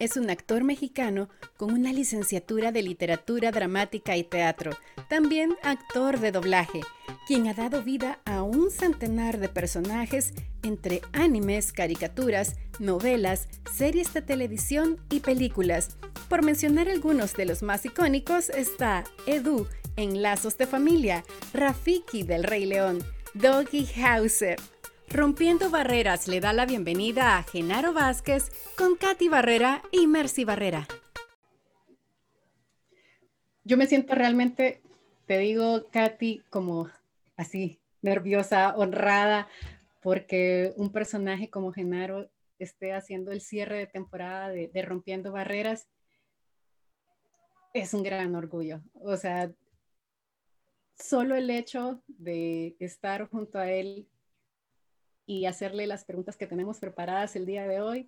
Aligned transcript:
es 0.00 0.16
un 0.16 0.30
actor 0.30 0.64
mexicano 0.64 1.28
con 1.56 1.72
una 1.72 1.92
licenciatura 1.92 2.72
de 2.72 2.82
literatura 2.82 3.52
dramática 3.52 4.16
y 4.16 4.24
teatro, 4.24 4.72
también 5.08 5.54
actor 5.62 6.18
de 6.18 6.32
doblaje, 6.32 6.80
quien 7.26 7.46
ha 7.46 7.54
dado 7.54 7.82
vida 7.82 8.18
a 8.24 8.42
un 8.42 8.70
centenar 8.70 9.38
de 9.38 9.50
personajes 9.50 10.32
entre 10.62 11.02
animes, 11.12 11.72
caricaturas, 11.72 12.56
novelas, 12.78 13.48
series 13.72 14.12
de 14.14 14.22
televisión 14.22 14.98
y 15.10 15.20
películas. 15.20 15.96
Por 16.28 16.42
mencionar 16.42 16.88
algunos 16.88 17.34
de 17.34 17.44
los 17.44 17.62
más 17.62 17.84
icónicos 17.84 18.48
está 18.48 19.04
Edu 19.26 19.66
en 19.96 20.22
Lazos 20.22 20.56
de 20.56 20.66
Familia, 20.66 21.24
Rafiki 21.52 22.22
del 22.22 22.44
Rey 22.44 22.64
León, 22.64 23.04
Doggy 23.34 23.86
Hauser, 24.02 24.56
Rompiendo 25.12 25.70
Barreras 25.70 26.28
le 26.28 26.38
da 26.38 26.52
la 26.52 26.66
bienvenida 26.66 27.36
a 27.36 27.42
Genaro 27.42 27.92
Vázquez 27.92 28.52
con 28.78 28.94
Katy 28.94 29.28
Barrera 29.28 29.82
y 29.90 30.06
Mercy 30.06 30.44
Barrera. 30.44 30.86
Yo 33.64 33.76
me 33.76 33.86
siento 33.86 34.14
realmente, 34.14 34.82
te 35.26 35.38
digo, 35.38 35.88
Katy, 35.90 36.44
como 36.48 36.88
así, 37.36 37.80
nerviosa, 38.02 38.76
honrada, 38.76 39.48
porque 40.00 40.72
un 40.76 40.92
personaje 40.92 41.50
como 41.50 41.72
Genaro 41.72 42.30
esté 42.60 42.92
haciendo 42.92 43.32
el 43.32 43.40
cierre 43.40 43.78
de 43.78 43.86
temporada 43.88 44.48
de, 44.50 44.68
de 44.68 44.82
Rompiendo 44.82 45.32
Barreras 45.32 45.88
es 47.74 47.94
un 47.94 48.04
gran 48.04 48.32
orgullo. 48.36 48.80
O 48.94 49.16
sea, 49.16 49.50
solo 50.94 51.34
el 51.34 51.50
hecho 51.50 52.00
de 52.06 52.76
estar 52.78 53.28
junto 53.28 53.58
a 53.58 53.72
él 53.72 54.06
y 55.30 55.46
hacerle 55.46 55.86
las 55.86 56.04
preguntas 56.04 56.36
que 56.36 56.48
tenemos 56.48 56.80
preparadas 56.80 57.36
el 57.36 57.46
día 57.46 57.64
de 57.64 57.80
hoy. 57.80 58.04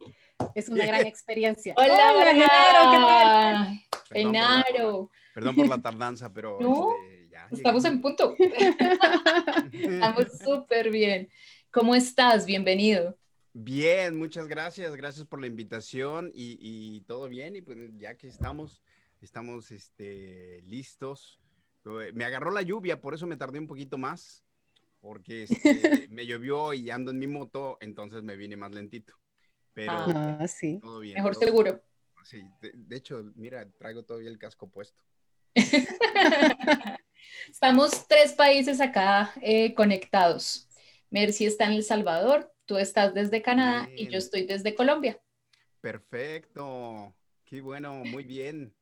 Es 0.56 0.68
una 0.68 0.84
gran 0.84 1.06
experiencia. 1.06 1.72
Hola, 1.76 2.12
Hola 2.16 2.32
Genaro, 2.32 2.90
¿qué 2.90 2.98
tal? 2.98 3.80
Genaro. 4.10 5.10
Perdón 5.32 5.54
por 5.54 5.68
la 5.68 5.78
tardanza, 5.80 6.32
pero 6.32 6.58
este, 7.04 7.28
ya, 7.30 7.46
estamos 7.52 7.84
en 7.84 8.00
punto. 8.00 8.34
estamos 9.72 10.26
súper 10.44 10.90
bien. 10.90 11.28
¿Cómo 11.70 11.94
estás? 11.94 12.44
Bienvenido. 12.44 13.16
Bien, 13.52 14.18
muchas 14.18 14.48
gracias. 14.48 14.96
Gracias 14.96 15.24
por 15.24 15.40
la 15.40 15.46
invitación 15.46 16.32
y, 16.34 16.58
y 16.60 17.02
todo 17.02 17.28
bien. 17.28 17.54
Y 17.54 17.62
pues 17.62 17.78
ya 17.98 18.16
que 18.16 18.26
estamos, 18.26 18.82
estamos 19.20 19.70
este, 19.70 20.60
listos. 20.62 21.38
Me 22.14 22.24
agarró 22.24 22.50
la 22.50 22.62
lluvia, 22.62 23.00
por 23.00 23.14
eso 23.14 23.28
me 23.28 23.36
tardé 23.36 23.60
un 23.60 23.68
poquito 23.68 23.96
más 23.96 24.42
porque 25.02 25.42
este, 25.42 26.06
me 26.08 26.24
llovió 26.24 26.72
y 26.72 26.88
ando 26.88 27.10
en 27.10 27.18
mi 27.18 27.26
moto, 27.26 27.76
entonces 27.80 28.22
me 28.22 28.36
vine 28.36 28.56
más 28.56 28.72
lentito. 28.72 29.12
Pero 29.74 29.92
ah, 29.92 30.46
sí. 30.48 30.78
todo 30.80 31.00
bien. 31.00 31.16
Mejor 31.16 31.34
seguro. 31.34 31.82
Sí, 32.24 32.40
de, 32.60 32.96
hecho, 32.96 33.24
mira, 33.34 33.68
traigo 33.78 34.04
todavía 34.04 34.30
el 34.30 34.38
casco 34.38 34.70
puesto. 34.70 35.02
Estamos 37.50 38.06
tres 38.06 38.32
países 38.32 38.80
acá 38.80 39.32
eh, 39.42 39.74
conectados. 39.74 40.68
Mercy 41.10 41.46
está 41.46 41.64
en 41.66 41.72
El 41.72 41.82
Salvador, 41.82 42.54
tú 42.64 42.78
estás 42.78 43.12
desde 43.12 43.42
Canadá 43.42 43.88
y 43.94 44.08
yo 44.08 44.18
estoy 44.18 44.46
desde 44.46 44.74
Colombia. 44.74 45.20
Perfecto, 45.80 47.12
qué 47.44 47.60
bueno, 47.60 47.96
muy 48.04 48.22
bien. 48.22 48.72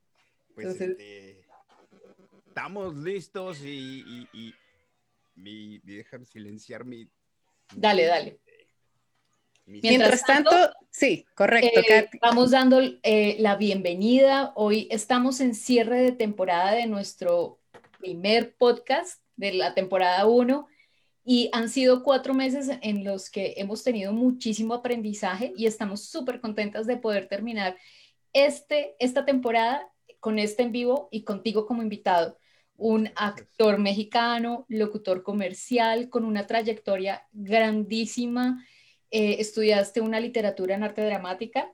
Pues 0.55 0.81
este, 0.81 1.41
estamos 2.47 2.95
listos 2.95 3.61
y, 3.65 4.55
mi, 5.41 5.79
dejan 5.79 6.27
silenciar 6.27 6.85
mi... 6.85 7.09
Dale, 7.75 8.05
dale. 8.05 8.41
Mientras, 9.67 10.25
tanto, 10.25 10.51
sí, 10.91 11.25
correcto. 11.35 11.81
Eh, 11.89 12.09
vamos 12.21 12.51
dando 12.51 12.81
eh, 12.81 13.37
la 13.39 13.57
bienvenida. 13.57 14.53
Hoy 14.57 14.89
estamos 14.91 15.41
en 15.41 15.55
cierre 15.55 16.03
de 16.03 16.13
temporada 16.13 16.73
de 16.73 16.87
nuestro 16.87 17.61
primer 18.01 18.57
podcast 18.57 19.23
de 19.37 19.53
la 19.53 19.75
temporada 19.75 20.27
1 20.27 20.67
y 21.25 21.49
han 21.53 21.69
sido 21.69 22.03
cuatro 22.03 22.35
meses 22.35 22.71
en 22.83 23.05
los 23.05 23.31
que 23.31 23.55
hemos 23.59 23.85
tenido 23.85 24.13
muchísimo 24.13 24.75
aprendizaje 24.75 25.53
y 25.57 25.67
estamos 25.67 26.05
súper 26.05 26.41
contentas 26.41 26.87
de 26.87 26.97
poder 26.97 27.29
terminar 27.29 27.77
este, 28.33 28.97
esta 28.99 29.25
temporada 29.25 29.89
con 30.19 30.39
este 30.39 30.65
en 30.65 30.73
vivo 30.73 31.09
y 31.13 31.23
contigo 31.23 31.67
como 31.67 31.83
invitado 31.83 32.37
un 32.81 33.11
actor 33.15 33.79
mexicano, 33.79 34.65
locutor 34.69 35.23
comercial, 35.23 36.09
con 36.09 36.25
una 36.25 36.47
trayectoria 36.47 37.27
grandísima. 37.33 38.65
Eh, 39.11 39.37
estudiaste 39.39 40.01
una 40.01 40.19
literatura 40.19 40.75
en 40.75 40.83
arte 40.83 41.05
dramática 41.05 41.71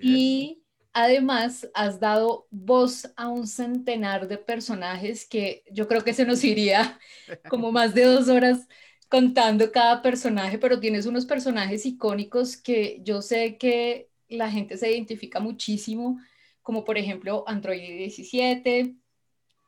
y 0.00 0.62
además 0.92 1.68
has 1.74 2.00
dado 2.00 2.46
voz 2.50 3.12
a 3.16 3.28
un 3.28 3.46
centenar 3.46 4.26
de 4.26 4.38
personajes 4.38 5.28
que 5.28 5.64
yo 5.70 5.86
creo 5.86 6.02
que 6.02 6.14
se 6.14 6.24
nos 6.24 6.42
iría 6.42 6.98
como 7.50 7.70
más 7.70 7.94
de 7.94 8.04
dos 8.04 8.28
horas 8.28 8.66
contando 9.08 9.70
cada 9.70 10.00
personaje, 10.02 10.58
pero 10.58 10.80
tienes 10.80 11.04
unos 11.04 11.26
personajes 11.26 11.84
icónicos 11.84 12.56
que 12.56 13.00
yo 13.02 13.20
sé 13.22 13.58
que 13.58 14.08
la 14.28 14.50
gente 14.50 14.76
se 14.76 14.90
identifica 14.90 15.40
muchísimo, 15.40 16.18
como 16.62 16.84
por 16.84 16.96
ejemplo 16.96 17.44
Android 17.46 17.80
17, 17.80 18.96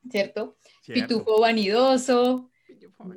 ¿cierto? 0.08 0.56
Pitufo 0.86 1.40
Vanidoso, 1.40 2.50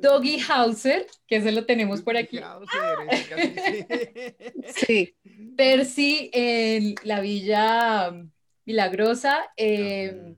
Doggy 0.00 0.40
Hauser, 0.48 1.06
que 1.26 1.36
ese 1.36 1.52
lo 1.52 1.66
tenemos 1.66 2.02
por 2.02 2.16
aquí. 2.16 2.38
sí. 4.74 5.14
Percy 5.56 6.30
en 6.32 6.94
la 7.04 7.20
Villa 7.20 8.12
Milagrosa. 8.64 9.50
Em, 9.56 10.36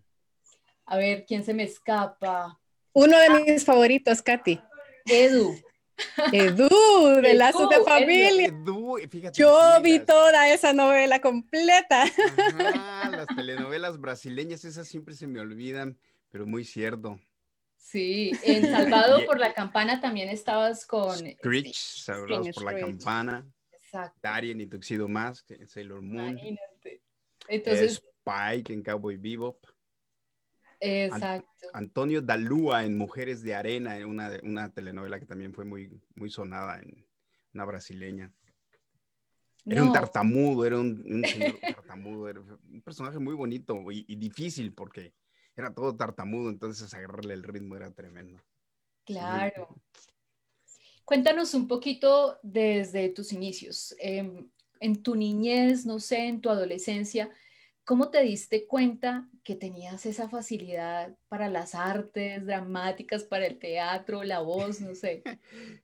a 0.87 0.97
ver, 0.97 1.25
¿quién 1.27 1.45
se 1.45 1.55
me 1.55 1.63
escapa? 1.63 2.59
Uno 2.93 3.19
de 3.19 3.31
mis 3.31 3.65
favoritos, 3.65 4.23
Katy. 4.23 4.61
Edu. 5.05 5.55
Edu, 6.33 6.69
de 7.23 7.35
Lazos 7.35 7.69
de 7.69 7.85
Familia. 7.85 8.53
Yo 9.33 9.81
vi 9.83 10.01
toda 10.01 10.53
esa 10.53 10.73
novela 10.73 11.21
completa. 11.21 12.05
las 13.11 13.27
telenovelas 13.35 14.01
brasileñas, 14.01 14.65
esas 14.65 14.89
siempre 14.89 15.15
se 15.15 15.27
me 15.27 15.41
olvidan 15.41 15.99
pero 16.31 16.47
muy 16.47 16.65
cierto. 16.65 17.19
Sí, 17.77 18.33
en 18.43 18.63
Salvado 18.63 19.25
por 19.27 19.39
la 19.39 19.55
Campana 19.55 20.01
también 20.01 20.29
estabas 20.29 20.85
con... 20.87 21.17
Screech, 21.17 21.75
Salvados 21.75 22.49
por 22.51 22.65
la 22.65 22.79
Campana. 22.79 23.47
Exacto. 23.73 24.19
Darien 24.21 24.61
y 24.61 24.67
Tuxedo 24.67 25.09
Mask, 25.09 25.53
Sailor 25.67 26.03
Moon. 26.03 26.31
Imagínate. 26.31 27.03
Entonces... 27.49 28.03
Spike 28.27 28.73
en 28.73 28.83
Cowboy 28.83 29.17
Bebop. 29.17 29.65
Exacto. 30.81 31.69
Antonio 31.73 32.21
Dalúa 32.21 32.85
en 32.85 32.99
Mujeres 32.99 33.43
de 33.43 33.55
Arena, 33.55 33.97
en 33.97 34.07
una, 34.07 34.33
una 34.43 34.69
telenovela 34.73 35.21
que 35.21 35.27
también 35.27 35.55
fue 35.55 35.65
muy, 35.65 35.89
muy 36.17 36.29
sonada, 36.29 36.81
en 36.81 37.07
una 37.55 37.65
brasileña. 37.65 38.33
Era 39.65 39.85
un 39.85 39.93
tartamudo, 39.93 40.65
era 40.65 40.79
un, 40.79 41.25
señor 41.25 41.59
tartamudo, 41.61 42.29
era 42.29 42.41
un 42.41 42.83
personaje 42.83 43.21
muy 43.21 43.35
bonito 43.35 43.81
y 43.91 44.17
difícil 44.17 44.73
porque 44.73 45.15
era 45.57 45.73
todo 45.73 45.97
tartamudo, 45.97 46.51
entonces 46.51 46.93
agarrarle 46.93 47.35
el 47.35 47.43
ritmo 47.43 47.77
era 47.77 47.91
tremendo. 47.91 48.41
Claro. 49.05 49.81
Cuéntanos 51.05 51.55
un 51.55 51.69
poquito 51.69 52.39
desde 52.43 53.09
tus 53.11 53.33
inicios. 53.33 53.95
Em, 53.99 54.51
en 54.81 55.03
tu 55.03 55.15
niñez, 55.15 55.87
no 55.87 56.01
sé, 56.01 56.27
en 56.27 56.41
tu 56.41 56.51
adolescencia, 56.51 57.31
¿cómo 57.85 58.11
te 58.11 58.23
diste 58.23 58.67
cuenta 58.67 59.31
que 59.45 59.55
tenías 59.55 60.05
esa 60.05 60.29
facilidad 60.29 61.17
para 61.29 61.49
las 61.49 61.77
artes 61.77 62.45
dramáticas, 62.45 63.23
para 63.23 63.47
el 63.47 63.59
teatro, 63.59 64.25
la 64.25 64.41
voz, 64.41 64.81
no 64.81 64.95
sé? 64.97 65.23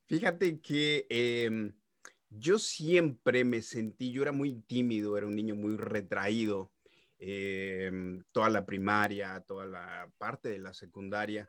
Fíjate 0.06 0.60
que 0.60 1.06
em, 1.08 1.72
yo 2.28 2.58
siempre 2.58 3.44
me 3.44 3.62
sentí, 3.62 4.10
yo 4.10 4.22
era 4.22 4.32
muy 4.32 4.60
tímido, 4.62 5.16
era 5.16 5.28
un 5.28 5.36
niño 5.36 5.54
muy 5.54 5.76
retraído. 5.76 6.71
Em, 7.24 8.20
toda 8.32 8.50
la 8.50 8.66
primaria, 8.66 9.40
toda 9.46 9.64
la 9.64 10.10
parte 10.18 10.48
de 10.48 10.58
la 10.58 10.74
secundaria, 10.74 11.48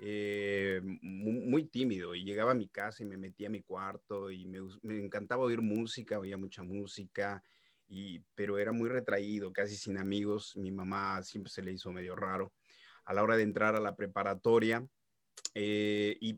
eh, 0.00 0.80
muy, 0.82 1.66
tímido 1.66 2.16
y 2.16 2.24
llegaba 2.24 2.50
a 2.50 2.54
mi 2.56 2.66
casa 2.66 3.04
y 3.04 3.06
me 3.06 3.16
metía 3.16 3.46
a 3.46 3.50
mi 3.50 3.62
cuarto 3.62 4.32
y 4.32 4.46
me, 4.46 4.58
encantaba 4.98 5.44
oír 5.44 5.62
música, 5.62 6.18
oía 6.18 6.36
mucha 6.36 6.64
música, 6.64 7.40
pero 8.34 8.58
era 8.58 8.72
muy 8.72 8.88
retraído, 8.88 9.52
casi 9.52 9.76
sin 9.76 9.96
amigos. 9.96 10.56
Mi 10.56 10.72
mamá 10.72 11.22
siempre 11.22 11.52
se 11.52 11.62
le 11.62 11.70
hizo 11.70 11.92
medio 11.92 12.16
raro. 12.16 12.52
A 13.04 13.14
la 13.14 13.22
hora 13.22 13.36
de 13.36 13.44
entrar 13.44 13.76
a 13.76 13.80
la 13.80 13.94
preparatoria 13.94 14.84
eh, 15.54 16.16
y 16.20 16.36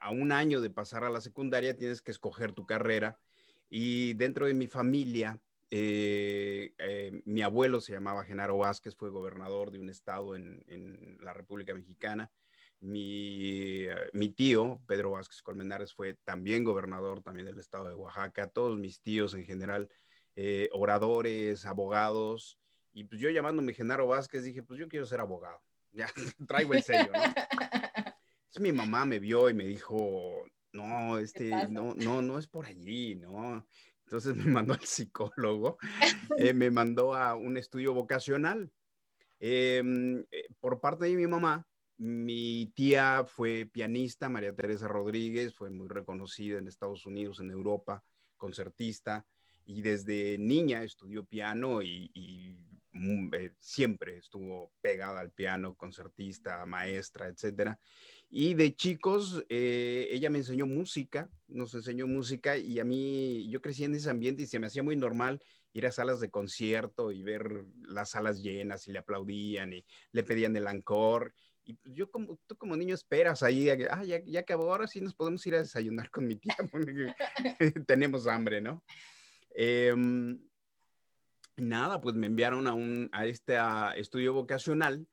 a 0.00 0.10
un 0.10 0.32
año 0.32 0.62
de 0.62 0.70
pasar 0.70 1.04
a 1.04 1.10
la 1.10 1.20
secundaria 1.20 1.76
tienes 1.76 2.00
que 2.00 2.12
escoger 2.12 2.52
tu 2.52 2.64
carrera 2.64 3.18
y 3.68 4.14
dentro 4.14 4.46
de 4.46 4.54
mi 4.54 4.68
familia 4.68 5.38
eh, 5.70 6.74
eh, 6.78 7.22
mi 7.24 7.42
abuelo 7.42 7.80
se 7.80 7.92
llamaba 7.92 8.24
Genaro 8.24 8.58
Vázquez, 8.58 8.94
fue 8.94 9.10
gobernador 9.10 9.70
de 9.70 9.78
un 9.78 9.88
estado 9.90 10.36
en, 10.36 11.18
la 11.20 11.32
República 11.32 11.74
Mexicana. 11.74 12.30
Mi, 12.80 13.86
mi, 14.12 14.28
tío, 14.28 14.80
Pedro 14.86 15.12
Vázquez 15.12 15.42
Colmenares, 15.42 15.94
fue 15.94 16.14
también 16.24 16.62
gobernador 16.62 17.22
también 17.22 17.46
del 17.46 17.58
estado 17.58 17.88
de 17.88 17.94
Oaxaca. 17.94 18.48
Todos 18.48 18.78
mis 18.78 19.00
tíos 19.00 19.34
en 19.34 19.44
general 19.44 19.88
eh, 20.36 20.68
oradores, 20.72 21.64
abogados. 21.64 22.58
Y 22.92 23.04
pues 23.04 23.20
yo 23.20 23.30
llamándome 23.30 23.72
Genaro 23.72 24.06
Vázquez 24.06 24.44
dije, 24.44 24.62
pues 24.62 24.78
yo 24.78 24.88
quiero 24.88 25.06
ser 25.06 25.20
abogado. 25.20 25.60
Ya 25.96 26.08
traigo 26.46 26.74
el 26.74 26.82
sello, 26.82 27.10
¿no? 27.10 27.22
Entonces 28.46 28.60
mi 28.60 28.70
mamá 28.70 29.06
me 29.06 29.18
vio 29.18 29.48
y 29.48 29.54
me 29.54 29.64
dijo, 29.64 30.44
no, 30.72 31.16
este, 31.16 31.48
no, 31.70 31.94
no, 31.94 32.20
no 32.20 32.38
es 32.38 32.46
por 32.46 32.66
allí, 32.66 33.14
¿no? 33.14 33.66
Entonces 34.06 34.36
me 34.36 34.52
mandó 34.52 34.72
al 34.74 34.84
psicólogo, 34.84 35.78
eh, 36.38 36.54
me 36.54 36.70
mandó 36.70 37.14
a 37.14 37.34
un 37.34 37.56
estudio 37.56 37.92
vocacional. 37.92 38.70
Em, 39.40 40.20
eh, 40.30 40.46
por 40.60 40.80
parte 40.80 41.06
de 41.06 41.16
mi 41.16 41.26
mamá, 41.26 41.66
mi 41.98 42.72
tía 42.74 43.24
fue 43.26 43.66
pianista, 43.66 44.28
María 44.28 44.54
Teresa 44.54 44.86
Rodríguez, 44.86 45.54
fue 45.54 45.70
muy 45.70 45.88
reconocida 45.88 46.58
en 46.58 46.68
Estados 46.68 47.04
Unidos, 47.04 47.40
en 47.40 47.50
Europa, 47.50 48.04
concertista 48.36 49.26
y 49.64 49.82
desde 49.82 50.38
niña 50.38 50.84
estudió 50.84 51.24
piano 51.24 51.82
y, 51.82 52.56
mm, 52.92 53.34
eh, 53.34 53.52
siempre 53.58 54.18
estuvo 54.18 54.72
pegada 54.80 55.20
al 55.20 55.32
piano, 55.32 55.74
concertista, 55.74 56.64
maestra, 56.64 57.26
etcétera. 57.26 57.78
Y 58.28 58.54
de 58.54 58.74
chicos, 58.74 59.44
eh, 59.48 60.08
ella 60.10 60.30
me 60.30 60.38
enseñó 60.38 60.66
música, 60.66 61.30
nos 61.46 61.74
enseñó 61.74 62.06
música 62.06 62.56
y 62.56 62.80
a 62.80 62.84
mí, 62.84 63.48
yo 63.48 63.60
crecí 63.62 63.84
en 63.84 63.94
ese 63.94 64.10
ambiente 64.10 64.42
y 64.42 64.46
se 64.46 64.58
me 64.58 64.66
hacía 64.66 64.82
muy 64.82 64.96
normal 64.96 65.40
ir 65.72 65.86
a 65.86 65.92
salas 65.92 66.20
de 66.20 66.30
concierto 66.30 67.12
y 67.12 67.22
ver 67.22 67.64
las 67.86 68.10
salas 68.10 68.42
llenas 68.42 68.88
y 68.88 68.92
le 68.92 68.98
aplaudían 68.98 69.72
y 69.74 69.84
le 70.12 70.22
pedían 70.22 70.56
el 70.56 70.66
encore. 70.66 71.32
Y 71.64 71.74
pues, 71.74 71.94
yo 71.94 72.10
como, 72.10 72.38
tú 72.46 72.56
como 72.56 72.76
niño 72.76 72.94
esperas 72.94 73.42
ahí, 73.42 73.68
ah, 73.68 74.04
ya, 74.04 74.22
ya 74.24 74.40
acabó, 74.40 74.72
ahora 74.72 74.86
sí 74.86 75.00
nos 75.00 75.14
podemos 75.14 75.46
ir 75.46 75.54
a 75.54 75.58
desayunar 75.58 76.10
con 76.10 76.26
mi 76.26 76.36
tía, 76.36 76.56
tenemos 77.86 78.26
hambre, 78.26 78.60
¿no? 78.60 78.82
Em, 79.50 80.40
nada, 81.56 82.00
pues 82.00 82.14
me 82.14 82.26
enviaron 82.26 82.66
a, 82.66 82.74
un, 82.74 83.08
a 83.12 83.26
este 83.26 83.56
estudio 83.96 84.32
vocacional 84.32 85.06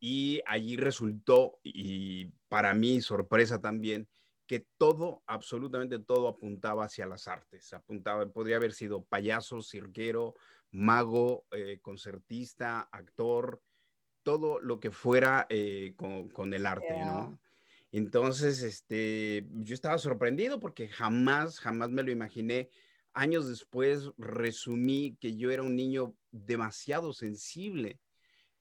y 0.00 0.40
allí 0.46 0.76
resultó, 0.76 1.58
y 1.62 2.32
para 2.50 2.74
mí 2.74 3.00
sorpresa 3.00 3.60
también, 3.60 4.08
que 4.46 4.66
todo, 4.76 5.22
absolutamente 5.26 6.00
todo 6.00 6.26
apuntaba 6.26 6.84
hacia 6.84 7.06
las 7.06 7.28
artes. 7.28 7.72
Apuntaba, 7.72 8.26
podría 8.26 8.56
haber 8.56 8.72
sido 8.72 9.04
payaso, 9.04 9.62
cirquero, 9.62 10.34
mago, 10.72 11.46
eh, 11.52 11.78
concertista, 11.80 12.80
actor, 12.90 13.62
todo 14.24 14.58
lo 14.58 14.80
que 14.80 14.90
fuera 14.90 15.46
eh, 15.48 15.94
con, 15.96 16.52
el 16.52 16.66
arte, 16.66 16.98
¿no? 16.98 17.38
Entonces, 17.92 18.62
este, 18.64 19.46
yo 19.52 19.74
estaba 19.74 19.98
sorprendido 19.98 20.58
porque 20.58 20.88
jamás, 20.88 21.60
jamás 21.60 21.90
me 21.90 22.02
lo 22.02 22.10
imaginé 22.10 22.68
años 23.14 23.48
después 23.48 24.10
resumí 24.18 25.16
que 25.20 25.36
yo 25.36 25.52
era 25.52 25.62
un 25.62 25.76
niño 25.76 26.16
demasiado 26.32 27.12
sensible. 27.12 28.00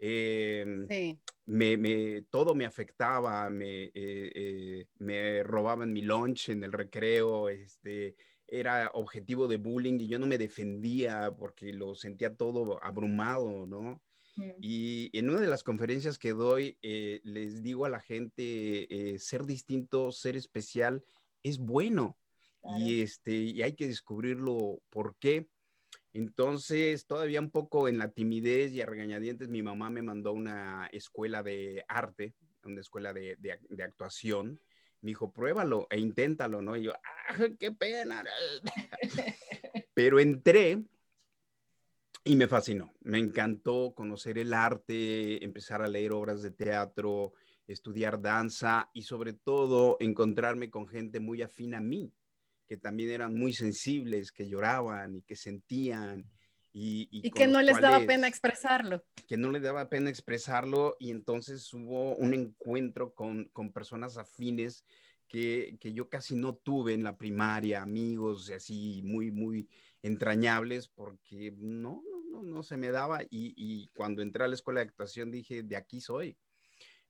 Em, 0.02 0.88
me, 1.46 2.22
todo 2.30 2.56
me 2.56 2.66
afectaba, 2.66 3.50
me, 3.50 3.84
eh, 3.84 3.92
eh, 3.94 4.88
me 5.00 5.44
robaban 5.44 5.92
mi 5.92 6.02
lunch 6.02 6.50
en 6.50 6.64
el 6.64 6.72
recreo, 6.72 7.50
este, 7.50 8.16
era 8.48 8.90
objetivo 8.94 9.48
de 9.48 9.58
bullying 9.58 10.00
y 10.00 10.08
yo 10.08 10.18
no 10.18 10.26
me 10.26 10.38
defendía 10.38 11.32
porque 11.38 11.74
lo 11.74 11.96
sentía 11.96 12.34
todo 12.34 12.82
abrumado, 12.84 13.66
¿no? 13.68 14.02
Y 14.62 15.10
en 15.12 15.30
una 15.30 15.42
de 15.42 15.48
las 15.48 15.64
conferencias 15.64 16.18
que 16.18 16.32
doy, 16.32 16.78
eh, 16.82 17.20
les 17.26 17.62
digo 17.62 17.84
a 17.84 17.90
la 17.90 18.00
gente, 18.00 19.18
ser 19.20 19.46
distinto, 19.46 20.14
ser 20.14 20.38
especial, 20.38 21.04
es 21.44 21.58
bueno 21.58 22.18
y, 22.78 23.02
este, 23.02 23.34
y 23.34 23.62
hay 23.62 23.74
que 23.74 23.88
descubrirlo 23.88 24.82
por 24.90 25.18
qué. 25.18 25.50
Entonces, 26.14 27.06
todavía 27.06 27.40
un 27.40 27.52
poco 27.52 27.88
en 27.88 27.98
la 27.98 28.10
timidez 28.10 28.72
y 28.72 28.82
a 28.82 28.86
regañadientes, 28.86 29.48
mi 29.50 29.62
mamá 29.62 29.90
me 29.90 30.02
mandó 30.02 30.32
a 30.32 30.34
una 30.34 30.90
escuela 30.92 31.44
de 31.44 31.86
arte, 31.88 32.34
una 32.64 32.82
escuela 32.82 33.14
de, 33.14 33.38
de, 33.38 33.84
actuación. 33.84 34.60
Me 35.02 35.12
dijo, 35.12 35.32
pruébalo 35.32 35.88
e 35.90 36.00
inténtalo, 36.00 36.62
¿no? 36.62 36.76
Y 36.76 36.84
yo, 36.84 36.94
¡ah, 36.94 37.48
qué 37.60 37.72
pena! 37.72 38.24
Pero 39.94 40.20
entré 40.20 40.84
y 42.24 42.36
me 42.36 42.48
fascinó. 42.48 42.94
Me 43.02 43.20
encantó 43.20 43.94
conocer 43.96 44.40
el 44.40 44.54
arte, 44.54 45.44
empezar 45.44 45.82
a 45.82 45.88
leer 45.88 46.12
obras 46.12 46.42
de 46.42 46.52
teatro, 46.52 47.34
estudiar 47.68 48.20
danza 48.20 48.90
y 48.94 49.04
sobre 49.04 49.34
todo 49.34 49.98
encontrarme 50.00 50.72
con 50.72 50.88
gente 50.88 51.20
muy 51.20 51.44
afín 51.44 51.76
a 51.76 51.82
mí 51.82 52.12
que 52.70 52.78
también 52.78 53.10
eran 53.10 53.36
muy 53.36 53.52
sensibles, 53.52 54.32
que 54.32 54.48
lloraban 54.48 55.16
y 55.16 55.22
que 55.24 55.36
sentían. 55.36 56.30
Y, 56.72 57.32
que 57.32 57.48
no 57.48 57.64
les 57.64 57.82
daba 57.82 58.06
pena 58.06 58.28
expresarlo. 58.28 59.04
Que 59.28 59.38
no 59.38 59.50
les 59.50 59.64
daba 59.64 59.90
pena 59.90 60.12
expresarlo 60.12 60.96
y 61.00 61.10
entonces 61.10 61.74
hubo 61.74 62.16
un 62.18 62.36
encuentro 62.36 63.16
con, 63.16 63.46
con 63.46 63.72
personas 63.72 64.18
afines 64.18 64.86
que, 65.28 65.78
que, 65.82 65.94
yo 65.94 66.10
casi 66.10 66.36
no 66.36 66.54
tuve 66.54 66.94
en 66.94 67.04
la 67.04 67.18
primaria, 67.18 67.82
amigos 67.82 68.52
así 68.52 69.02
muy, 69.04 69.32
muy 69.32 69.68
entrañables, 70.04 70.88
porque 70.90 71.52
no, 71.58 72.04
no, 72.30 72.44
no, 72.44 72.62
se 72.62 72.78
me 72.78 72.92
daba 72.92 73.24
y, 73.24 73.30
y 73.32 73.88
cuando 73.96 74.22
entré 74.22 74.44
a 74.44 74.48
la 74.48 74.56
escuela 74.56 74.82
de 74.82 74.90
actuación 74.90 75.32
dije, 75.32 75.64
de 75.64 75.76
aquí 75.76 76.02
soy. 76.02 76.38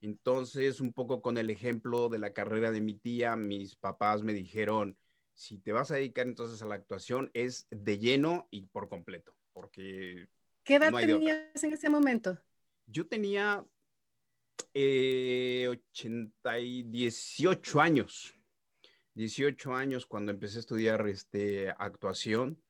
Entonces, 0.00 0.80
un 0.80 0.94
poco 0.94 1.20
con 1.20 1.36
el 1.36 1.50
ejemplo 1.50 2.08
de 2.08 2.18
la 2.18 2.32
carrera 2.32 2.70
de 2.70 2.80
mi 2.80 2.94
tía, 2.94 3.36
mis 3.36 3.76
papás 3.76 4.22
me 4.22 4.32
dijeron, 4.32 4.96
si 5.34 5.58
te 5.58 5.72
vas 5.72 5.90
a 5.90 5.96
dedicar 5.96 6.26
entonces 6.26 6.62
a 6.62 6.66
la 6.66 6.74
actuación, 6.74 7.30
es 7.34 7.66
de 7.70 7.98
lleno 7.98 8.48
y 8.50 8.62
por 8.62 8.88
completo, 8.88 9.34
porque... 9.52 10.28
¿Qué 10.64 10.76
edad 10.76 10.92
tenías 10.92 11.64
en 11.64 11.72
ese 11.72 11.88
momento? 11.88 12.38
Yo 12.86 13.06
tenía 13.06 13.64
eh, 14.74 15.80
18 15.92 17.80
años. 17.80 18.34
18 19.14 19.74
años 19.74 20.06
cuando 20.06 20.32
empecé 20.32 20.58
a 20.58 20.60
estudiar 20.60 21.06
este, 21.08 21.70
actuación. 21.70 22.62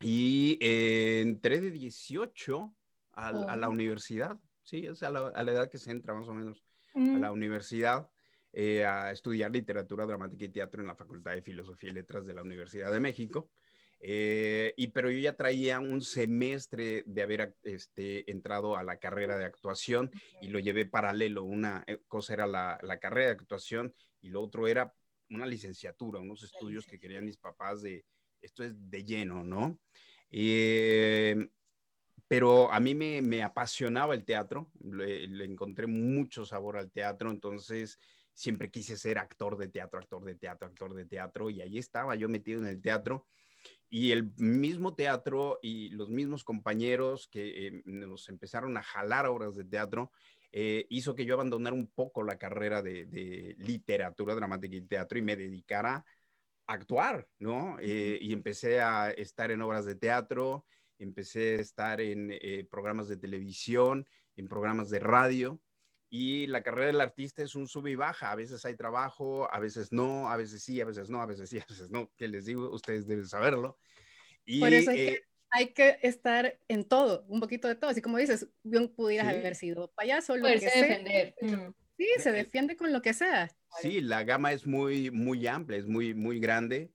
Y 0.00 0.58
eh, 0.60 1.20
entré 1.22 1.60
de 1.60 1.70
18 1.70 2.74
a, 3.12 3.32
la 3.56 3.68
universidad. 3.68 4.38
Sí, 4.62 4.86
es 4.86 5.02
a 5.02 5.10
la, 5.10 5.52
edad 5.52 5.70
que 5.70 5.78
se 5.78 5.90
entra 5.90 6.14
más 6.14 6.28
o 6.28 6.34
menos 6.34 6.64
a 6.94 7.18
la 7.18 7.32
universidad. 7.32 8.08
Eh, 8.56 8.84
a 8.84 9.10
estudiar 9.10 9.50
literatura 9.50 10.06
dramática 10.06 10.44
y 10.44 10.48
teatro 10.48 10.80
en 10.80 10.86
la 10.86 10.94
Facultad 10.94 11.32
de 11.32 11.42
Filosofía 11.42 11.90
y 11.90 11.94
Letras 11.94 12.24
de 12.24 12.34
la 12.34 12.42
Universidad 12.42 12.92
de 12.92 13.00
México. 13.00 13.50
Eh, 13.98 14.72
y 14.76 14.88
pero 14.88 15.10
yo 15.10 15.18
ya 15.18 15.34
traía 15.34 15.80
un 15.80 16.02
semestre 16.02 17.02
de 17.04 17.22
haber 17.22 17.56
este, 17.64 18.30
entrado 18.30 18.76
a 18.76 18.84
la 18.84 18.98
carrera 18.98 19.36
de 19.38 19.44
actuación 19.44 20.12
y 20.40 20.50
lo 20.50 20.60
llevé 20.60 20.86
paralelo. 20.86 21.42
Una 21.42 21.82
eh, 21.88 21.98
cosa 22.06 22.34
era 22.34 22.46
la, 22.46 22.78
la, 22.82 23.00
carrera 23.00 23.26
de 23.26 23.32
actuación 23.32 23.92
y 24.20 24.28
lo 24.28 24.40
otro 24.40 24.68
era 24.68 24.94
una 25.30 25.46
licenciatura, 25.46 26.20
unos 26.20 26.44
estudios 26.44 26.86
que 26.86 27.00
querían 27.00 27.24
mis 27.24 27.38
papás 27.38 27.82
de 27.82 28.04
esto 28.40 28.62
es 28.62 28.88
de 28.88 29.04
lleno, 29.04 29.42
¿no? 29.42 29.80
pero 32.26 32.72
a 32.72 32.80
mí 32.80 32.94
me, 32.94 33.22
me 33.22 33.42
apasionaba 33.42 34.14
el 34.14 34.24
teatro, 34.24 34.70
le, 34.82 35.28
le, 35.28 35.44
encontré 35.44 35.86
mucho 35.86 36.44
sabor 36.44 36.76
al 36.76 36.90
teatro, 36.90 37.30
entonces 37.30 37.98
siempre 38.34 38.70
quise 38.70 38.96
ser 38.96 39.18
actor 39.18 39.56
de 39.56 39.68
teatro, 39.68 40.00
actor 40.00 40.24
de 40.24 40.34
teatro, 40.34 40.66
actor 40.66 40.92
de 40.92 41.06
teatro, 41.06 41.50
y 41.50 41.62
ahí 41.62 41.78
estaba 41.78 42.16
yo 42.16 42.28
metido 42.28 42.60
en 42.60 42.66
el 42.66 42.82
teatro. 42.82 43.26
Y 43.88 44.10
el 44.10 44.32
mismo 44.36 44.94
teatro 44.94 45.60
y 45.62 45.90
los 45.90 46.10
mismos 46.10 46.42
compañeros 46.42 47.28
que 47.28 47.68
eh, 47.68 47.82
nos 47.84 48.28
empezaron 48.28 48.76
a 48.76 48.82
jalar 48.82 49.26
obras 49.26 49.54
de 49.54 49.64
teatro, 49.64 50.10
eh, 50.52 50.86
hizo 50.90 51.14
que 51.14 51.24
yo 51.24 51.34
abandonara 51.34 51.74
un 51.74 51.86
poco 51.86 52.22
la 52.22 52.36
carrera 52.36 52.82
de, 52.82 53.54
literatura 53.58 54.34
dramática 54.34 54.76
y 54.76 54.82
teatro 54.82 55.18
y 55.18 55.22
me 55.22 55.36
dedicara 55.36 56.04
a 56.66 56.72
actuar, 56.72 57.28
¿no? 57.38 57.76
Eh, 57.80 58.18
y 58.20 58.32
empecé 58.32 58.80
a 58.80 59.10
estar 59.10 59.50
en 59.50 59.62
obras 59.62 59.84
de 59.84 59.94
teatro, 59.94 60.64
empecé 60.98 61.56
a 61.56 61.60
estar 61.60 62.00
en 62.00 62.32
programas 62.68 63.08
de 63.08 63.16
televisión, 63.16 64.06
en 64.36 64.48
programas 64.48 64.90
de 64.90 65.00
radio, 65.00 65.60
y 66.16 66.46
la 66.46 66.62
carrera 66.62 66.86
del 66.86 67.00
artista 67.00 67.42
es 67.42 67.56
un 67.56 67.66
sub 67.66 67.88
y 67.88 67.96
baja. 67.96 68.30
A 68.30 68.36
veces 68.36 68.64
hay 68.64 68.76
trabajo, 68.76 69.52
a 69.52 69.58
veces 69.58 69.90
no, 69.90 70.30
a 70.30 70.36
veces 70.36 70.62
sí, 70.62 70.80
a 70.80 70.84
veces 70.84 71.10
no, 71.10 71.20
a 71.20 71.26
veces 71.26 71.50
sí, 71.50 71.58
a 71.58 71.66
veces 71.68 71.90
no. 71.90 72.08
¿Qué 72.16 72.28
les 72.28 72.44
digo? 72.44 72.70
Ustedes 72.70 73.08
deben 73.08 73.26
saberlo. 73.26 73.80
Y, 74.44 74.60
Por 74.60 74.72
eso 74.72 74.92
eh, 74.92 75.24
hay 75.50 75.72
que 75.72 75.98
estar 76.02 76.56
en 76.68 76.84
todo, 76.84 77.24
un 77.26 77.40
poquito 77.40 77.66
de 77.66 77.74
todo. 77.74 77.90
Así 77.90 78.00
como 78.00 78.18
dices, 78.18 78.46
bien 78.62 78.94
pudieras 78.94 79.26
haber 79.26 79.56
sido 79.56 79.90
payaso, 79.90 80.36
lo 80.36 80.46
que 80.46 80.60
defender. 80.60 81.34
Mm. 81.40 81.72
Sí, 81.96 82.06
se 82.18 82.30
defiende 82.30 82.76
con 82.76 82.92
lo 82.92 83.02
que 83.02 83.12
sea. 83.12 83.50
Sí, 83.80 84.00
la 84.00 84.22
gama 84.22 84.52
es 84.52 84.68
muy, 84.68 85.10
muy 85.10 85.44
amplia, 85.48 85.78
es 85.78 85.86
muy, 85.88 86.14
muy 86.14 86.38
grande. 86.38 86.92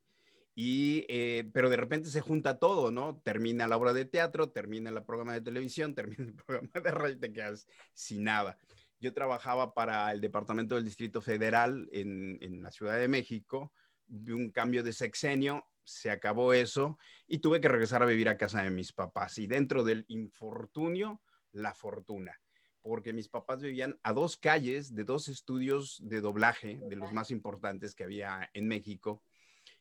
Y, 0.55 1.05
eh, 1.09 1.49
pero 1.53 1.69
de 1.69 1.77
repente 1.77 2.09
se 2.09 2.21
junta 2.21 2.57
todo, 2.57 2.89
¿no? 2.89 3.21
Termina 3.23 3.67
la 3.67 3.75
obra 3.75 3.91
de 3.91 4.05
teatro, 4.05 4.49
termina 4.49 4.89
el 4.89 5.03
programa 5.03 5.33
de 5.33 5.41
televisión, 5.41 5.93
termina 6.17 6.23
el 6.23 6.35
programa 6.35 6.69
de 6.73 6.91
radio 6.91 7.15
y 7.15 7.19
te 7.19 7.33
quedas 7.33 7.67
sin 7.93 8.23
nada. 8.23 8.57
Yo 8.99 9.13
trabajaba 9.13 9.73
para 9.73 10.11
el 10.11 10.21
Departamento 10.21 10.75
del 10.75 10.85
Distrito 10.85 11.21
Federal 11.21 11.87
en, 11.91 12.37
en 12.41 12.61
la 12.61 12.71
Ciudad 12.71 12.99
de 12.99 13.07
México, 13.07 13.71
vi 14.07 14.33
un 14.33 14.51
cambio 14.51 14.83
de 14.83 14.93
sexenio, 14.93 15.65
se 15.83 16.11
acabó 16.11 16.53
eso 16.53 16.97
y 17.27 17.39
tuve 17.39 17.61
que 17.61 17.67
regresar 17.67 18.03
a 18.03 18.05
vivir 18.05 18.29
a 18.29 18.37
casa 18.37 18.63
de 18.63 18.69
mis 18.69 18.93
papás. 18.93 19.37
Y 19.37 19.47
dentro 19.47 19.83
del 19.83 20.05
infortunio, 20.07 21.21
la 21.51 21.73
fortuna, 21.73 22.39
porque 22.81 23.13
mis 23.13 23.27
papás 23.27 23.61
vivían 23.61 23.99
a 24.03 24.13
dos 24.13 24.37
calles 24.37 24.93
de 24.93 25.03
dos 25.03 25.27
estudios 25.27 25.99
de 26.03 26.21
doblaje, 26.21 26.79
de 26.87 26.95
los 26.95 27.11
más 27.11 27.31
importantes 27.31 27.95
que 27.95 28.03
había 28.03 28.49
en 28.53 28.67
México. 28.67 29.23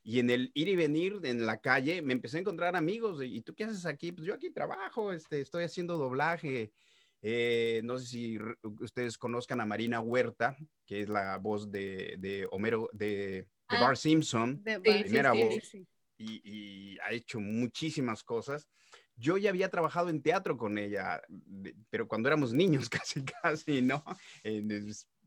Y 0.02 0.20
en 0.20 0.30
el 0.30 0.50
ir 0.54 0.68
y 0.68 0.76
venir 0.76 1.20
en 1.25 1.44
la 1.44 1.58
calle 1.58 2.02
me 2.02 2.14
empecé 2.14 2.38
a 2.38 2.40
encontrar 2.40 2.76
amigos. 2.76 3.20
¿Y 3.22 3.42
tú 3.42 3.54
qué 3.54 3.64
haces 3.64 3.84
aquí? 3.84 4.12
Pues 4.12 4.26
yo 4.26 4.34
aquí 4.34 4.50
trabajo, 4.50 5.12
este, 5.12 5.40
estoy 5.40 5.64
haciendo 5.64 5.98
doblaje. 5.98 6.72
Eh, 7.20 7.80
no 7.84 7.98
sé 7.98 8.06
si 8.06 8.38
ustedes 8.80 9.18
conozcan 9.18 9.60
a 9.60 9.66
Marina 9.66 10.00
Huerta, 10.00 10.56
que 10.87 11.02
es 11.02 11.08
la 11.08 11.37
voz 11.38 11.70
de, 11.70 12.16
de 12.18 12.46
Homero, 12.50 12.88
de, 12.92 13.48
ah, 13.68 13.80
Bart 13.80 13.96
Simpson, 13.96 14.62
de 14.62 14.80
primera 14.80 15.32
voz, 15.32 15.75
y, 16.16 16.98
ha 17.00 17.12
hecho 17.12 17.40
muchísimas 17.40 18.22
cosas. 18.22 18.68
Yo 19.16 19.37
ya 19.37 19.50
había 19.50 19.68
trabajado 19.68 20.10
en 20.10 20.22
teatro 20.22 20.56
con 20.56 20.78
ella, 20.78 21.20
pero 21.90 22.06
cuando 22.06 22.28
éramos 22.28 22.52
niños, 22.52 22.88
casi, 22.90 23.25
casi, 23.25 23.82
¿no? 23.82 24.04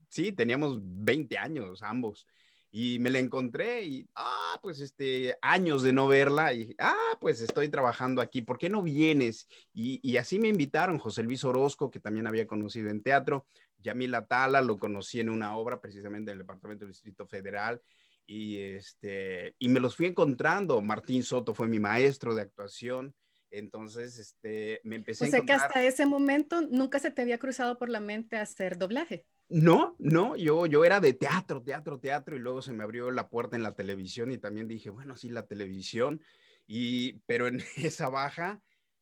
sí, 0.07 0.31
teníamos 0.31 0.79
20 0.81 1.37
años 1.37 1.81
ambos 1.83 2.25
y 2.71 2.99
me 2.99 3.09
la 3.09 3.19
encontré 3.19 3.83
y, 3.83 4.07
ah, 4.15 4.57
pues 4.61 4.79
este, 4.79 5.37
años 5.41 5.83
de 5.83 5.91
no 5.91 6.07
verla 6.07 6.53
y, 6.53 6.73
ah, 6.79 7.17
pues 7.19 7.41
estoy 7.41 7.67
trabajando 7.67 8.21
aquí, 8.21 8.41
¿por 8.41 8.57
qué 8.57 8.69
no 8.69 8.81
vienes? 8.81 9.47
Y, 9.73 9.99
y, 10.01 10.15
así 10.17 10.39
me 10.39 10.47
invitaron, 10.47 10.97
José 10.97 11.23
Luis 11.23 11.43
Orozco, 11.43 11.91
que 11.91 11.99
también 11.99 12.27
había 12.27 12.47
conocido 12.47 12.89
en 12.89 13.03
teatro, 13.03 13.45
Yamila 13.79 14.25
Tala, 14.25 14.61
lo 14.61 14.79
conocí 14.79 15.19
en 15.19 15.29
una 15.29 15.57
obra 15.57 15.81
precisamente 15.81 16.31
del 16.31 16.39
Departamento 16.39 16.85
del 16.85 16.93
Distrito 16.93 17.27
Federal, 17.27 17.81
y, 18.25 18.59
este, 18.59 19.55
y 19.59 19.67
me 19.67 19.81
los 19.81 19.97
fui 19.97 20.05
encontrando, 20.05 20.81
Martín 20.81 21.23
Soto 21.23 21.53
fue 21.53 21.67
mi 21.67 21.79
maestro 21.79 22.33
de 22.33 22.43
actuación, 22.43 23.13
entonces, 23.49 24.17
este, 24.17 24.79
me 24.85 24.95
empecé 24.95 25.25
o 25.25 25.27
sea 25.27 25.41
que 25.41 25.51
hasta 25.51 25.83
ese 25.83 26.05
momento 26.05 26.61
nunca 26.61 26.99
se 26.99 27.11
te 27.11 27.21
había 27.21 27.37
cruzado 27.37 27.77
por 27.77 27.89
la 27.89 27.99
mente 27.99 28.37
hacer 28.37 28.77
doblaje. 28.77 29.25
No, 29.51 29.97
no, 29.99 30.37
yo, 30.37 30.65
yo 30.65 30.85
era 30.85 31.01
de 31.01 31.11
teatro, 31.11 31.61
teatro, 31.61 31.99
teatro, 31.99 32.37
y 32.37 32.39
luego 32.39 32.61
se 32.61 32.71
me 32.71 32.83
abrió 32.83 33.11
la 33.11 33.27
puerta 33.27 33.57
en 33.57 33.63
la 33.63 33.75
televisión 33.75 34.31
y 34.31 34.37
también 34.37 34.69
dije, 34.69 34.89
bueno, 34.89 35.17
sí, 35.17 35.27
la 35.27 35.45
televisión, 35.45 36.21
y, 36.67 37.19
pero 37.25 37.47
en 37.47 37.61
esa 37.75 38.07
baja 38.07 38.61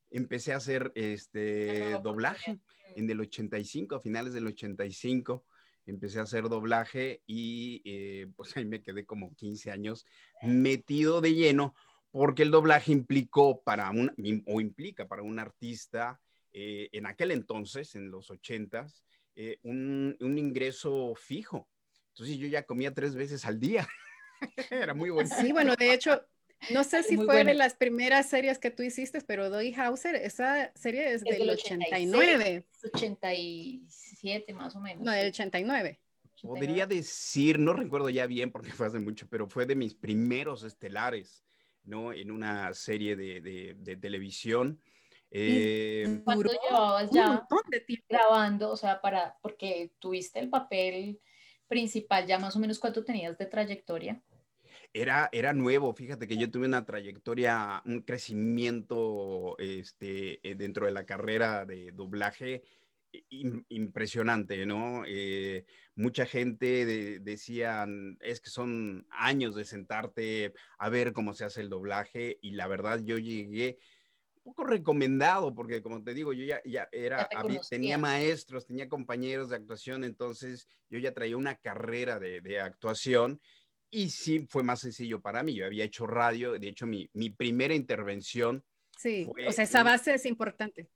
empecé 0.10 0.54
a 0.54 0.58
hacer 0.58 0.92
este 0.96 2.00
doblaje 2.02 2.60
en 2.96 3.08
el 3.12 3.20
85, 3.20 3.98
a 3.98 4.00
finales 4.00 4.34
del 4.34 4.48
85, 4.48 5.46
empecé 5.86 6.18
a 6.18 6.24
hacer 6.24 6.50
doblaje 6.50 7.22
y 7.28 7.84
eh, 7.86 8.28
pues 8.36 8.58
ahí 8.58 8.66
me 8.66 8.82
quedé 8.82 9.06
como 9.06 9.36
15 9.36 9.70
años 9.70 10.08
metido 10.42 11.22
de 11.22 11.36
lleno, 11.36 11.76
porque 12.10 12.42
el 12.42 12.50
doblaje 12.50 12.92
implicó 12.92 13.62
para 13.62 13.92
un, 13.92 14.12
o 14.48 14.62
implica 14.62 15.08
para 15.08 15.22
un 15.22 15.38
artista 15.38 16.20
eh, 16.54 16.90
en 16.92 17.06
aquel 17.06 17.30
entonces, 17.30 17.94
en 17.94 18.10
los 18.10 18.32
80s, 18.32 19.04
eh, 19.36 19.60
un, 19.64 20.18
un, 20.20 20.38
ingreso 20.38 21.14
fijo. 21.16 21.70
Entonces 22.10 22.38
yo 22.38 22.48
ya 22.48 22.64
comía 22.64 22.94
tres 22.94 23.16
veces 23.16 23.46
al 23.46 23.60
día. 23.60 23.88
Era 24.72 24.94
muy 24.94 25.10
bueno. 25.10 25.30
Sí, 25.40 25.52
bueno, 25.52 25.76
de 25.76 25.94
hecho, 25.94 26.22
no 26.72 26.84
sé 26.84 27.04
si 27.04 27.18
fue 27.18 27.44
de 27.44 27.54
las 27.54 27.76
primeras 27.76 28.30
series 28.30 28.60
que 28.60 28.72
tú 28.72 28.84
hiciste, 28.84 29.22
pero 29.22 29.50
Doy 29.50 29.74
Hauser, 29.74 30.16
esa 30.16 30.72
serie 30.76 31.14
es, 31.14 31.24
del 31.24 31.50
89. 31.50 32.66
87 32.94 34.54
más 34.54 34.76
o 34.76 34.80
menos. 34.80 35.04
No, 35.04 35.12
del 35.12 35.28
89. 35.28 36.00
Podría 36.42 36.86
decir, 36.86 37.60
no 37.60 37.74
recuerdo 37.74 38.10
ya 38.10 38.26
bien 38.26 38.52
porque 38.52 38.72
fue 38.72 38.88
hace 38.88 39.00
mucho, 39.00 39.28
pero 39.30 39.48
fue 39.48 39.66
de 39.66 39.76
mis 39.76 39.94
primeros 39.94 40.64
estelares, 40.64 41.44
¿no? 41.84 42.14
En 42.14 42.32
una 42.32 42.74
serie 42.74 43.18
de, 43.18 43.42
de, 43.42 43.76
de 43.78 43.98
televisión. 43.98 44.82
Eh, 45.32 46.22
¿Cuánto 46.24 46.50
llevabas 46.50 47.12
ya 47.12 47.48
grabando? 48.08 48.72
O 48.72 48.78
sea, 48.78 49.00
para, 49.00 49.38
porque 49.42 49.92
tuviste 50.00 50.40
el 50.40 50.50
papel 50.50 51.20
principal, 51.68 52.26
ya 52.26 52.40
más 52.40 52.56
o 52.56 52.60
menos 52.60 52.80
cuánto 52.80 53.04
tenías 53.04 53.38
de 53.38 53.46
trayectoria. 53.46 54.22
Era, 54.92 55.30
era 55.32 55.54
nuevo, 55.54 55.94
fíjate 55.94 56.28
que 56.28 56.36
yo 56.36 56.50
tuve 56.50 56.66
una 56.66 56.84
trayectoria, 56.84 57.84
un 57.86 58.02
crecimiento 58.02 59.56
este, 59.60 60.40
eh, 60.48 60.56
dentro 60.56 60.88
de 60.88 60.92
la 60.92 61.06
carrera 61.06 61.64
de 61.66 61.92
doblaje 61.92 62.64
impresionante, 63.70 64.66
¿no? 64.66 65.04
Eh, 65.08 65.66
mucha 65.96 66.26
gente 66.26 66.86
decía, 67.20 67.88
es 68.20 68.40
que 68.40 68.50
son 68.50 69.08
años 69.10 69.56
de 69.56 69.66
sentarte 69.66 70.54
a 70.78 70.90
ver 70.90 71.14
cómo 71.14 71.34
se 71.34 71.46
hace 71.46 71.62
el 71.62 71.70
doblaje 71.70 72.38
y 72.42 72.52
la 72.52 72.68
verdad 72.68 73.00
yo 73.04 73.18
llegué 73.18 73.80
poco 74.50 74.64
recomendado, 74.64 75.54
porque 75.54 75.82
como 75.82 76.04
te 76.04 76.14
digo, 76.14 76.34
yo 76.34 76.44
ya, 76.44 76.62
ya 76.66 76.90
era, 76.92 77.30
tenía 77.70 77.98
maestros, 77.98 78.66
tenía 78.66 78.90
compañeros 78.90 79.50
de 79.50 79.58
actuación, 79.58 80.04
entonces 80.04 80.68
yo 80.90 80.98
ya 80.98 81.14
traía 81.14 81.38
una 81.38 81.56
carrera 81.56 82.20
de, 82.20 82.42
de, 82.42 82.60
actuación 82.60 83.40
y 83.92 84.10
sí 84.10 84.48
fue 84.50 84.64
más 84.64 84.80
sencillo 84.80 85.22
para 85.22 85.44
mí. 85.44 85.54
Yo 85.54 85.66
había 85.66 85.84
hecho 85.84 86.08
radio, 86.08 86.58
de 86.58 86.68
hecho 86.68 86.88
mi, 86.88 87.10
mi 87.14 87.30
primera 87.30 87.76
intervención. 87.76 88.64
Sí, 88.98 89.30
o 89.48 89.52
sea, 89.52 89.64
esa 89.64 89.84
base 89.84 90.16
es 90.16 90.26
importante. 90.26 90.90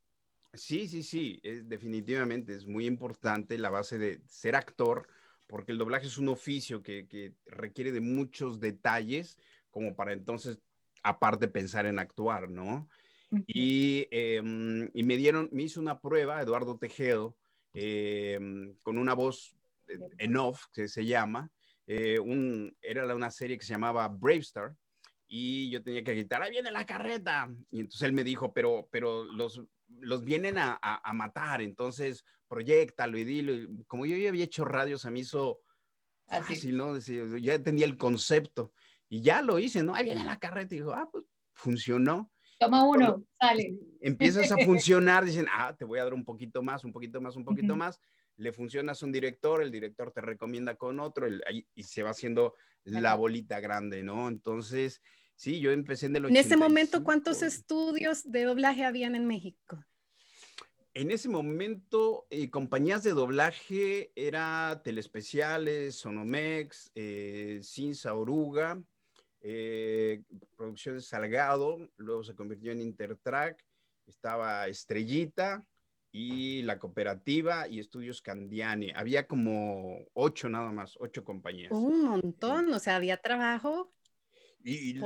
Sí, 0.53 0.88
sí, 0.88 1.03
sí, 1.03 1.39
es, 1.43 1.69
definitivamente 1.69 2.55
es 2.55 2.65
muy 2.65 2.86
importante 2.86 3.57
la 3.57 3.69
base 3.69 3.98
de 3.98 4.22
ser 4.27 4.55
actor, 4.55 5.07
porque 5.48 5.72
el 5.72 5.77
doblaje 5.77 6.07
es 6.07 6.17
un 6.17 6.29
oficio 6.29 6.81
que, 6.81 7.07
que 7.07 7.33
requiere 7.45 7.91
de 7.91 8.01
muchos 8.01 8.60
detalles 8.60 9.38
como 9.69 9.95
para 9.95 10.13
entonces, 10.13 10.60
aparte, 11.03 11.48
pensar 11.48 11.86
en 11.86 12.00
actuar, 12.00 12.50
¿no? 12.50 12.89
Y, 13.47 14.07
em, 14.11 14.89
y, 14.93 15.03
me 15.03 15.17
dieron, 15.17 15.49
me 15.51 15.63
hizo 15.63 15.79
una 15.79 15.99
prueba, 15.99 16.41
Eduardo 16.41 16.77
Tejedo, 16.77 17.37
em, 17.73 18.75
con 18.81 18.97
una 18.97 19.13
voz 19.13 19.55
en 20.17 20.37
off, 20.37 20.65
que 20.73 20.87
se 20.87 21.05
llama, 21.05 21.49
eh, 21.87 22.19
un, 22.19 22.75
era 22.81 23.13
una 23.15 23.31
serie 23.31 23.57
que 23.57 23.65
se 23.65 23.73
llamaba 23.73 24.07
Brave 24.07 24.39
Star, 24.39 24.75
y 25.27 25.71
yo 25.71 25.81
tenía 25.81 26.03
que 26.03 26.13
gritar, 26.13 26.43
ahí 26.43 26.51
viene 26.51 26.71
la 26.71 26.85
carreta. 26.85 27.49
Y 27.71 27.79
entonces 27.79 28.03
él 28.03 28.13
me 28.13 28.23
dijo, 28.23 28.53
pero, 28.53 28.87
pero 28.91 29.23
los, 29.23 29.61
los 29.87 30.23
vienen 30.23 30.57
a, 30.59 30.77
a, 30.79 31.13
matar, 31.13 31.61
entonces 31.61 32.23
proyectalo 32.47 33.17
y 33.17 33.23
dilo. 33.23 33.83
Como 33.87 34.05
yo 34.05 34.15
ya 34.15 34.29
había 34.29 34.43
hecho 34.43 34.63
radios, 34.63 35.05
a 35.05 35.11
mí 35.11 35.21
hizo 35.21 35.61
fácil, 36.27 36.77
¿no? 36.77 36.97
ya 36.97 37.61
tenía 37.61 37.85
el 37.85 37.97
concepto 37.97 38.73
y 39.09 39.21
ya 39.21 39.41
lo 39.41 39.59
hice, 39.59 39.83
¿no? 39.83 39.93
Ahí 39.95 40.05
viene 40.05 40.23
la 40.23 40.39
carreta 40.39 40.73
y 40.73 40.79
dijo, 40.79 40.93
ah, 40.93 41.09
pues 41.11 41.25
funcionó. 41.53 42.31
Toma 42.65 42.84
uno, 42.84 43.25
sale. 43.39 43.77
Empiezas 44.01 44.51
a 44.51 44.58
funcionar, 44.58 45.25
dicen, 45.25 45.48
ah, 45.51 45.75
te 45.77 45.86
voy 45.86 46.00
a 46.00 46.03
dar 46.03 46.13
un 46.13 46.25
poquito 46.25 46.62
más, 46.62 46.84
un 46.84 46.91
poquito 46.91 47.22
más, 47.22 47.36
un 47.36 47.46
poquito 47.46 47.75
más. 47.75 48.00
Le 48.38 48.51
funcionas 48.51 49.01
a 49.01 49.05
un 49.05 49.12
director, 49.12 49.62
el 49.62 49.72
director 49.72 50.12
te 50.12 50.22
recomienda 50.22 50.75
con 50.75 51.00
otro 51.00 51.27
y 51.75 51.84
se 51.84 52.03
va 52.03 52.12
haciendo 52.12 52.55
la 52.84 53.15
bolita 53.15 53.60
grande, 53.60 54.03
¿no? 54.03 54.27
Entonces, 54.27 55.01
sí, 55.36 55.60
yo 55.60 55.72
empecé 55.72 56.08
en 56.08 56.15
el 56.15 56.25
En 56.25 56.36
ese 56.36 56.58
momento, 56.58 57.03
¿cuántos 57.03 57.41
estudios 57.43 58.29
de 58.29 58.43
doblaje 58.43 58.86
habían 58.86 59.15
en 59.15 59.25
México? 59.25 59.84
En 60.96 61.10
ese 61.10 61.27
momento, 61.27 62.27
eh, 62.29 62.51
compañías 62.51 63.01
de 63.01 63.12
doblaje 63.12 64.12
era 64.15 64.82
Telespeciales, 64.84 65.96
Sonomex, 65.96 66.91
eh, 66.93 67.62
Cinza 67.63 68.13
Oruga, 68.13 68.79
eh, 69.43 70.23
Producciones 70.55 71.05
Salgado, 71.05 71.77
luego 71.97 72.23
se 72.23 72.33
convirtió 72.33 72.71
en 72.71 72.81
Intertrack, 72.81 73.63
estaba 74.07 74.67
Estrellita 74.67 75.63
y 76.12 76.62
la 76.62 76.79
cooperativa 76.79 77.67
y 77.67 77.79
Estudios 77.79 78.21
Candiani. 78.21 78.91
Había 78.95 79.27
como 79.27 80.00
ocho 80.13 80.47
nada 80.47 80.71
más, 80.71 80.95
ocho 81.00 81.23
compañías. 81.23 81.71
Un 81.71 82.03
montón, 82.05 82.73
o 82.73 82.79
sea, 82.79 82.95
había 82.95 83.17
trabajo. 83.17 83.91
Y, 84.63 85.00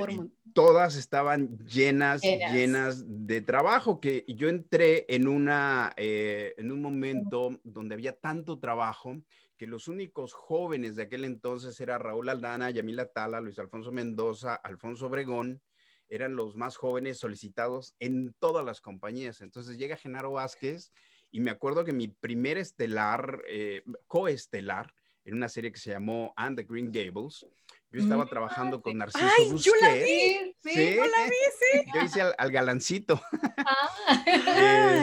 todas 0.52 0.96
estaban 0.96 1.58
llenas, 1.66 2.22
llenas 2.22 3.04
de 3.06 3.40
trabajo, 3.40 4.00
que 4.00 4.24
yo 4.28 4.48
entré 4.48 5.04
en, 5.08 5.26
una, 5.26 5.92
eh, 5.96 6.54
en 6.56 6.70
un 6.70 6.80
momento 6.80 7.58
donde 7.64 7.94
había 7.94 8.12
tanto 8.12 8.58
trabajo 8.58 9.20
que 9.56 9.66
los 9.66 9.88
únicos 9.88 10.32
jóvenes 10.32 10.94
de 10.94 11.02
aquel 11.02 11.24
entonces 11.24 11.80
era 11.80 11.98
Raúl 11.98 12.28
Aldana, 12.28 12.70
Yamila 12.70 13.06
Tala, 13.06 13.40
Luis 13.40 13.58
Alfonso 13.58 13.90
Mendoza, 13.90 14.54
Alfonso 14.54 15.06
Obregón, 15.06 15.60
eran 16.08 16.36
los 16.36 16.56
más 16.56 16.76
jóvenes 16.76 17.18
solicitados 17.18 17.94
en 17.98 18.34
todas 18.38 18.64
las 18.64 18.80
compañías. 18.80 19.40
Entonces 19.40 19.76
llega 19.76 19.96
Genaro 19.96 20.32
Vázquez 20.32 20.92
y 21.30 21.40
me 21.40 21.50
acuerdo 21.50 21.84
que 21.84 21.92
mi 21.92 22.08
primer 22.08 22.56
estelar, 22.56 23.42
eh, 23.48 23.82
coestelar, 24.06 24.94
en 25.24 25.34
una 25.34 25.48
serie 25.48 25.70
que 25.70 25.78
se 25.78 25.90
llamó 25.90 26.32
And 26.36 26.56
the 26.56 26.64
Green 26.64 26.90
Gables, 26.90 27.46
yo 27.90 28.00
estaba 28.00 28.24
mm. 28.24 28.28
trabajando 28.28 28.82
con 28.82 28.98
Narciso 28.98 29.26
Ay, 29.38 29.56
Yo 29.56 29.72
la 29.80 29.94
vi, 29.94 30.54
sí, 30.62 30.94
yo 30.96 31.06
la 31.06 31.24
vi, 31.24 31.36
sí. 31.58 31.90
Yo 31.94 32.02
hice 32.02 32.22
al, 32.22 32.50
galancito. 32.50 33.20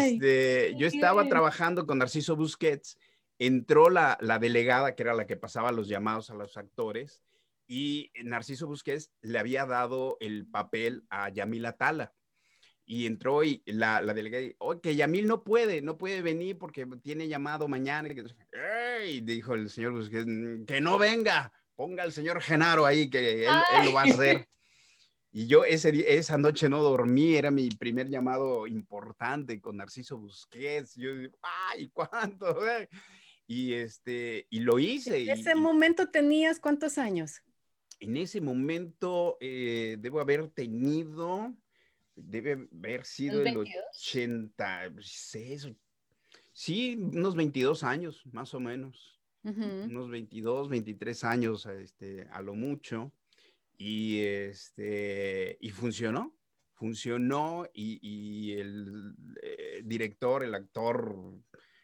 Este, 0.06 0.76
yo 0.78 0.88
estaba 0.88 1.28
trabajando 1.28 1.86
con 1.86 1.98
Narciso 1.98 2.36
Busquets 2.36 2.98
entró 3.40 3.90
la, 3.90 4.18
delegada, 4.40 4.96
que 4.96 5.04
era 5.04 5.14
la 5.14 5.26
que 5.28 5.38
pasaba 5.38 5.72
los 5.72 5.88
llamados 5.88 6.30
a 6.30 6.36
los 6.36 6.58
actores, 6.58 7.22
y 7.68 8.12
Narciso 8.24 8.68
Busquets 8.68 9.12
le 9.22 9.40
había 9.40 9.66
dado 9.66 10.18
el 10.20 10.46
papel 10.46 11.04
a 11.10 11.30
Yamil 11.30 11.66
Atala. 11.66 12.14
Y 12.88 13.08
entró 13.08 13.44
y 13.44 13.64
la, 13.66 14.00
la 14.04 14.14
delegada, 14.14 14.46
oye, 14.60 14.80
que 14.80 14.96
Yamil 14.96 15.26
no 15.26 15.44
puede, 15.44 15.82
no 15.82 15.98
puede 15.98 16.22
venir 16.22 16.60
porque 16.60 16.86
tiene 17.02 17.28
llamado 17.28 17.68
mañana. 17.68 18.08
Y 19.08 19.22
dijo 19.22 19.56
el 19.56 19.72
señor 19.72 19.94
Busquets, 19.94 20.28
que 20.68 20.82
no 20.82 21.00
venga, 21.00 21.52
ponga 21.76 22.04
al 22.04 22.12
señor 22.12 22.42
Genaro 22.42 22.86
ahí, 22.86 23.10
que 23.10 23.46
él, 23.46 23.54
él 23.78 23.86
lo 23.86 23.94
va 23.94 24.02
a 24.02 24.06
hacer. 24.06 24.48
Y 25.38 25.48
yo 25.48 25.66
ese, 25.66 26.18
esa 26.18 26.38
noche 26.38 26.70
no 26.70 26.82
dormí, 26.82 27.36
era 27.36 27.52
mi 27.52 27.68
primer 27.68 28.08
llamado 28.08 28.68
importante 28.68 29.60
con 29.60 29.76
Narciso 29.76 30.18
Busquets. 30.18 30.96
Yo, 30.96 31.10
ay, 31.42 31.90
¿cuánto? 31.90 32.58
Y, 33.46 33.74
este, 33.74 34.48
y 34.50 34.62
lo 34.62 34.80
hice. 34.80 35.24
¿En 35.24 35.32
ese 35.32 35.54
momento 35.54 36.10
tenías 36.10 36.62
cuántos 36.62 36.98
años? 36.98 37.44
En 38.00 38.16
ese 38.16 38.40
momento 38.40 39.36
eh, 39.42 39.98
debo 40.00 40.22
haber 40.22 40.48
tenido, 40.52 41.54
debe 42.16 42.70
haber 42.72 43.06
sido 43.06 43.42
el 43.42 43.58
86, 43.58 45.68
sí, 46.54 46.96
unos 46.98 47.36
22 47.36 47.84
años, 47.84 48.24
más 48.32 48.54
o 48.54 48.62
menos. 48.62 49.15
Unos 49.46 50.10
22, 50.10 50.70
23 50.70 51.24
años 51.24 51.66
este, 51.68 52.28
a 52.32 52.42
lo 52.42 52.56
mucho. 52.56 53.14
Y, 53.78 54.22
este, 54.22 55.58
y 55.60 55.70
funcionó, 55.70 56.36
funcionó 56.74 57.68
y, 57.74 58.54
el 58.54 59.14
eh, 59.44 59.82
director, 59.84 60.44
el 60.44 60.56
actor 60.56 61.16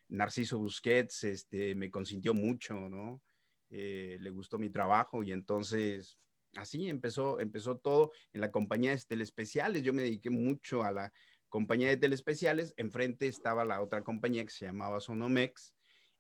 Narciso 0.08 0.58
Busquets, 0.58 1.26
este, 1.26 1.76
me 1.76 1.92
consintió 1.92 2.34
mucho, 2.34 2.74
¿no? 2.74 3.22
Eh, 3.70 4.18
le 4.20 4.30
gustó 4.32 4.58
mi 4.58 4.70
trabajo 4.70 5.24
y 5.24 5.32
entonces 5.32 6.18
así 6.56 6.90
empezó, 6.90 7.40
empezó 7.40 7.78
todo 7.78 8.12
en 8.34 8.42
la 8.42 8.52
compañía 8.52 8.92
de 8.92 9.02
telespeciales. 9.08 9.84
Yo 9.84 9.94
me 9.94 10.02
dediqué 10.02 10.30
mucho 10.30 10.84
a 10.84 10.92
la 10.92 11.14
compañía 11.48 11.90
de 11.90 11.98
telespeciales. 11.98 12.74
Enfrente 12.78 13.28
estaba 13.28 13.66
la 13.66 13.82
otra 13.82 14.02
compañía 14.04 14.44
que 14.44 14.52
se 14.52 14.66
llamaba 14.66 15.00
Sonomex 15.00 15.74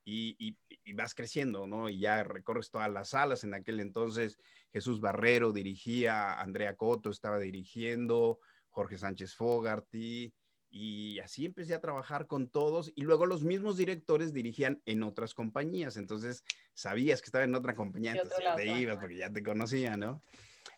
y, 0.03 0.57
vas 0.93 1.15
creciendo, 1.15 1.67
¿no? 1.67 1.89
Y 1.89 1.99
ya 1.99 2.23
recorres 2.23 2.69
todas 2.69 2.91
las 2.91 3.09
salas. 3.09 3.43
En 3.43 3.53
aquel 3.53 3.79
entonces 3.79 4.37
Jesús 4.71 4.99
Barrero 4.99 5.51
dirigía, 5.51 6.39
Andrea 6.39 6.75
Coto 6.75 7.09
estaba 7.09 7.39
dirigiendo, 7.39 8.39
Jorge 8.69 8.97
Sánchez 8.97 9.35
Fogarty, 9.35 10.33
y 10.73 11.19
así 11.19 11.45
empecé 11.45 11.73
a 11.73 11.81
trabajar 11.81 12.27
con 12.27 12.47
todos 12.47 12.93
y 12.95 13.01
luego 13.01 13.25
los 13.25 13.43
mismos 13.43 13.75
directores 13.75 14.31
dirigían 14.31 14.81
en 14.85 15.03
otras 15.03 15.33
compañías, 15.33 15.97
entonces 15.97 16.45
sabías 16.73 17.21
que 17.21 17.25
estaba 17.25 17.43
en 17.43 17.55
otra 17.55 17.75
compañía, 17.75 18.13
entonces 18.13 18.39
te 18.55 18.65
ibas 18.79 18.97
porque 18.97 19.17
ya 19.17 19.29
te 19.29 19.43
conocía, 19.43 19.97
¿no? 19.97 20.23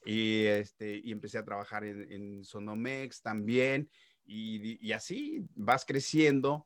Y, 0.03 0.45
este, 0.45 0.99
y 1.03 1.11
empecé 1.11 1.37
a 1.37 1.45
trabajar 1.45 1.83
en, 1.83 2.43
Sonomex 2.43 3.21
también 3.21 3.87
y, 4.25 4.83
y, 4.85 4.93
así 4.93 5.45
vas 5.53 5.85
creciendo 5.85 6.65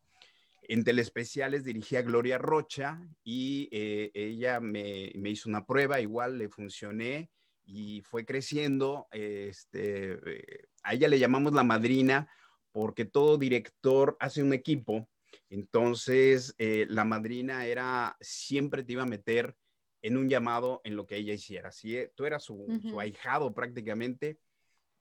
en 0.67 0.83
telespeciales 0.83 1.63
dirigí 1.63 1.95
a 1.95 2.01
Gloria 2.01 2.37
Rocha 2.37 3.01
y 3.23 3.69
eh, 3.71 4.11
ella 4.13 4.59
me, 4.59 5.11
me, 5.15 5.29
hizo 5.29 5.49
una 5.49 5.65
prueba, 5.65 6.01
igual 6.01 6.37
le 6.37 6.49
funcioné 6.49 7.31
y 7.65 8.01
fue 8.01 8.25
creciendo. 8.25 9.07
Este, 9.11 10.13
eh, 10.13 10.67
a 10.83 10.93
ella 10.93 11.07
le 11.07 11.19
llamamos 11.19 11.53
la 11.53 11.63
madrina 11.63 12.29
porque 12.71 13.05
todo 13.05 13.37
director 13.37 14.17
hace 14.19 14.43
un 14.43 14.53
equipo. 14.53 15.09
Entonces, 15.49 16.53
eh, 16.57 16.85
la 16.89 17.05
madrina 17.05 17.65
era, 17.65 18.17
siempre 18.19 18.83
te 18.83 18.93
iba 18.93 19.03
a 19.03 19.07
meter 19.07 19.55
en 20.01 20.17
un 20.17 20.29
llamado 20.29 20.81
en 20.83 20.95
lo 20.95 21.07
que 21.07 21.15
ella 21.15 21.33
hiciera. 21.33 21.71
Si 21.71 21.97
tú 22.15 22.25
eras 22.25 22.43
su, 22.43 22.65
su 22.81 22.99
ahijado 22.99 23.53
prácticamente, 23.53 24.39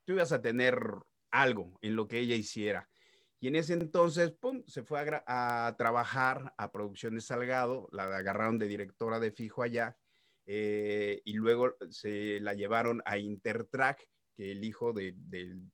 tú 0.04 0.14
ibas 0.14 0.32
a 0.32 0.40
tener 0.40 0.78
algo 1.30 1.78
en 1.82 1.96
lo 1.96 2.08
que 2.08 2.18
ella 2.20 2.34
hiciera. 2.34 2.88
Y 3.38 3.48
en 3.48 3.56
ese 3.56 3.74
entonces, 3.74 4.30
pum, 4.32 4.62
se 4.66 4.82
fue 4.82 4.98
a, 5.26 5.74
trabajar 5.76 6.54
a 6.56 6.72
Producciones 6.72 7.26
Salgado, 7.26 7.88
la 7.92 8.04
agarraron 8.04 8.58
de 8.58 8.66
directora 8.66 9.20
de 9.20 9.30
fijo 9.30 9.62
allá, 9.62 9.96
eh, 10.46 11.20
y 11.24 11.34
luego 11.34 11.74
se 11.90 12.40
la 12.40 12.54
llevaron 12.54 13.02
a 13.04 13.18
Intertrack, 13.18 14.08
que 14.34 14.52
el 14.52 14.64
hijo 14.64 14.92
de, 14.92 15.14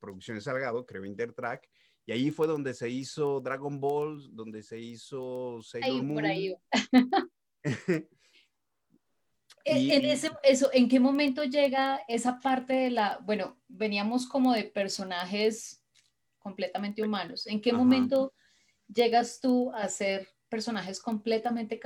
Producciones 0.01 0.45
Salgado 0.45 0.85
creó 0.87 1.05
Intertrack, 1.05 1.69
y 2.05 2.13
ahí 2.13 2.31
fue 2.33 2.49
donde 2.49 2.75
se 2.75 2.91
hizo 2.91 3.41
Dragon 3.41 3.79
Ball, 3.81 4.35
donde 4.35 4.65
se 4.65 4.81
hizo 4.81 5.61
Sailor 5.63 6.03
Moon. 6.03 6.15
Por 6.15 6.27
ahí. 6.27 6.55
en, 9.65 10.05
ese, 10.05 10.31
eso, 10.43 10.69
¿En 10.73 10.89
qué 10.89 10.99
momento 10.99 11.45
llega 11.45 12.01
esa 12.09 12.41
parte 12.41 12.73
de 12.73 12.91
la, 12.91 13.21
bueno, 13.25 13.61
veníamos 13.69 14.27
como 14.27 14.53
de 14.53 14.65
personajes 14.65 15.82
completamente 16.43 17.03
humanos. 17.03 17.47
¿En 17.47 17.61
qué 17.61 17.73
momento 17.73 18.35
llegas 18.93 19.41
tú 19.41 19.73
a 19.73 19.89
ser 19.89 20.29
personajes 20.49 21.01
completamente 21.01 21.81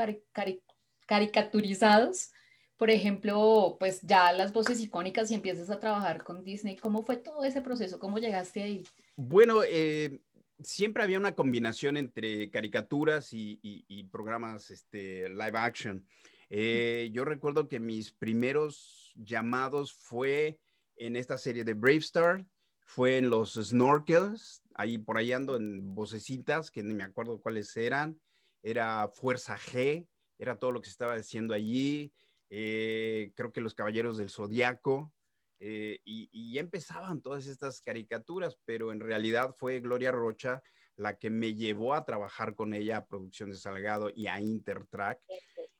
caricaturizados? 1.06 2.30
Por 2.76 2.90
ejemplo, 2.90 3.76
pues 3.78 4.00
ya 4.02 4.32
las 4.32 4.52
voces 4.52 4.80
icónicas 4.80 5.30
y 5.30 5.34
empiezas 5.34 5.70
a 5.70 5.80
trabajar 5.80 6.24
con 6.24 6.44
Disney. 6.44 6.76
¿Cómo 6.76 7.04
fue 7.04 7.16
todo 7.16 7.44
ese 7.44 7.62
proceso? 7.62 7.98
¿Cómo 7.98 8.18
llegaste 8.18 8.62
ahí? 8.62 8.84
Bueno, 9.16 9.62
eh, 9.64 10.20
siempre 10.60 11.02
había 11.02 11.18
una 11.18 11.34
combinación 11.34 11.96
entre 11.96 12.50
caricaturas 12.50 13.28
y, 13.32 14.08
programas 14.10 14.70
este, 14.70 15.28
live 15.28 15.58
action. 15.58 16.06
Eh, 16.50 17.10
yo 17.12 17.24
recuerdo 17.24 17.68
que 17.68 17.80
mis 17.80 18.12
primeros 18.12 19.12
llamados 19.16 19.92
fue 19.92 20.58
en 20.96 21.16
esta 21.16 21.38
serie 21.38 21.64
de 21.64 21.74
Brave 21.74 21.98
Star, 21.98 22.44
fue 22.86 23.18
en 23.18 23.28
los 23.28 23.54
snorkels, 23.54 24.62
ahí 24.74 24.96
por 24.96 25.18
ahí 25.18 25.32
ando 25.32 25.56
en 25.56 25.94
vocecitas, 25.94 26.70
que 26.70 26.82
ni 26.82 26.94
me 26.94 27.02
acuerdo 27.04 27.40
cuáles 27.40 27.76
eran, 27.76 28.18
era 28.62 29.08
Fuerza 29.08 29.58
G, 29.58 30.06
era 30.38 30.58
todo 30.58 30.72
lo 30.72 30.80
que 30.80 30.86
se 30.86 30.92
estaba 30.92 31.14
haciendo 31.14 31.52
allí, 31.52 32.12
eh, 32.48 33.32
creo 33.34 33.52
que 33.52 33.60
los 33.60 33.74
Caballeros 33.74 34.18
del 34.18 34.30
Zodiaco, 34.30 35.12
eh, 35.58 35.98
y, 36.04 36.28
y, 36.32 36.58
empezaban 36.58 37.22
todas 37.22 37.46
estas 37.46 37.80
caricaturas, 37.80 38.58
pero 38.66 38.92
en 38.92 39.00
realidad 39.00 39.54
fue 39.56 39.80
Gloria 39.80 40.12
Rocha 40.12 40.62
la 40.96 41.18
que 41.18 41.30
me 41.30 41.54
llevó 41.54 41.94
a 41.94 42.04
trabajar 42.04 42.54
con 42.54 42.72
ella 42.72 42.98
a 42.98 43.06
Producción 43.06 43.50
de 43.50 43.56
Salgado 43.56 44.10
y 44.14 44.28
a 44.28 44.40
Intertrack, 44.40 45.20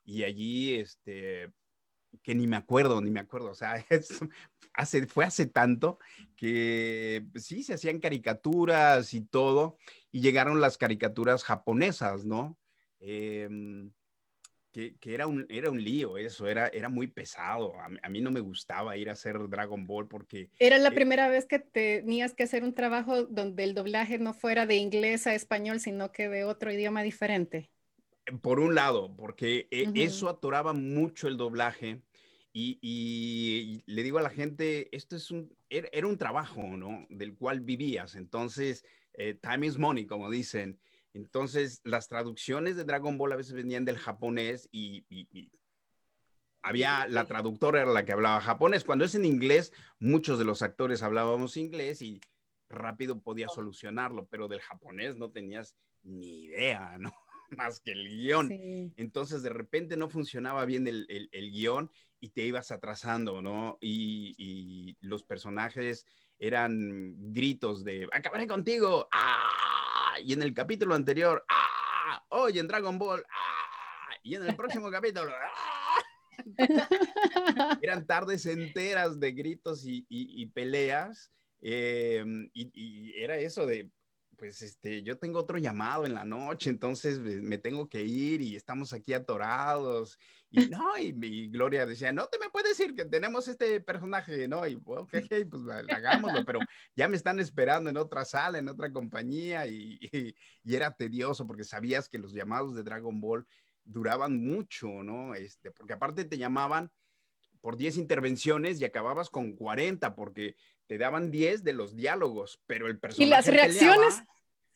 y 0.03 0.23
allí, 0.23 0.75
este, 0.75 1.53
que 2.23 2.35
ni 2.35 2.47
me 2.47 2.57
acuerdo, 2.57 3.01
ni 3.01 3.11
me 3.11 3.19
acuerdo, 3.19 3.51
o 3.51 3.55
sea, 3.55 3.75
es, 3.89 4.19
hace, 4.73 5.07
fue 5.07 5.25
hace 5.25 5.45
tanto 5.47 5.99
que 6.35 7.25
pues, 7.31 7.45
sí, 7.45 7.63
se 7.63 7.73
hacían 7.73 7.99
caricaturas 7.99 9.13
y 9.13 9.21
todo, 9.21 9.77
y 10.11 10.21
llegaron 10.21 10.61
las 10.61 10.77
caricaturas 10.77 11.43
japonesas, 11.43 12.25
¿no? 12.25 12.57
Em, 12.99 13.91
que, 14.71 14.95
que, 14.97 15.13
era, 15.13 15.27
un, 15.27 15.45
era 15.49 15.71
un 15.71 15.83
lío 15.83 16.17
eso, 16.17 16.47
era, 16.47 16.67
era 16.67 16.89
muy 16.89 17.07
pesado. 17.07 17.73
A, 17.79 18.09
mí 18.09 18.21
no 18.21 18.29
me 18.29 18.41
gustaba 18.41 18.95
ir 18.97 19.09
a 19.09 19.13
hacer 19.13 19.49
Dragon 19.49 19.87
Ball 19.87 20.07
porque... 20.07 20.49
Era 20.59 20.77
la 20.77 20.89
eh, 20.89 20.93
primera 20.93 21.29
vez 21.29 21.45
que 21.45 21.59
tenías 21.59 22.35
que 22.35 22.43
hacer 22.43 22.63
un 22.63 22.73
trabajo 22.73 23.23
donde 23.23 23.63
el 23.63 23.73
doblaje 23.73 24.19
no 24.19 24.33
fuera 24.33 24.67
de 24.67 24.75
inglés 24.75 25.25
a 25.25 25.33
español, 25.33 25.79
sino 25.79 26.11
que 26.11 26.29
de 26.29 26.43
otro 26.43 26.71
idioma 26.71 27.01
diferente. 27.01 27.71
Por 28.41 28.59
un 28.59 28.75
lado, 28.75 29.15
porque 29.15 29.67
eh, 29.71 29.89
eso 29.95 30.29
atoraba 30.29 30.73
mucho 30.73 31.27
el 31.27 31.37
doblaje 31.37 32.01
y, 32.59 33.83
le 33.85 34.03
digo 34.03 34.17
a 34.17 34.23
la 34.23 34.31
gente, 34.31 34.95
esto 34.95 35.15
es 35.15 35.29
un, 35.29 35.55
era, 35.69 36.07
un 36.07 36.17
trabajo, 36.17 36.63
¿no? 36.63 37.05
Del 37.09 37.35
cual 37.35 37.61
vivías. 37.61 38.15
Entonces, 38.15 38.83
eh, 39.13 39.35
time 39.35 39.67
is 39.67 39.77
money, 39.77 40.07
como 40.07 40.29
dicen. 40.31 40.79
Entonces, 41.13 41.81
las 41.83 42.07
traducciones 42.07 42.75
de 42.75 42.83
Dragon 42.83 43.17
Ball 43.17 43.33
a 43.33 43.35
veces 43.35 43.53
venían 43.53 43.85
del 43.85 43.97
japonés 43.97 44.69
y, 44.71 45.05
había, 46.63 47.07
la 47.07 47.25
traductora 47.25 47.81
era 47.81 47.91
la 47.91 48.05
que 48.05 48.13
hablaba 48.13 48.41
japonés. 48.41 48.83
Cuando 48.83 49.05
es 49.05 49.13
en 49.13 49.25
inglés, 49.25 49.71
muchos 49.99 50.39
de 50.39 50.45
los 50.45 50.63
actores 50.63 51.03
hablábamos 51.03 51.57
inglés 51.57 52.01
y 52.01 52.19
rápido 52.69 53.21
podía 53.21 53.47
solucionarlo, 53.49 54.27
pero 54.27 54.47
del 54.47 54.61
japonés 54.61 55.15
no 55.15 55.31
tenías 55.31 55.75
ni 56.01 56.45
idea, 56.45 56.97
¿no? 56.97 57.13
Más 57.57 57.79
que 57.79 57.91
el 57.91 58.09
guion. 58.09 58.51
Entonces, 58.97 59.41
de 59.43 59.49
repente 59.49 59.95
no 59.95 60.09
funcionaba 60.09 60.65
bien 60.65 60.87
el, 60.87 61.05
el, 61.07 61.29
el 61.31 61.51
guion 61.51 61.89
y 62.19 62.29
te 62.29 62.41
ibas 62.41 62.71
atrasando, 62.71 63.41
¿no? 63.41 63.77
Y, 63.81 64.97
los 65.01 65.23
personajes 65.23 66.05
eran 66.39 67.15
gritos 67.33 67.83
de, 67.83 68.07
acabaré 68.11 68.47
contigo, 68.47 69.07
¡ah! 69.11 70.15
Y 70.23 70.33
en 70.33 70.41
el 70.41 70.53
capítulo 70.53 70.95
anterior, 70.95 71.45
¡ah! 71.49 72.25
Hoy 72.29 72.59
en 72.59 72.67
Dragon 72.67 72.97
Ball, 72.97 73.23
¡ah! 73.29 74.15
Y 74.23 74.35
en 74.35 74.43
el 74.43 74.55
próximo 74.55 74.89
capítulo, 74.91 75.31
¡ah! 75.31 75.77
Eran 77.81 78.05
tardes 78.05 78.45
enteras 78.45 79.19
de 79.19 79.31
gritos 79.31 79.83
y, 79.85 80.45
peleas. 80.47 81.31
Em, 81.61 82.49
y, 82.53 83.13
era 83.15 83.37
eso 83.37 83.65
de 83.65 83.89
pues 84.37 84.61
este, 84.61 85.01
yo 85.01 85.17
tengo 85.17 85.39
otro 85.39 85.57
llamado 85.57 86.05
en 86.05 86.13
la 86.13 86.23
noche, 86.23 86.69
entonces 86.69 87.19
me 87.19 87.57
tengo 87.57 87.89
que 87.89 88.03
ir 88.03 88.41
y 88.41 88.55
estamos 88.55 88.93
aquí 88.93 89.13
atorados. 89.13 90.19
Y 90.49 90.67
no, 90.67 90.97
y, 90.97 91.49
Gloria 91.49 91.85
decía, 91.85 92.11
no 92.11 92.27
te 92.27 92.39
me 92.39 92.49
puedes 92.49 92.77
decir 92.77 92.95
que 92.95 93.05
tenemos 93.05 93.47
este 93.47 93.81
personaje, 93.81 94.47
¿no? 94.47 94.65
Y 94.65 94.75
ok, 94.75 95.09
pues 95.49 95.63
hagámoslo, 95.89 96.45
pero 96.45 96.59
ya 96.95 97.07
me 97.07 97.17
están 97.17 97.39
esperando 97.39 97.89
en 97.89 97.97
otra 97.97 98.23
sala, 98.23 98.57
en 98.57 98.69
otra 98.69 98.91
compañía 98.91 99.67
y, 99.67 99.99
y, 100.01 100.75
era 100.75 100.91
tedioso 100.91 101.45
porque 101.45 101.63
sabías 101.63 102.07
que 102.07 102.17
los 102.17 102.33
llamados 102.33 102.75
de 102.75 102.83
Dragon 102.83 103.19
Ball 103.19 103.45
duraban 103.83 104.37
mucho, 104.37 104.87
¿no? 105.03 105.33
Este, 105.35 105.71
porque 105.71 105.93
aparte 105.93 106.25
te 106.25 106.37
llamaban 106.37 106.91
por 107.59 107.75
10 107.75 107.97
intervenciones 107.97 108.79
y 108.79 108.85
acababas 108.85 109.29
con 109.29 109.53
40 109.53 110.15
porque 110.15 110.55
te 110.87 110.97
daban 110.97 111.31
10 111.31 111.63
de 111.63 111.73
los 111.73 111.95
diálogos, 111.95 112.61
pero 112.65 112.87
el 112.87 112.99
personaje. 112.99 113.25
Y 113.25 113.29
las 113.29 113.47
reacciones. 113.47 114.23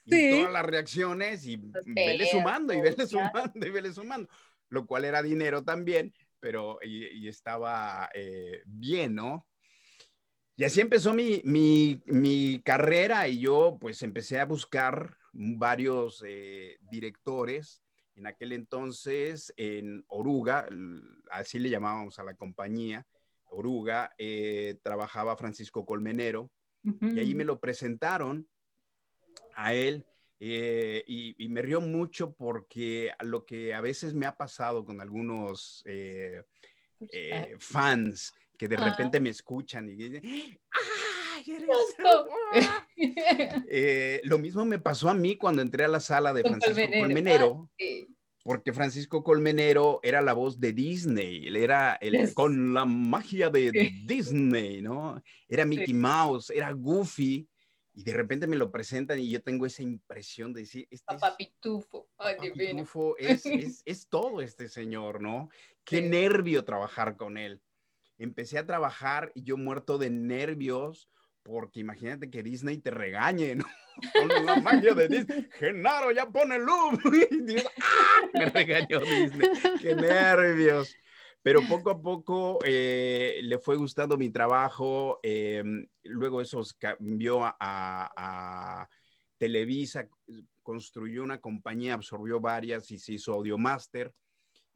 Y 0.03 0.31
todas 0.31 0.51
las 0.51 0.65
reacciones 0.65 1.45
y 1.45 1.57
vele 1.85 2.27
sumando 2.31 2.73
y 2.73 2.81
vele 2.81 3.05
sumando 3.05 3.67
y 3.67 3.69
vele 3.69 3.93
sumando, 3.93 4.29
lo 4.71 4.87
cual 4.87 5.05
era 5.05 5.21
dinero 5.21 5.63
también, 5.63 6.13
pero 6.39 6.79
y, 6.81 7.27
estaba 7.27 8.09
eh, 8.15 8.63
bien, 8.65 9.13
¿no? 9.13 9.45
Y 10.55 10.63
así 10.63 10.81
empezó 10.81 11.13
mi, 11.13 11.41
mi, 11.43 12.01
mi, 12.05 12.61
carrera 12.63 13.27
y 13.27 13.39
yo 13.39 13.77
pues 13.79 14.01
empecé 14.01 14.39
a 14.39 14.45
buscar 14.45 15.17
varios 15.33 16.23
eh, 16.25 16.77
directores. 16.89 17.83
En 18.15 18.27
aquel 18.27 18.53
entonces 18.53 19.53
en 19.57 20.03
Oruga, 20.07 20.67
así 21.31 21.59
le 21.59 21.69
llamábamos 21.69 22.19
a 22.19 22.23
la 22.23 22.35
compañía, 22.35 23.05
Oruga, 23.45 24.13
eh, 24.17 24.79
trabajaba 24.83 25.37
Francisco 25.37 25.85
Colmenero, 25.85 26.49
y 26.83 27.19
ahí 27.19 27.35
me 27.35 27.45
lo 27.45 27.59
presentaron 27.59 28.47
a 29.55 29.73
él. 29.73 30.05
Eh, 30.43 31.03
y, 31.05 31.47
me 31.49 31.61
río 31.61 31.81
mucho 31.81 32.33
porque 32.33 33.11
lo 33.19 33.45
que 33.45 33.75
a 33.75 33.81
veces 33.81 34.15
me 34.15 34.25
ha 34.25 34.35
pasado 34.35 34.83
con 34.83 34.99
algunos 34.99 35.83
eh, 35.85 36.41
fans 37.59 38.33
que 38.57 38.67
de 38.67 38.75
repente 38.75 39.19
me 39.19 39.29
escuchan 39.29 39.87
y 39.87 39.93
dicen, 39.93 40.23
¡ay, 40.23 40.57
lo 44.23 44.39
mismo 44.39 44.65
me 44.65 44.79
pasó 44.79 45.09
a 45.09 45.13
mí 45.13 45.35
cuando 45.35 45.61
entré 45.61 45.83
a 45.83 45.89
la 45.89 45.99
sala 45.99 46.33
de 46.33 46.41
Francisco 46.41 46.91
Colmenero. 46.99 47.69
Ah, 47.79 48.07
porque 48.43 48.73
Francisco 48.73 49.23
Colmenero 49.23 49.99
era 50.01 50.21
la 50.21 50.33
voz 50.33 50.59
de 50.59 50.73
Disney, 50.73 51.47
él 51.47 51.55
era 51.55 51.99
el, 52.01 52.33
con 52.33 52.73
la 52.73 52.85
magia 52.85 53.51
de 53.51 53.93
Disney, 54.05 54.81
¿no? 54.81 55.21
Era 55.47 55.65
Mickey 55.65 55.93
Mouse, 55.93 56.49
era 56.49 56.71
Goofy, 56.71 57.47
y 58.01 58.03
de 58.03 58.13
repente 58.13 58.47
me 58.47 58.55
lo 58.55 58.71
presentan 58.71 59.19
y 59.19 59.29
yo 59.29 59.43
tengo 59.43 59.67
esa 59.67 59.83
impresión 59.83 60.53
de 60.53 60.61
decir, 60.61 60.87
este 60.89 61.05
Papá 61.05 61.37
Pitufo, 61.37 62.09
Pitufo 62.41 63.15
es, 63.17 63.45
es, 63.45 63.83
es, 63.85 64.07
todo 64.07 64.41
este 64.41 64.69
señor, 64.69 65.21
¿no? 65.21 65.49
Qué 65.83 66.01
nervio 66.01 66.65
trabajar 66.65 67.15
con 67.15 67.37
él. 67.37 67.61
Empecé 68.17 68.57
a 68.57 68.65
trabajar 68.65 69.31
y 69.35 69.43
yo 69.43 69.55
muerto 69.55 69.99
de 69.99 70.09
nervios, 70.09 71.09
porque 71.43 71.79
imagínate 71.79 72.31
que 72.31 72.41
Disney 72.41 72.79
te 72.79 72.89
regañe, 72.89 73.55
¿no? 73.55 73.65
Con 74.13 74.45
la 74.47 74.55
magia 74.55 74.95
de 74.95 75.07
Disney. 75.07 75.47
Genaro, 75.59 76.11
ya 76.11 76.25
pone 76.25 76.57
luz. 76.57 76.99
¡ah! 77.81 78.29
Me 78.33 78.45
regañó 78.45 78.99
Disney. 78.99 79.47
¡Qué 79.79 79.95
nervios! 79.95 80.95
Pero 81.43 81.61
poco 81.67 81.89
a 81.89 81.99
poco 81.99 82.59
eh, 82.63 83.39
le 83.41 83.57
fue 83.57 83.75
gustando 83.75 84.17
mi 84.17 84.29
trabajo. 84.29 85.19
Em, 85.23 85.87
luego 86.03 86.41
eso 86.41 86.61
cambió 86.77 87.43
a, 87.43 87.55
a, 87.59 88.89
Televisa, 89.37 90.07
construyó 90.61 91.23
una 91.23 91.41
compañía, 91.41 91.95
absorbió 91.95 92.39
varias 92.39 92.91
y 92.91 92.99
se 92.99 93.13
hizo 93.13 93.33
Audiomaster. 93.33 94.13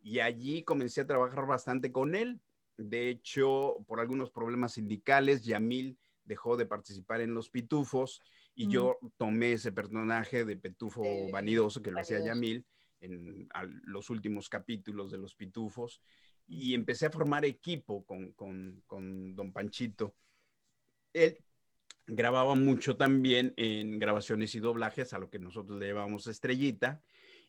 Y 0.01 0.19
allí 0.19 0.63
comencé 0.63 1.01
a 1.01 1.08
trabajar 1.08 1.45
bastante 1.45 1.91
con 1.91 2.15
él. 2.15 2.41
De 2.75 3.10
hecho, 3.10 3.78
por 3.88 3.99
algunos 3.99 4.32
problemas 4.32 4.73
sindicales, 4.73 5.45
Yamil 5.45 5.99
dejó 6.23 6.58
de 6.58 6.65
participar 6.65 7.21
en 7.21 7.36
Los 7.36 7.51
Pitufos 7.51 8.21
y 8.56 8.67
yo 8.67 8.97
tomé 9.17 9.54
ese 9.54 9.71
personaje 9.71 10.45
de 10.45 10.58
Petufo 10.58 11.04
Vanidoso 11.32 11.84
que 11.84 11.91
lo 11.91 11.99
hacía 11.99 12.25
Yamil 12.25 12.65
en 13.01 13.47
los 13.84 14.10
últimos 14.10 14.49
capítulos 14.49 15.12
de 15.12 15.19
Los 15.19 15.36
Pitufos 15.36 16.01
y 16.48 16.74
empecé 16.74 17.08
a 17.08 17.12
formar 17.12 17.46
equipo 17.46 18.06
con, 18.06 18.32
con, 18.34 18.84
con 18.86 19.36
Don 19.36 19.52
Panchito. 19.52 20.16
Él 21.14 21.38
grababa 22.08 22.56
mucho 22.56 22.98
también 22.98 23.54
en 23.58 24.00
grabaciones 24.00 24.54
y 24.56 24.60
doblajes, 24.60 25.14
a 25.14 25.20
lo 25.20 25.30
que 25.30 25.40
nosotros 25.40 25.80
le 25.80 25.88
llamamos 25.88 26.28
estrellita. 26.28 27.02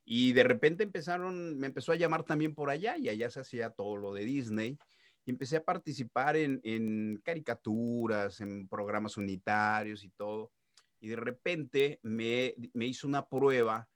Y 0.05 0.33
de 0.33 0.45
repente 0.45 0.85
empezaron, 0.85 1.59
me 1.59 1.67
empezó 1.67 1.93
a 1.93 1.97
llamar 1.97 2.23
también 2.23 2.55
por 2.55 2.71
allá 2.71 2.97
y 2.97 3.09
allá 3.09 3.29
se 3.29 3.41
hacía 3.41 3.71
todo 3.71 3.97
lo 3.97 4.15
de 4.15 4.25
Disney 4.25 4.79
y 5.27 5.31
empecé 5.31 5.57
a 5.57 5.65
participar 5.65 6.37
en, 6.37 7.21
caricaturas, 7.25 8.41
en 8.41 8.69
programas 8.69 9.17
unitarios 9.17 10.05
y 10.05 10.11
todo. 10.11 10.53
Y 11.01 11.09
de 11.09 11.17
repente 11.17 11.99
me, 12.03 12.55
hizo 12.75 13.09
una 13.09 13.29
prueba 13.29 13.89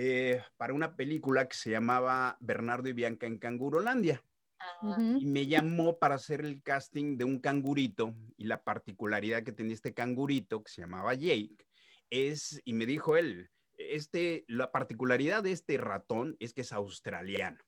eh, 0.00 0.40
para 0.56 0.74
una 0.74 0.94
película 0.94 1.48
que 1.48 1.56
se 1.56 1.70
llamaba 1.70 2.36
Bernardo 2.38 2.88
y 2.88 2.92
Bianca 2.92 3.26
en 3.26 3.36
Cangurolandia. 3.36 4.22
Ah. 4.60 4.96
Y 5.18 5.26
me 5.26 5.48
llamó 5.48 5.98
para 5.98 6.14
hacer 6.14 6.42
el 6.42 6.62
casting 6.62 7.16
de 7.16 7.24
un 7.24 7.40
cangurito 7.40 8.14
y 8.36 8.44
la 8.44 8.62
particularidad 8.62 9.42
que 9.42 9.50
tenía 9.50 9.74
este 9.74 9.94
cangurito, 9.94 10.62
que 10.62 10.70
se 10.70 10.82
llamaba 10.82 11.14
Jake, 11.14 11.66
es, 12.10 12.62
y 12.64 12.74
me 12.74 12.86
dijo 12.86 13.16
él, 13.16 13.50
este, 13.76 14.44
la 14.46 14.70
particularidad 14.70 15.42
de 15.42 15.50
este 15.50 15.76
ratón 15.78 16.36
es 16.38 16.54
que 16.54 16.60
es 16.60 16.72
australiano 16.72 17.58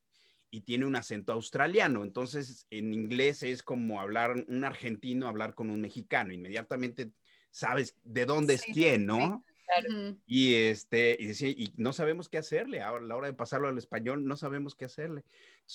y 0.53 0.61
tiene 0.61 0.87
un 0.87 0.95
acento 0.95 1.33
australiano. 1.33 2.05
Entonces, 2.05 2.65
en 2.71 2.95
inglés 2.95 3.43
es 3.43 3.65
como 3.65 4.01
hablar 4.01 4.45
un 4.47 4.65
argentino, 4.65 5.27
hablar 5.27 5.55
con 5.55 5.69
un 5.69 5.81
mexicano. 5.81 6.33
Inmediatamente 6.33 7.11
sabes 7.51 7.97
de 8.05 8.25
dónde 8.25 8.55
es 8.55 8.63
quién, 8.63 9.05
¿no? 9.07 9.45
Y 10.27 10.55
este, 10.55 11.17
y, 11.19 11.27
decía, 11.27 11.49
y 11.49 11.73
no 11.77 11.93
sabemos 11.93 12.29
qué 12.29 12.39
hacerle. 12.39 12.83
Ahora, 12.83 13.05
a 13.05 13.07
la 13.07 13.17
hora 13.17 13.27
de 13.29 13.35
pasarlo 13.35 13.69
al 13.69 13.79
español, 13.79 14.25
no 14.27 14.37
sabemos 14.37 14.75
qué 14.75 14.87
hacerle. 14.87 15.25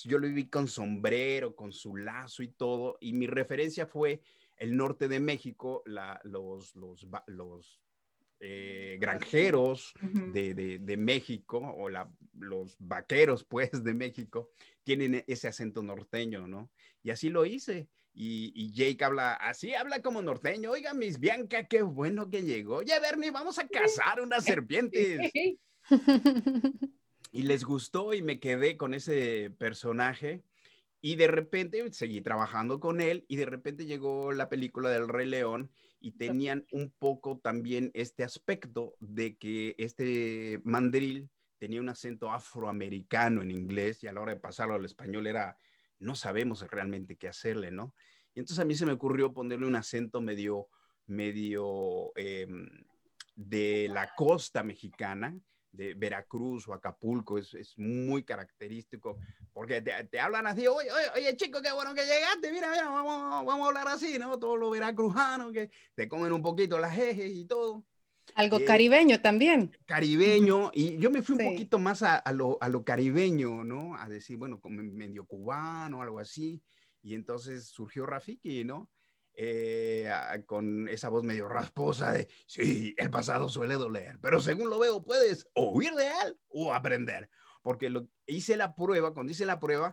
yo 0.04 0.18
lo 0.18 0.28
vi 0.28 0.48
con 0.48 0.68
sombrero, 0.68 1.54
con 1.56 1.72
su 1.72 1.96
lazo 1.96 2.42
y 2.42 2.48
todo. 2.48 2.98
Y 3.00 3.12
mi 3.12 3.26
referencia 3.26 3.86
fue 3.86 4.20
el 4.56 4.76
norte 4.76 5.08
de 5.08 5.20
México, 5.20 5.82
la, 5.86 6.20
los, 6.24 6.74
los, 6.76 7.06
los 7.26 7.80
eh, 8.38 8.98
granjeros 9.00 9.94
de, 10.02 10.96
México 10.98 11.58
o 11.58 11.88
los 11.88 12.76
vaqueros, 12.78 13.44
pues, 13.44 13.82
de 13.82 13.94
México, 13.94 14.50
tienen 14.84 15.24
ese 15.26 15.48
acento 15.48 15.82
norteño, 15.82 16.46
¿no? 16.46 16.70
Y 17.02 17.10
así 17.10 17.30
lo 17.30 17.46
hice. 17.46 17.88
Y, 18.18 18.72
Jake 18.72 19.04
habla 19.04 19.34
así, 19.34 19.74
habla 19.74 20.00
como 20.00 20.22
norteño. 20.22 20.70
Oiga, 20.70 20.94
Miss 20.94 21.20
Bianca, 21.20 21.64
qué 21.64 21.82
bueno 21.82 22.30
que 22.30 22.42
llegó. 22.42 22.80
Ya, 22.80 22.98
Bernie, 22.98 23.30
vamos 23.30 23.58
a 23.58 23.68
cazar 23.68 24.22
unas 24.22 24.42
serpientes. 24.42 25.30
y 27.32 27.42
les 27.42 27.62
gustó 27.62 28.14
y 28.14 28.22
me 28.22 28.40
quedé 28.40 28.78
con 28.78 28.94
ese 28.94 29.50
personaje. 29.58 30.42
Y 31.02 31.16
de 31.16 31.28
repente 31.28 31.92
seguí 31.92 32.22
trabajando 32.22 32.80
con 32.80 33.02
él 33.02 33.26
y 33.28 33.36
de 33.36 33.44
repente 33.44 33.84
llegó 33.84 34.32
la 34.32 34.48
película 34.48 34.88
del 34.88 35.08
Rey 35.08 35.28
León 35.28 35.70
y 36.00 36.12
tenían 36.12 36.66
un 36.72 36.90
poco 36.98 37.38
también 37.38 37.90
este 37.92 38.24
aspecto 38.24 38.96
de 38.98 39.36
que 39.36 39.74
este 39.76 40.60
mandril 40.64 41.28
tenía 41.58 41.80
un 41.80 41.90
acento 41.90 42.32
afroamericano 42.32 43.42
en 43.42 43.50
inglés 43.50 44.02
y 44.02 44.06
a 44.06 44.12
la 44.12 44.22
hora 44.22 44.34
de 44.34 44.40
pasarlo 44.40 44.74
al 44.74 44.86
español 44.86 45.26
era, 45.26 45.58
no 45.98 46.14
sabemos 46.14 46.62
realmente 46.70 47.16
qué 47.16 47.28
hacerle, 47.28 47.70
¿no? 47.70 47.94
Y 48.34 48.40
entonces 48.40 48.58
a 48.58 48.64
mí 48.66 48.74
se 48.74 48.86
me 48.86 48.92
ocurrió 48.92 49.32
ponerle 49.32 49.66
un 49.66 49.76
acento 49.76 50.20
medio, 50.20 50.68
medio 51.06 52.12
em, 52.16 52.68
de 53.34 53.88
la 53.90 54.14
costa 54.14 54.62
mexicana, 54.62 55.34
de 55.72 55.94
Veracruz 55.94 56.66
o 56.68 56.74
Acapulco, 56.74 57.38
es, 57.38 57.52
es 57.54 57.78
muy 57.78 58.24
característico, 58.24 59.18
porque 59.52 59.82
te, 59.82 60.04
te, 60.04 60.20
hablan 60.20 60.46
así, 60.46 60.66
oye, 60.66 60.90
oye, 60.90 61.10
oye, 61.14 61.36
chico, 61.36 61.60
qué 61.60 61.72
bueno 61.72 61.94
que 61.94 62.04
llegaste, 62.04 62.50
mira, 62.50 62.70
mira, 62.70 62.88
vamos, 62.88 63.44
vamos 63.44 63.64
a 63.64 63.68
hablar 63.68 63.88
así, 63.88 64.18
¿no? 64.18 64.38
Todos 64.38 64.58
los 64.58 64.70
veracruzanos 64.70 65.52
que 65.52 65.70
te 65.94 66.08
comen 66.08 66.32
un 66.32 66.42
poquito 66.42 66.78
las 66.78 66.96
ejes 66.96 67.30
y 67.30 67.44
todo. 67.44 67.84
Algo 68.34 68.64
caribeño 68.64 69.20
también. 69.20 69.76
Caribeño, 69.86 70.70
y 70.74 70.98
yo 70.98 71.10
me 71.10 71.22
fui 71.22 71.36
un 71.36 71.52
poquito 71.52 71.78
más 71.78 72.02
a, 72.02 72.16
a, 72.16 72.32
lo, 72.32 72.58
a, 72.60 72.68
lo, 72.68 72.84
caribeño, 72.84 73.64
¿no? 73.64 73.96
A 73.96 74.08
decir, 74.08 74.36
bueno, 74.36 74.60
como 74.60 74.82
medio 74.82 75.24
cubano, 75.24 76.02
algo 76.02 76.18
así, 76.18 76.62
y 77.02 77.14
entonces 77.14 77.68
surgió 77.68 78.04
Rafiki, 78.04 78.64
¿no? 78.64 78.90
Eh, 79.38 80.10
con 80.46 80.88
esa 80.88 81.10
voz 81.10 81.22
medio 81.22 81.46
rasposa 81.46 82.12
de, 82.12 82.26
sí, 82.46 82.94
el 82.96 83.10
pasado 83.10 83.50
suele 83.50 83.74
doler, 83.74 84.18
pero 84.22 84.40
según 84.40 84.70
lo 84.70 84.78
veo, 84.78 85.04
puedes 85.04 85.46
o 85.52 85.72
huir 85.72 85.92
de 85.92 86.06
él 86.06 86.38
o 86.48 86.72
aprender. 86.72 87.28
Porque 87.60 87.90
lo, 87.90 88.08
hice 88.26 88.56
la 88.56 88.74
prueba, 88.74 89.12
cuando 89.12 89.32
hice 89.32 89.44
la 89.44 89.60
prueba, 89.60 89.92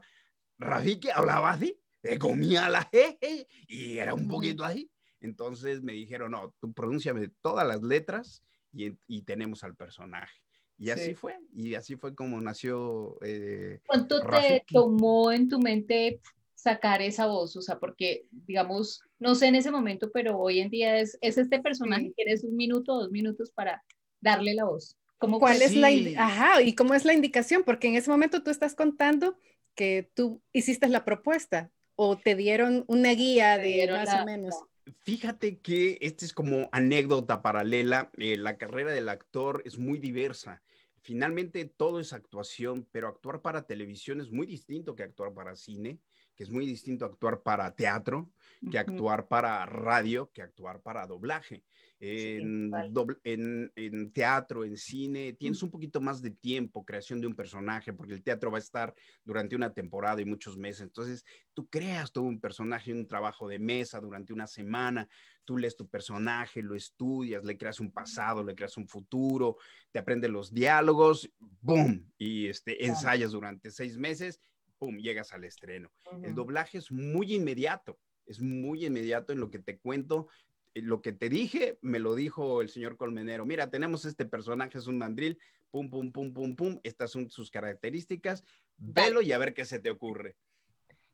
Rafiki 0.60 1.10
hablaba 1.10 1.52
así, 1.52 1.78
comía 2.20 2.70
la 2.70 2.84
jeje 2.92 3.48
y 3.68 3.98
era 3.98 4.14
un 4.14 4.30
poquito 4.30 4.64
así. 4.64 4.90
Entonces 5.24 5.82
me 5.82 5.94
dijeron, 5.94 6.32
no, 6.32 6.54
tú 6.60 6.74
pronúnciame 6.74 7.30
todas 7.42 7.66
las 7.66 7.82
letras 7.82 8.44
y, 8.74 9.22
tenemos 9.24 9.64
al 9.64 9.76
personaje. 9.76 10.38
Y 10.78 10.90
así 10.90 11.14
fue, 11.16 11.38
y 11.56 11.76
así 11.76 11.96
fue 11.96 12.14
como 12.14 12.42
nació. 12.42 13.18
Eh, 13.22 13.80
¿Cuánto 13.86 14.20
te 14.22 14.64
tomó 14.68 15.32
en 15.32 15.48
tu 15.48 15.60
mente 15.60 16.20
sacar 16.56 17.02
esa 17.02 17.28
voz? 17.28 17.56
O 17.56 17.62
sea, 17.62 17.80
porque, 17.80 18.26
digamos, 18.32 19.02
no 19.18 19.34
sé 19.36 19.48
en 19.48 19.56
ese 19.56 19.72
momento, 19.72 20.12
pero 20.12 20.38
hoy 20.38 20.60
en 20.60 20.70
día 20.70 21.00
es, 21.00 21.18
es 21.22 21.38
este 21.38 21.62
personaje 21.62 22.12
que 22.16 22.24
eres 22.24 22.44
un 22.44 22.58
minuto, 22.58 22.96
dos 22.96 23.12
minutos 23.12 23.50
para 23.52 23.82
darle 24.20 24.56
la 24.56 24.66
voz. 24.66 24.98
¿Cómo 25.20 25.40
¿Cuál 25.40 25.62
es 25.62 25.74
la 25.74 25.88
Ajá, 26.18 26.62
y 26.62 26.76
cómo 26.76 26.96
es 26.96 27.06
la 27.06 27.14
indicación? 27.14 27.64
Porque 27.64 27.88
en 27.88 27.96
ese 27.96 28.10
momento 28.10 28.44
tú 28.44 28.52
estás 28.52 28.76
contando 28.76 29.38
que 29.74 30.12
tú 30.14 30.42
hiciste 30.52 30.90
la 30.90 31.06
propuesta 31.06 31.72
o 31.96 32.18
te 32.18 32.36
dieron 32.36 32.84
una 32.88 33.12
guía 33.12 33.58
de 33.58 33.88
más 33.90 34.22
o 34.22 34.26
menos. 34.26 34.56
Fíjate 35.04 35.60
que 35.60 35.98
este 36.02 36.26
es 36.26 36.34
como 36.34 36.70
anécdota 36.72 37.42
paralela. 37.42 38.12
Eh, 38.18 38.38
la 38.38 38.58
carrera 38.58 38.92
del 38.92 39.10
actor 39.10 39.62
es 39.66 39.78
muy 39.78 40.00
diversa. 40.00 40.62
Finalmente 41.02 41.66
todo 41.66 42.00
es 42.00 42.14
actuación, 42.14 42.88
pero 42.92 43.08
actuar 43.08 43.42
para 43.42 43.66
televisión 43.66 44.22
es 44.22 44.32
muy 44.32 44.46
distinto 44.46 44.96
que 44.96 45.04
actuar 45.04 45.34
para 45.34 45.56
cine, 45.56 46.00
que 46.36 46.44
es 46.44 46.50
muy 46.50 46.66
distinto 46.66 47.06
actuar 47.06 47.42
para 47.42 47.76
teatro, 47.76 48.32
que 48.72 48.80
actuar 48.80 49.28
para 49.28 49.66
radio, 49.66 50.32
que 50.32 50.42
actuar 50.42 50.82
para 50.82 51.06
doblaje 51.06 51.64
en, 52.06 53.72
en, 53.76 54.12
teatro, 54.12 54.66
en 54.66 54.76
cine, 54.76 55.32
tienes 55.34 55.64
un 55.64 55.72
poquito 55.72 56.02
más 56.02 56.22
de 56.22 56.32
tiempo, 56.32 56.84
creación 56.84 57.22
de 57.22 57.28
un 57.28 57.36
personaje, 57.36 57.94
porque 57.94 58.14
el 58.14 58.22
teatro 58.22 58.52
va 58.52 58.58
a 58.58 58.62
estar 58.62 58.94
durante 59.24 59.56
una 59.56 59.74
temporada 59.74 60.20
y 60.22 60.26
muchos 60.26 60.58
meses. 60.58 60.82
Entonces, 60.82 61.24
tú 61.54 61.70
creas 61.70 62.12
todo 62.12 62.26
un 62.26 62.42
personaje, 62.42 62.92
un 62.92 63.08
trabajo 63.08 63.48
de 63.48 63.58
mesa 63.58 64.02
durante 64.02 64.34
una 64.34 64.48
semana, 64.48 65.08
tú 65.46 65.58
lees 65.58 65.78
tu 65.78 65.88
personaje, 65.88 66.62
lo 66.62 66.76
estudias, 66.76 67.46
le 67.46 67.58
creas 67.58 67.80
un 67.80 67.92
pasado, 67.92 68.44
le 68.44 68.54
creas 68.54 68.76
un 68.76 68.88
futuro, 68.88 69.56
te 69.92 70.00
aprendes 70.00 70.30
los 70.30 70.54
diálogos, 70.54 71.32
¡boom! 71.62 72.12
Y 72.18 72.48
este, 72.48 72.86
ensayas 72.86 73.32
durante 73.32 73.72
seis 73.72 73.98
meses, 73.98 74.42
¡boom! 74.78 74.98
Llegas 74.98 75.32
al 75.32 75.46
estreno. 75.46 75.90
El 76.22 76.36
doblaje 76.36 76.80
es 76.80 76.92
muy 76.92 77.34
inmediato 77.34 77.98
es 78.26 78.40
muy 78.40 78.86
inmediato 78.86 79.34
en 79.34 79.40
lo 79.40 79.50
que 79.50 79.60
te 79.60 79.78
cuento, 79.78 80.28
lo 80.76 81.02
que 81.02 81.12
te 81.12 81.30
dije, 81.30 81.78
me 81.82 82.00
lo 82.00 82.16
dijo 82.16 82.62
el 82.62 82.70
señor 82.70 82.98
Colmenero. 82.98 83.46
Mira, 83.46 83.70
tenemos 83.70 84.06
este 84.06 84.26
personaje, 84.26 84.78
es 84.78 84.88
un 84.88 84.98
mandril, 84.98 85.40
pum, 85.70 85.90
pum, 85.90 86.12
pum, 86.12 86.34
pum, 86.34 86.56
pum. 86.56 86.80
Estas 86.84 87.12
son 87.12 87.30
sus 87.30 87.52
características. 87.52 88.44
Velo 88.78 89.22
y 89.22 89.32
a 89.32 89.38
ver 89.38 89.54
qué 89.54 89.66
se 89.66 89.80
te 89.80 89.92
ocurre. 89.92 90.36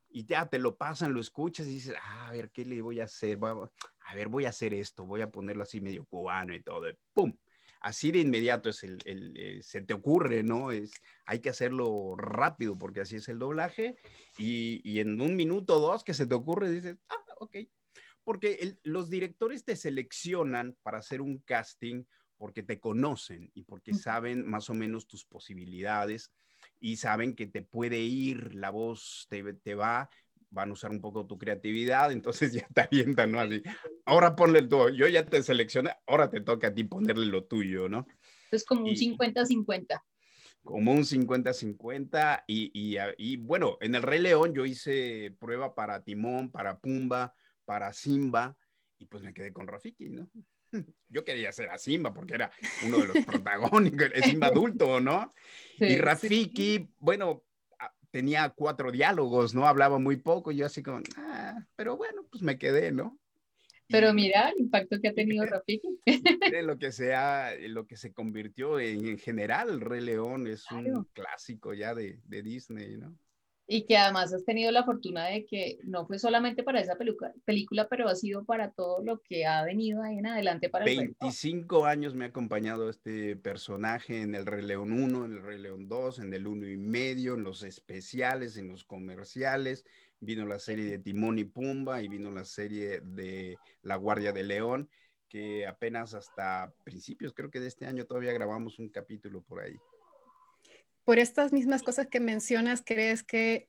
Y 0.10 0.26
ya 0.26 0.48
te 0.48 0.58
lo 0.58 0.76
pasan, 0.76 1.14
lo 1.14 1.20
escuchas 1.20 1.68
y 1.68 1.76
dices, 1.76 1.96
ah, 2.02 2.30
a 2.30 2.32
ver, 2.32 2.50
¿qué 2.52 2.66
le 2.66 2.82
voy 2.82 3.00
a 3.00 3.04
hacer? 3.04 3.38
A 3.44 4.16
ver, 4.16 4.28
voy 4.28 4.46
a 4.46 4.50
hacer 4.50 4.74
esto, 4.74 5.06
voy 5.06 5.22
a 5.22 5.30
ponerlo 5.30 5.64
así 5.64 5.82
medio 5.82 6.06
cubano 6.06 6.56
y 6.56 6.64
todo. 6.64 6.88
¡Pum! 7.14 7.34
Así 7.82 8.12
de 8.12 8.20
inmediato 8.20 8.70
es 8.70 8.84
el, 8.84 9.00
eh, 9.06 9.60
se 9.62 9.82
te 9.82 9.94
ocurre, 9.94 10.44
¿no? 10.44 10.72
Es, 10.72 10.92
hay 11.26 11.40
que 11.40 11.50
hacerlo 11.50 12.16
rápido 12.18 12.78
porque 12.78 13.02
así 13.02 13.18
es 13.18 13.30
el 13.30 13.40
doblaje 13.40 13.98
y, 14.38 14.82
y 14.84 15.00
en 15.00 15.22
un 15.22 15.36
minuto 15.36 15.78
o 15.78 15.80
dos 15.80 16.04
que 16.04 16.14
se 16.14 16.26
te 16.26 16.36
ocurre 16.36 16.72
dices, 16.72 16.98
ah, 17.08 17.36
ok, 17.38 17.56
porque 18.30 18.78
los 18.84 19.10
directores 19.10 19.66
te 19.66 19.76
seleccionan 19.76 20.78
para 20.84 21.00
hacer 21.00 21.20
un 21.20 21.40
casting 21.40 22.04
porque 22.38 22.62
te 22.62 22.80
conocen 22.80 23.50
y 23.56 23.64
porque 23.64 23.96
saben 23.96 24.48
más 24.48 24.70
o 24.70 24.76
menos 24.76 25.08
tus 25.08 25.26
posibilidades 25.26 26.32
y 26.80 26.98
saben 26.98 27.34
que 27.34 27.48
te 27.48 27.64
puede 27.64 27.98
ir, 27.98 28.54
la 28.54 28.70
voz 28.70 29.26
te, 29.32 29.42
te 29.56 29.74
va, 29.74 30.12
van 30.52 30.70
a 30.70 30.74
usar 30.74 30.92
un 30.92 31.02
poco 31.02 31.26
tu 31.26 31.40
creatividad, 31.40 32.12
entonces 32.12 32.54
ya 32.54 32.68
te 32.68 32.82
avientan, 32.82 33.32
¿no? 33.32 33.40
Así, 33.40 33.64
ahora 34.06 34.36
ponle 34.36 34.62
tú, 34.62 34.92
yo 34.92 35.08
ya 35.08 35.26
te 35.26 35.42
seleccioné, 35.42 35.96
ahora 36.06 36.30
te 36.30 36.42
toca 36.42 36.68
a 36.68 36.74
ti 36.76 36.84
ponerle 36.84 37.26
lo 37.26 37.46
tuyo, 37.46 37.90
¿no? 37.90 38.06
Es 38.52 38.64
como 38.64 38.84
un 38.84 38.92
50-50. 38.92 40.04
Como 40.64 40.92
un 40.92 41.04
50-50 41.04 42.44
y, 42.46 42.70
y, 42.76 42.98
y, 43.18 43.38
bueno, 43.38 43.80
en 43.82 43.96
el 43.96 44.04
Rey 44.04 44.20
León 44.20 44.54
yo 44.54 44.68
hice 44.68 45.36
prueba 45.40 45.74
para 45.74 46.04
Timón, 46.04 46.52
para 46.52 46.78
Pumba, 46.78 47.34
para 47.70 47.94
Simba 47.94 48.58
y 48.98 49.06
pues 49.06 49.22
me 49.22 49.32
quedé 49.32 49.54
con 49.54 49.68
Rafiki, 49.68 50.10
¿no? 50.10 50.28
Yo 51.08 51.24
quería 51.24 51.52
ser 51.52 51.70
a 51.70 51.78
Simba 51.78 52.12
porque 52.12 52.34
era 52.34 52.52
uno 52.84 52.98
de 52.98 53.06
los 53.06 53.26
protagónicos, 53.28 54.10
el 54.12 54.24
Simba 54.24 54.48
adulto, 54.48 55.00
¿no? 55.00 55.32
y 55.78 55.96
Rafiki, 55.98 56.90
bueno, 56.98 57.44
tenía 58.10 58.50
cuatro 58.50 58.92
diálogos, 58.92 59.54
¿no? 59.54 59.68
Hablaba 59.68 60.00
muy 60.00 60.16
poco, 60.16 60.52
yo 60.52 60.66
así 60.66 60.82
como, 60.82 61.04
ah, 61.18 61.64
pero 61.76 61.96
bueno, 61.96 62.26
pues 62.32 62.42
me 62.42 62.58
quedé, 62.58 62.92
¿no? 62.92 63.20
Pero 63.88 64.16
mira 64.16 64.50
el 64.50 64.62
impacto 64.62 65.00
que 65.00 65.10
ha 65.10 65.14
tenido 65.14 65.46
Rafiki. 65.64 66.00
lo 66.64 66.80
que 66.80 66.92
sea, 66.92 67.54
lo 67.68 67.86
que 67.86 67.98
se 67.98 68.14
convirtió 68.14 68.80
en, 68.80 69.06
en 69.06 69.20
general, 69.20 69.70
el 69.70 69.82
Rey 69.82 70.02
León 70.02 70.48
es 70.48 70.66
un 70.72 71.04
clásico 71.14 71.76
ya 71.76 71.94
de, 71.94 72.20
de 72.24 72.42
Disney, 72.42 72.98
¿no? 72.98 73.16
Y 73.72 73.84
que 73.86 73.98
además 73.98 74.34
has 74.34 74.44
tenido 74.44 74.72
la 74.72 74.84
fortuna 74.84 75.28
de 75.28 75.46
que 75.46 75.78
no 75.84 76.08
fue 76.08 76.18
solamente 76.18 76.64
para 76.64 76.82
esa 76.82 76.98
película, 77.46 77.88
pero 77.88 78.10
ha 78.10 78.16
sido 78.16 78.44
para 78.44 78.72
todo 78.72 79.04
lo 79.04 79.22
que 79.22 79.46
ha 79.46 79.64
venido 79.64 80.02
ahí 80.02 80.18
en 80.18 80.26
adelante 80.26 80.70
para 80.70 80.86
25 80.86 81.86
años 81.86 82.16
me 82.16 82.26
ha 82.26 82.30
acompañado 82.30 82.90
este 82.90 83.36
personaje 83.36 84.24
en 84.24 84.34
el 84.34 84.48
Rey 84.48 84.66
León 84.66 84.92
1, 84.92 85.26
en 85.26 85.34
el 85.34 85.44
Rey 85.44 85.60
León 85.60 85.88
2, 85.88 86.18
en 86.18 86.34
el 86.34 86.48
1 86.48 86.68
y 86.68 86.78
medio, 86.78 87.36
en 87.36 87.44
los 87.44 87.62
especiales, 87.62 88.58
en 88.58 88.70
los 88.70 88.84
comerciales. 88.84 89.86
Vino 90.20 90.48
la 90.48 90.58
serie 90.58 90.86
de 90.86 90.98
Timón 90.98 91.38
y 91.38 91.44
Pumba 91.44 92.02
y 92.02 92.08
vino 92.08 92.32
la 92.32 92.46
serie 92.46 93.02
de 93.02 93.56
La 93.84 93.98
Guardia 93.98 94.34
de 94.34 94.44
León, 94.44 94.90
que 95.30 95.68
apenas 95.68 96.16
hasta 96.16 96.74
principios, 96.84 97.34
creo 97.34 97.52
que 97.52 97.60
de 97.60 97.68
este 97.68 97.86
año 97.86 98.06
todavía 98.06 98.34
grabamos 98.34 98.80
un 98.80 98.90
capítulo 98.90 99.44
por 99.44 99.62
ahí 99.62 99.78
por 101.04 101.20
estas 101.20 101.52
mismas 101.52 101.84
cosas 101.84 102.08
que 102.08 102.20
mencionas, 102.20 102.84
¿crees 102.86 103.24
que 103.24 103.68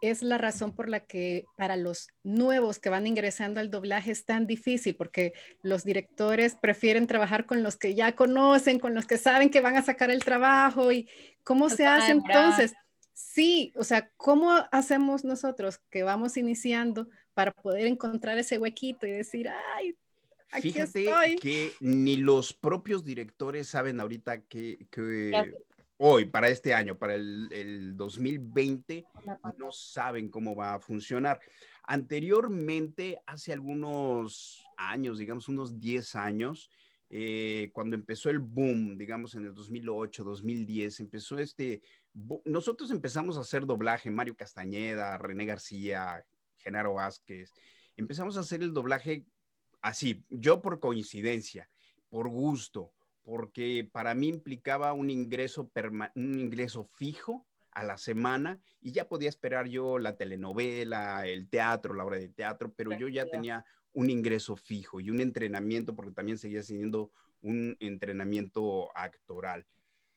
es 0.00 0.22
la 0.22 0.36
razón 0.36 0.74
por 0.74 0.88
la 0.88 1.00
que 1.00 1.46
para 1.56 1.76
los 1.76 2.08
nuevos 2.22 2.78
que 2.78 2.90
van 2.90 3.06
ingresando 3.06 3.60
al 3.60 3.70
doblaje 3.70 4.10
es 4.10 4.24
tan 4.26 4.46
difícil? 4.46 4.96
Porque 4.96 5.32
los 5.62 5.84
directores 5.84 6.56
prefieren 6.60 7.06
trabajar 7.06 7.46
con 7.46 7.62
los 7.62 7.76
que 7.76 7.94
ya 7.94 8.14
conocen, 8.14 8.78
con 8.78 8.94
los 8.94 9.06
que 9.06 9.16
saben 9.16 9.50
que 9.50 9.60
van 9.60 9.76
a 9.76 9.82
sacar 9.82 10.10
el 10.10 10.24
trabajo 10.24 10.92
y 10.92 11.08
cómo 11.42 11.70
se 11.70 11.86
hace 11.86 12.12
entonces. 12.12 12.74
Sí, 13.14 13.72
o 13.76 13.84
sea, 13.84 14.10
¿cómo 14.16 14.52
hacemos 14.72 15.24
nosotros 15.24 15.80
que 15.90 16.02
vamos 16.02 16.36
iniciando 16.36 17.08
para 17.32 17.52
poder 17.52 17.86
encontrar 17.86 18.38
ese 18.38 18.58
huequito 18.58 19.06
y 19.06 19.12
decir, 19.12 19.48
ay, 19.76 19.96
Aquí 20.54 20.70
Fíjate 20.70 21.04
estoy. 21.04 21.36
que 21.36 21.72
ni 21.80 22.16
los 22.16 22.52
propios 22.52 23.04
directores 23.04 23.66
saben 23.66 23.98
ahorita 23.98 24.42
que, 24.42 24.86
que 24.88 25.52
hoy, 25.98 26.26
para 26.26 26.48
este 26.48 26.74
año, 26.74 26.98
para 26.98 27.14
el, 27.14 27.96
2020, 27.96 29.04
no 29.58 29.72
saben 29.72 30.28
cómo 30.28 30.54
va 30.54 30.74
a 30.74 30.80
funcionar. 30.80 31.40
Anteriormente, 31.84 33.20
hace 33.26 33.52
algunos 33.52 34.64
años, 34.76 35.18
digamos 35.18 35.48
unos 35.48 35.78
10 35.78 36.14
años, 36.16 36.70
eh, 37.10 37.70
cuando 37.72 37.94
empezó 37.94 38.30
el 38.30 38.38
boom, 38.38 38.96
digamos 38.96 39.34
en 39.34 39.44
el 39.46 39.54
2008, 39.54 40.24
2010, 40.24 41.00
empezó 41.00 41.38
este, 41.38 41.82
nosotros 42.44 42.90
empezamos 42.90 43.36
a 43.36 43.42
hacer 43.42 43.66
doblaje, 43.66 44.10
Mario 44.10 44.34
Castañeda, 44.34 45.18
René 45.18 45.44
García, 45.46 46.24
Genaro 46.56 46.94
Vázquez, 46.94 47.52
empezamos 47.96 48.36
a 48.36 48.40
hacer 48.40 48.62
el 48.62 48.72
doblaje 48.72 49.26
así, 49.82 50.24
yo 50.30 50.62
por 50.62 50.80
coincidencia, 50.80 51.68
por 52.08 52.28
gusto, 52.28 52.92
porque 53.24 53.88
para 53.90 54.14
mí 54.14 54.28
implicaba 54.28 54.92
un 54.92 55.10
ingreso, 55.10 55.70
un 56.14 56.38
ingreso 56.38 56.84
fijo 56.84 57.46
a 57.72 57.82
la 57.82 57.98
semana 57.98 58.60
y 58.80 58.92
ya 58.92 59.08
podía 59.08 59.28
esperar 59.28 59.66
yo 59.66 59.98
la 59.98 60.16
telenovela, 60.16 61.26
el 61.26 61.48
teatro, 61.48 61.94
la 61.94 62.04
obra 62.04 62.18
de 62.18 62.28
teatro, 62.28 62.72
pero 62.76 62.96
yo 62.96 63.08
ya 63.08 63.26
tenía 63.26 63.64
un 63.92 64.10
ingreso 64.10 64.56
fijo 64.56 65.00
y 65.00 65.10
un 65.10 65.20
entrenamiento, 65.20 65.94
porque 65.94 66.12
también 66.12 66.38
seguía 66.38 66.62
siendo 66.62 67.10
un 67.40 67.76
entrenamiento 67.80 68.96
actoral. 68.96 69.66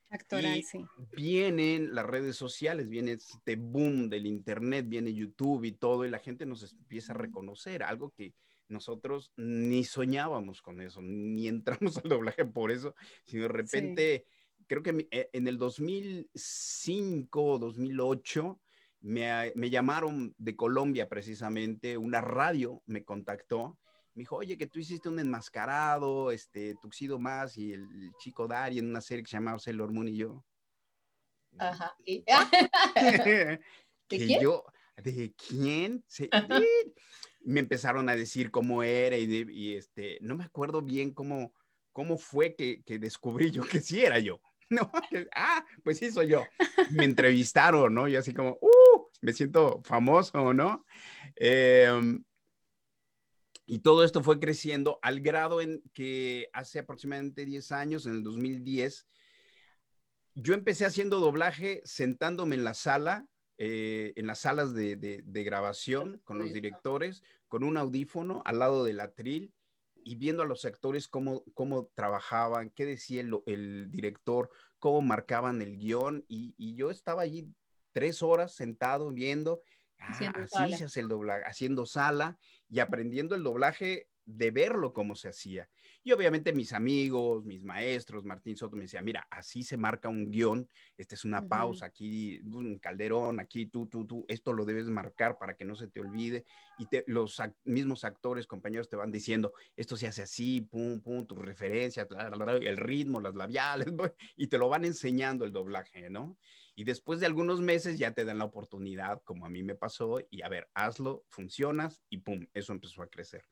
Actoral, 0.09 0.63
sí. 0.63 0.85
Vienen 1.15 1.93
las 1.93 2.05
redes 2.05 2.35
sociales, 2.35 2.89
viene 2.89 3.13
este 3.13 3.55
boom 3.55 4.09
del 4.09 4.25
internet, 4.25 4.85
viene 4.87 5.13
YouTube 5.13 5.65
y 5.65 5.73
todo, 5.73 6.05
y 6.05 6.09
la 6.09 6.19
gente 6.19 6.45
nos 6.45 6.71
empieza 6.73 7.13
a 7.13 7.17
reconocer, 7.17 7.83
algo 7.83 8.11
que 8.11 8.33
nosotros 8.69 9.32
ni 9.36 9.84
soñábamos 9.84 10.62
con 10.62 10.82
eso, 10.82 11.01
ni 11.01 11.47
entramos 11.47 11.97
al 11.97 12.10
doblaje 12.10 12.45
por 12.45 12.71
eso, 12.71 12.95
sino 13.25 13.43
de 13.43 13.49
repente, 13.49 14.25
creo 14.67 14.84
que 14.84 15.08
eh, 15.12 15.30
en 15.34 15.47
el 15.47 15.58
2005 15.58 17.60
2008 17.60 18.60
me, 19.01 19.51
me, 19.56 19.69
llamaron 19.69 20.34
de 20.38 20.56
Colombia 20.56 21.08
precisamente, 21.08 21.97
una 21.97 22.21
radio 22.21 22.82
me 22.86 23.03
contactó, 23.03 23.77
me 24.13 24.21
dijo, 24.21 24.38
oye, 24.38 24.58
que 24.58 24.67
tú 24.67 24.80
hiciste 24.80 25.10
un 25.10 25.19
enmascarado, 25.19 26.32
este, 26.32 26.75
Tuxido 26.82 27.19
Más 27.19 27.58
y 27.58 27.73
el, 27.73 28.12
chico 28.17 28.47
Dari 28.47 28.80
en 28.80 28.89
una 28.89 29.01
serie 29.01 29.23
que 29.23 29.30
se 29.30 29.38
llamaba 29.38 29.60
Sailor 29.60 29.91
Moon 29.91 30.08
y 30.08 30.17
yo. 30.17 30.43
Ajá. 31.60 31.95
¿De 34.10 34.17
quién? 34.25 34.41
Yo, 34.41 34.63
¿De 35.03 35.34
quién? 35.36 36.03
Sí, 36.08 36.30
me 37.47 37.62
empezaron 37.62 38.10
a 38.10 38.15
decir 38.15 38.51
cómo 38.51 38.83
era 38.83 39.17
y, 39.17 39.73
este, 39.73 40.17
no 40.19 40.36
me 40.36 40.43
acuerdo 40.43 40.81
bien 40.81 41.13
cómo, 41.13 41.53
cómo 41.93 42.17
fue 42.17 42.55
que, 42.55 42.83
que 42.83 42.99
descubrí 42.99 43.51
yo 43.51 43.63
que 43.63 43.79
sí 43.79 44.03
era 44.03 44.19
yo. 44.19 44.41
No, 44.69 44.91
ah, 45.33 45.65
pues 45.81 45.97
sí 45.97 46.12
soy 46.12 46.27
yo. 46.27 46.43
Me 46.91 47.05
entrevistaron, 47.05 47.93
¿no? 47.93 48.10
Y 48.10 48.17
así 48.17 48.33
como, 48.33 48.57
uh, 48.60 49.07
me 49.21 49.31
siento 49.31 49.81
famoso, 49.86 50.53
¿no? 50.53 50.86
Em, 51.38 52.21
y 53.65 53.79
todo 53.79 54.03
esto 54.03 54.21
fue 54.21 54.41
creciendo 54.41 54.99
al 55.01 55.21
grado 55.21 55.62
en 55.62 55.81
que 55.93 56.49
hace 56.51 56.79
aproximadamente 56.79 57.45
10 57.45 57.71
años, 57.71 58.05
en 58.07 58.15
el 58.15 58.23
2010, 58.23 59.07
yo 60.36 60.53
empecé 60.53 60.86
haciendo 60.86 61.21
doblaje 61.21 61.81
sentándome 61.86 62.55
en 62.55 62.65
la 62.65 62.73
sala, 62.73 63.25
eh, 63.57 64.12
en 64.17 64.27
las 64.27 64.39
salas 64.39 64.73
de, 64.75 64.97
de, 64.97 65.43
grabación 65.43 66.21
con 66.25 66.38
los 66.38 66.53
directores, 66.53 67.23
con 67.47 67.63
un 67.63 67.77
audífono 67.77 68.41
al 68.45 68.60
lado 68.60 68.83
del 68.83 68.99
atril 68.99 69.53
y 70.03 70.15
viendo 70.15 70.43
a 70.43 70.45
los 70.45 70.63
actores 70.65 71.07
cómo, 71.07 71.43
cómo 71.53 71.89
trabajaban, 71.93 72.69
qué 72.69 72.86
decía 72.86 73.21
el, 73.45 73.91
director, 73.91 74.49
cómo 74.79 75.01
marcaban 75.01 75.62
el 75.62 75.77
guion, 75.77 76.23
y, 76.29 76.75
yo 76.75 76.91
estaba 76.91 77.23
allí 77.23 77.53
tres 77.91 78.23
horas 78.23 78.53
sentado 78.53 79.12
viendo, 79.12 79.62
ah, 79.99 80.13
así 80.43 80.77
se 80.77 80.86
hace 80.86 80.99
el 81.01 81.10
doblaje, 81.10 81.43
haciendo 81.45 81.86
sala 81.86 82.38
y 82.69 82.79
aprendiendo 82.79 83.36
el 83.36 83.43
doblaje 83.43 84.07
de 84.25 84.51
verlo 84.51 84.93
cómo 84.93 85.15
se 85.15 85.29
hacía. 85.29 85.69
Y 86.07 86.13
obviamente 86.13 86.53
mis 86.53 86.71
amigos, 86.71 87.43
mis 87.43 87.65
maestros, 87.65 88.23
Martín 88.23 88.55
Soto 88.55 88.77
me 88.77 88.83
decía, 88.83 89.01
mira, 89.01 89.27
así 89.29 89.61
se 89.61 89.75
marca 89.75 90.07
un 90.07 90.31
guion, 90.31 90.65
esta 90.95 91.15
es 91.15 91.25
una 91.25 91.45
pausa, 91.45 91.87
aquí 91.87 92.39
un 92.45 92.79
calderón, 92.79 93.41
aquí 93.41 93.65
tú, 93.65 93.87
tú, 93.87 94.07
tú, 94.07 94.25
esto 94.29 94.53
lo 94.53 94.63
debes 94.63 94.85
marcar 94.87 95.37
para 95.37 95.57
que 95.57 95.65
no 95.65 95.75
se 95.75 95.89
te 95.89 95.99
olvide. 95.99 96.45
Y 96.77 96.87
los 97.07 97.41
mismos 97.65 98.05
actores, 98.05 98.47
compañeros 98.47 98.87
te 98.87 98.95
van 98.95 99.11
diciendo, 99.11 99.51
esto 99.75 99.97
se 99.97 100.07
hace 100.07 100.21
así, 100.21 100.61
pum, 100.61 101.01
pum, 101.01 101.27
tu 101.27 101.35
referencia, 101.35 102.07
el 102.61 102.77
ritmo, 102.77 103.19
las 103.19 103.35
labiales, 103.35 103.87
y 104.37 104.47
te 104.47 104.57
lo 104.57 104.69
van 104.69 104.85
enseñando 104.85 105.43
el 105.43 105.51
doblaje, 105.51 106.09
¿no? 106.09 106.37
Y 106.73 106.85
después 106.85 107.19
de 107.19 107.25
algunos 107.25 107.59
meses 107.59 107.99
ya 107.99 108.13
te 108.13 108.23
dan 108.23 108.37
la 108.37 108.45
oportunidad, 108.45 109.21
como 109.25 109.45
a 109.45 109.49
mí 109.49 109.61
me 109.61 109.75
pasó, 109.75 110.21
y 110.29 110.41
a 110.41 110.47
ver, 110.47 110.69
hazlo, 110.73 111.25
funcionas, 111.27 112.01
y 112.07 112.19
pum, 112.19 112.47
eso 112.53 112.71
empezó 112.71 113.01
a 113.01 113.09
crecer. 113.09 113.43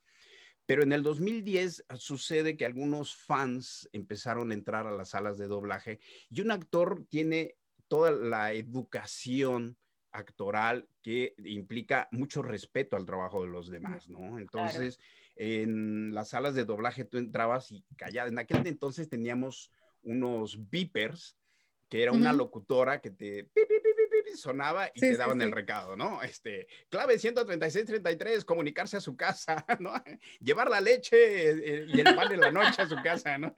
Pero 0.65 0.83
en 0.83 0.93
el 0.93 1.03
2010 1.03 1.85
ah, 1.89 1.95
sucede 1.97 2.57
que 2.57 2.65
algunos 2.65 3.15
fans 3.15 3.89
empezaron 3.93 4.51
a 4.51 4.53
entrar 4.53 4.87
a 4.87 4.91
las 4.91 5.09
salas 5.09 5.37
de 5.37 5.47
doblaje 5.47 5.99
y 6.29 6.41
un 6.41 6.51
actor 6.51 7.05
tiene 7.09 7.55
toda 7.87 8.11
la 8.11 8.53
educación 8.53 9.77
actoral 10.11 10.87
que 11.01 11.35
implica 11.43 12.07
mucho 12.11 12.41
respeto 12.41 12.95
al 12.95 13.05
trabajo 13.05 13.43
de 13.43 13.49
los 13.49 13.69
demás, 13.69 14.09
¿no? 14.09 14.39
Entonces, 14.39 14.97
en 15.35 16.13
las 16.13 16.29
salas 16.29 16.55
de 16.55 16.63
doblaje 16.63 17.03
tú 17.03 17.17
entrabas 17.17 17.71
y 17.71 17.83
callada. 17.97 18.29
En 18.29 18.39
aquel 18.39 18.65
entonces 18.65 19.09
teníamos 19.09 19.71
unos 20.03 20.69
beepers, 20.69 21.37
que 21.89 22.03
era 22.03 22.11
una 22.11 22.33
locutora 22.33 23.01
que 23.01 23.11
te 23.11 23.51
sonaba 24.35 24.89
y 24.93 24.99
te 24.99 25.17
daban 25.17 25.41
el 25.41 25.51
recado, 25.51 25.95
¿no? 25.95 26.21
Este, 26.21 26.67
clave 26.89 27.17
13633, 27.17 28.45
comunicarse 28.45 28.97
a 28.97 29.01
su 29.01 29.15
casa, 29.15 29.65
¿no? 29.79 29.93
Llevar 30.39 30.69
la 30.69 30.81
leche 30.81 31.49
eh, 31.49 31.85
y 31.87 31.99
el 31.99 32.15
pan 32.15 32.29
de 32.29 32.37
la 32.37 32.51
noche 32.51 32.81
a 32.81 32.87
su 32.87 32.95
casa, 33.03 33.37
¿no? 33.37 33.53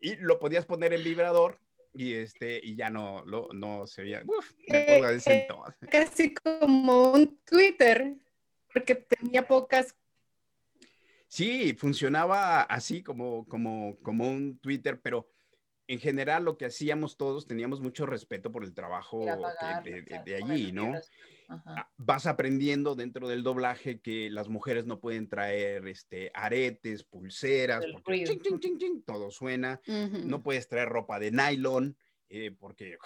Y 0.00 0.16
lo 0.16 0.38
podías 0.38 0.66
poner 0.66 0.92
en 0.92 1.04
vibrador 1.04 1.58
y 1.94 2.14
este 2.14 2.60
y 2.62 2.74
ya 2.74 2.90
no 2.90 3.22
lo 3.26 3.48
no 3.52 3.86
se 3.86 4.02
veía 4.02 4.22
uf, 4.26 4.52
me 4.68 4.98
eh, 4.98 5.18
eh, 5.26 5.46
casi 5.90 6.32
como 6.34 7.12
un 7.12 7.38
Twitter 7.44 8.14
porque 8.72 8.94
tenía 8.94 9.46
pocas 9.46 9.94
sí 11.28 11.74
funcionaba 11.74 12.62
así 12.62 13.02
como 13.02 13.46
como 13.46 13.98
como 14.02 14.28
un 14.28 14.58
Twitter 14.58 15.00
pero 15.02 15.31
en 15.86 15.98
general 15.98 16.44
lo 16.44 16.56
que 16.56 16.66
hacíamos 16.66 17.16
todos, 17.16 17.46
teníamos 17.46 17.80
mucho 17.80 18.06
respeto 18.06 18.52
por 18.52 18.64
el 18.64 18.72
trabajo 18.74 19.24
de, 19.24 20.42
allí, 20.42 20.72
¿no? 20.72 20.92
Ah, 21.48 21.90
vas 21.98 22.26
aprendiendo 22.26 22.94
dentro 22.94 23.28
del 23.28 23.42
doblaje 23.42 24.00
que 24.00 24.30
las 24.30 24.48
mujeres 24.48 24.86
no 24.86 25.00
pueden 25.00 25.28
traer 25.28 25.86
este, 25.86 26.30
aretes, 26.34 27.04
pulseras, 27.04 27.84
porque 27.92 28.24
todo 29.04 29.30
suena. 29.30 29.80
No 30.24 30.42
puedes 30.42 30.68
traer 30.68 30.88
ropa 30.88 31.18
de 31.18 31.30
nylon 31.30 31.96
eh, 32.30 32.52
porque 32.58 32.96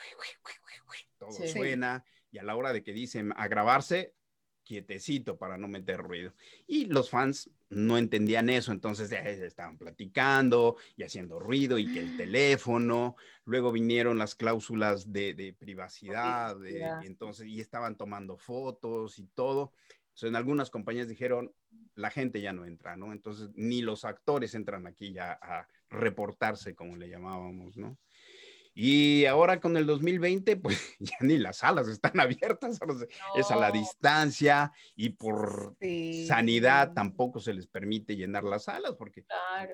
todo 1.19 1.33
suena. 1.33 2.05
Y 2.31 2.39
a 2.39 2.45
la 2.45 2.55
hora 2.55 2.73
de 2.73 2.83
que 2.83 2.93
dicen 2.93 3.33
a 3.37 3.49
grabarse, 3.49 4.15
quietecito 4.63 5.39
para 5.39 5.57
no 5.57 5.69
meter 5.69 5.99
ruido. 5.99 6.35
Y 6.67 6.87
los 6.87 7.11
fans 7.11 7.51
no 7.69 7.99
entendían 7.99 8.49
eso, 8.49 8.73
entonces 8.73 9.11
estaban 9.13 9.77
platicando 9.77 10.77
y 10.97 11.03
haciendo 11.03 11.39
ruido 11.39 11.79
y 11.79 11.93
que 11.93 12.01
el 12.01 12.17
teléfono, 12.17 13.17
luego 13.45 13.73
vinieron 13.73 14.19
las 14.19 14.35
cláusulas 14.35 15.13
de, 15.13 15.55
privacidad, 15.59 16.57
y 16.63 17.07
entonces, 17.07 17.47
y 17.47 17.61
estaban 17.61 17.97
tomando 17.97 18.37
fotos 18.37 19.19
y 19.19 19.27
todo. 19.27 19.73
Entonces, 20.09 20.29
en 20.31 20.37
algunas 20.37 20.71
compañías 20.71 21.09
dijeron, 21.09 21.53
la 21.95 22.11
gente 22.11 22.41
ya 22.41 22.53
no 22.53 22.65
entra, 22.65 22.97
¿no? 22.97 23.13
Entonces, 23.13 23.51
ni 23.55 23.83
los 23.83 24.05
actores 24.05 24.55
entran 24.55 24.87
aquí 24.87 25.13
ya 25.13 25.33
a 25.33 25.67
reportarse, 25.91 26.75
como 26.75 26.97
le 26.97 27.09
llamábamos, 27.09 27.77
¿no? 27.77 27.99
Y 28.79 29.25
ahora 29.25 29.59
con 29.59 29.75
el 29.79 29.87
2020, 29.87 30.59
pues 30.59 30.79
ya 31.01 31.17
ni 31.21 31.39
las 31.39 31.57
salas 31.57 31.89
están 31.89 32.21
abiertas, 32.21 32.79
es 33.35 33.51
a 33.51 33.57
la 33.57 33.71
distancia 33.71 34.71
y 34.95 35.09
por 35.11 35.75
sanidad 36.29 36.93
tampoco 36.93 37.41
se 37.41 37.55
les 37.55 37.67
permite 37.67 38.17
llenar 38.17 38.45
las 38.45 38.65
salas, 38.65 38.95
porque 38.99 39.25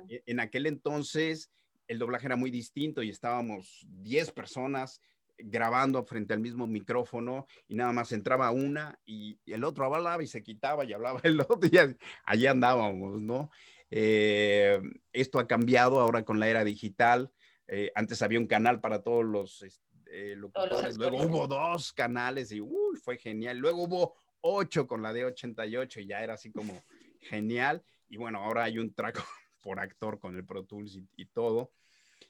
e, 0.08 0.22
en 0.24 0.38
aquel 0.38 0.66
entonces 0.66 1.50
el 1.88 1.98
doblaje 1.98 2.26
era 2.26 2.36
muy 2.36 2.52
distinto 2.52 3.02
y 3.02 3.10
estábamos 3.10 3.84
10 3.88 4.30
personas 4.30 5.00
grabando 5.36 6.04
frente 6.04 6.32
al 6.32 6.40
mismo 6.40 6.68
micrófono 6.68 7.48
y 7.66 7.74
nada 7.74 7.92
más 7.92 8.12
entraba 8.12 8.52
una 8.52 9.00
y 9.04 9.40
el 9.46 9.64
otro 9.64 9.84
hablaba 9.84 10.22
y 10.22 10.28
se 10.28 10.44
quitaba 10.44 10.84
y 10.84 10.92
hablaba 10.92 11.18
el 11.24 11.40
otro 11.48 11.68
y 11.68 11.76
allí 12.24 12.46
andábamos, 12.46 13.20
¿no? 13.20 13.50
Eh, 13.90 14.80
esto 15.12 15.40
ha 15.40 15.48
cambiado 15.48 15.98
ahora 15.98 16.24
con 16.24 16.38
la 16.38 16.46
era 16.46 16.62
digital 16.62 17.32
eh, 17.74 17.90
antes 17.94 18.20
había 18.20 18.38
un 18.38 18.46
canal 18.46 18.82
para 18.82 19.02
todos 19.02 19.24
los 19.24 19.64
eh, 20.04 20.34
locutores, 20.36 20.98
luego 20.98 21.22
hubo 21.22 21.46
dos 21.46 21.94
canales 21.94 22.52
y 22.52 22.60
fue 23.02 23.16
genial. 23.16 23.56
Luego 23.56 23.84
hubo 23.84 24.14
ocho 24.42 24.86
con 24.86 25.00
la 25.00 25.10
D88 25.10 26.02
y 26.02 26.06
ya 26.06 26.22
era 26.22 26.34
así 26.34 26.52
como 26.52 26.84
genial. 27.22 27.82
Y 28.10 28.18
bueno, 28.18 28.40
ahora 28.40 28.64
hay 28.64 28.78
un 28.78 28.92
track 28.92 29.14
por 29.62 29.80
actor 29.80 30.18
con 30.18 30.36
el 30.36 30.44
Pro 30.44 30.66
Tools 30.66 31.00
y, 31.16 31.24
todo. 31.24 31.72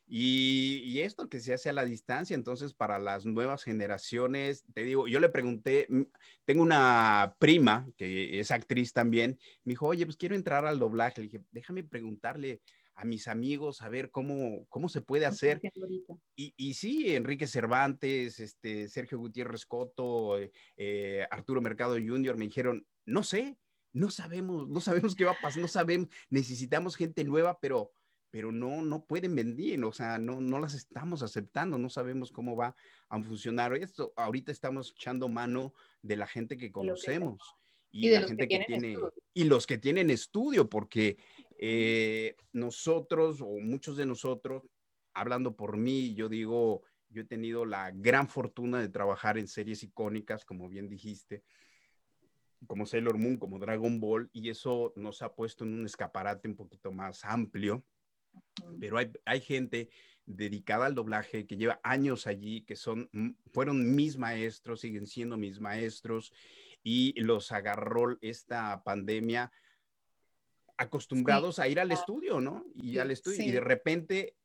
Y, 0.06 0.80
y, 0.84 1.00
esto 1.00 1.28
que 1.28 1.40
se 1.40 1.54
hace 1.54 1.70
a 1.70 1.72
la 1.72 1.84
distancia, 1.84 2.36
entonces 2.36 2.72
para 2.72 3.00
las 3.00 3.26
nuevas 3.26 3.64
generaciones, 3.64 4.64
te 4.72 4.84
digo, 4.84 5.08
yo 5.08 5.18
le 5.18 5.28
pregunté, 5.28 5.88
tengo 6.44 6.62
una 6.62 7.34
prima 7.40 7.88
que 7.96 8.38
es 8.38 8.52
actriz 8.52 8.92
también, 8.92 9.40
me 9.64 9.72
dijo, 9.72 9.88
oye, 9.88 10.06
pues 10.06 10.16
quiero 10.16 10.36
entrar 10.36 10.66
al 10.66 10.78
doblaje. 10.78 11.20
Le 11.20 11.26
dije, 11.26 11.44
déjame 11.50 11.82
preguntarle 11.82 12.60
a 12.94 13.04
mis 13.04 13.28
amigos 13.28 13.82
a 13.82 13.88
ver 13.88 14.10
cómo, 14.10 14.66
cómo 14.68 14.88
se 14.88 15.00
puede 15.00 15.26
hacer. 15.26 15.60
Y, 16.36 16.54
y 16.56 16.74
sí, 16.74 17.14
Enrique 17.14 17.46
Cervantes, 17.46 18.40
este, 18.40 18.88
Sergio 18.88 19.18
Gutiérrez 19.18 19.66
Coto, 19.66 20.38
eh, 20.38 20.52
eh, 20.76 21.26
Arturo 21.30 21.60
Mercado 21.60 21.94
Jr. 21.94 22.36
me 22.36 22.46
dijeron, 22.46 22.86
no 23.04 23.22
sé, 23.22 23.56
no 23.92 24.10
sabemos, 24.10 24.68
no 24.68 24.80
sabemos 24.80 25.14
qué 25.14 25.24
va 25.24 25.32
a 25.32 25.40
pasar, 25.40 25.60
no 25.60 25.68
sabemos, 25.68 26.08
necesitamos 26.30 26.96
gente 26.96 27.24
nueva, 27.24 27.58
pero, 27.60 27.92
pero 28.30 28.52
no, 28.52 28.82
no 28.82 29.04
pueden 29.04 29.34
vender, 29.34 29.82
o 29.84 29.92
sea, 29.92 30.18
no, 30.18 30.40
no 30.40 30.58
las 30.58 30.74
estamos 30.74 31.22
aceptando, 31.22 31.78
no 31.78 31.88
sabemos 31.88 32.32
cómo 32.32 32.56
va 32.56 32.74
a 33.08 33.22
funcionar. 33.22 33.74
Esto, 33.74 34.12
ahorita 34.16 34.52
estamos 34.52 34.92
echando 34.96 35.28
mano 35.28 35.74
de 36.02 36.16
la 36.16 36.26
gente 36.26 36.56
que 36.56 36.72
conocemos. 36.72 37.56
Y, 37.94 38.08
la 38.08 38.22
gente 38.22 38.48
que, 38.48 38.64
tiene, 38.66 38.96
y 39.34 39.44
los 39.44 39.66
que 39.66 39.76
tienen 39.76 40.08
estudio, 40.08 40.70
porque 40.70 41.18
eh, 41.64 42.34
nosotros 42.52 43.40
o 43.40 43.60
muchos 43.60 43.96
de 43.96 44.04
nosotros, 44.04 44.64
hablando 45.14 45.54
por 45.54 45.76
mí, 45.76 46.12
yo 46.12 46.28
digo, 46.28 46.82
yo 47.08 47.22
he 47.22 47.24
tenido 47.24 47.64
la 47.64 47.92
gran 47.92 48.28
fortuna 48.28 48.80
de 48.80 48.88
trabajar 48.88 49.38
en 49.38 49.46
series 49.46 49.84
icónicas, 49.84 50.44
como 50.44 50.68
bien 50.68 50.88
dijiste, 50.88 51.44
como 52.66 52.84
Sailor 52.84 53.16
Moon, 53.16 53.36
como 53.36 53.60
Dragon 53.60 54.00
Ball, 54.00 54.28
y 54.32 54.50
eso 54.50 54.92
nos 54.96 55.22
ha 55.22 55.36
puesto 55.36 55.62
en 55.62 55.74
un 55.74 55.86
escaparate 55.86 56.48
un 56.48 56.56
poquito 56.56 56.90
más 56.90 57.24
amplio. 57.24 57.84
Pero 58.80 58.98
hay, 58.98 59.12
hay 59.24 59.40
gente 59.40 59.88
dedicada 60.26 60.86
al 60.86 60.96
doblaje 60.96 61.46
que 61.46 61.56
lleva 61.56 61.78
años 61.84 62.26
allí, 62.26 62.64
que 62.64 62.74
son, 62.74 63.08
fueron 63.52 63.94
mis 63.94 64.18
maestros, 64.18 64.80
siguen 64.80 65.06
siendo 65.06 65.36
mis 65.36 65.60
maestros, 65.60 66.32
y 66.82 67.12
los 67.20 67.52
agarró 67.52 68.18
esta 68.20 68.82
pandemia 68.82 69.52
acostumbrados 70.82 71.58
a 71.58 71.68
ir 71.68 71.80
al 71.80 71.92
estudio, 71.92 72.40
¿no? 72.40 72.64
Y 72.74 72.98
al 72.98 73.10
estudio, 73.10 73.42
y 73.42 73.50
de 73.50 73.60
repente 73.60 74.36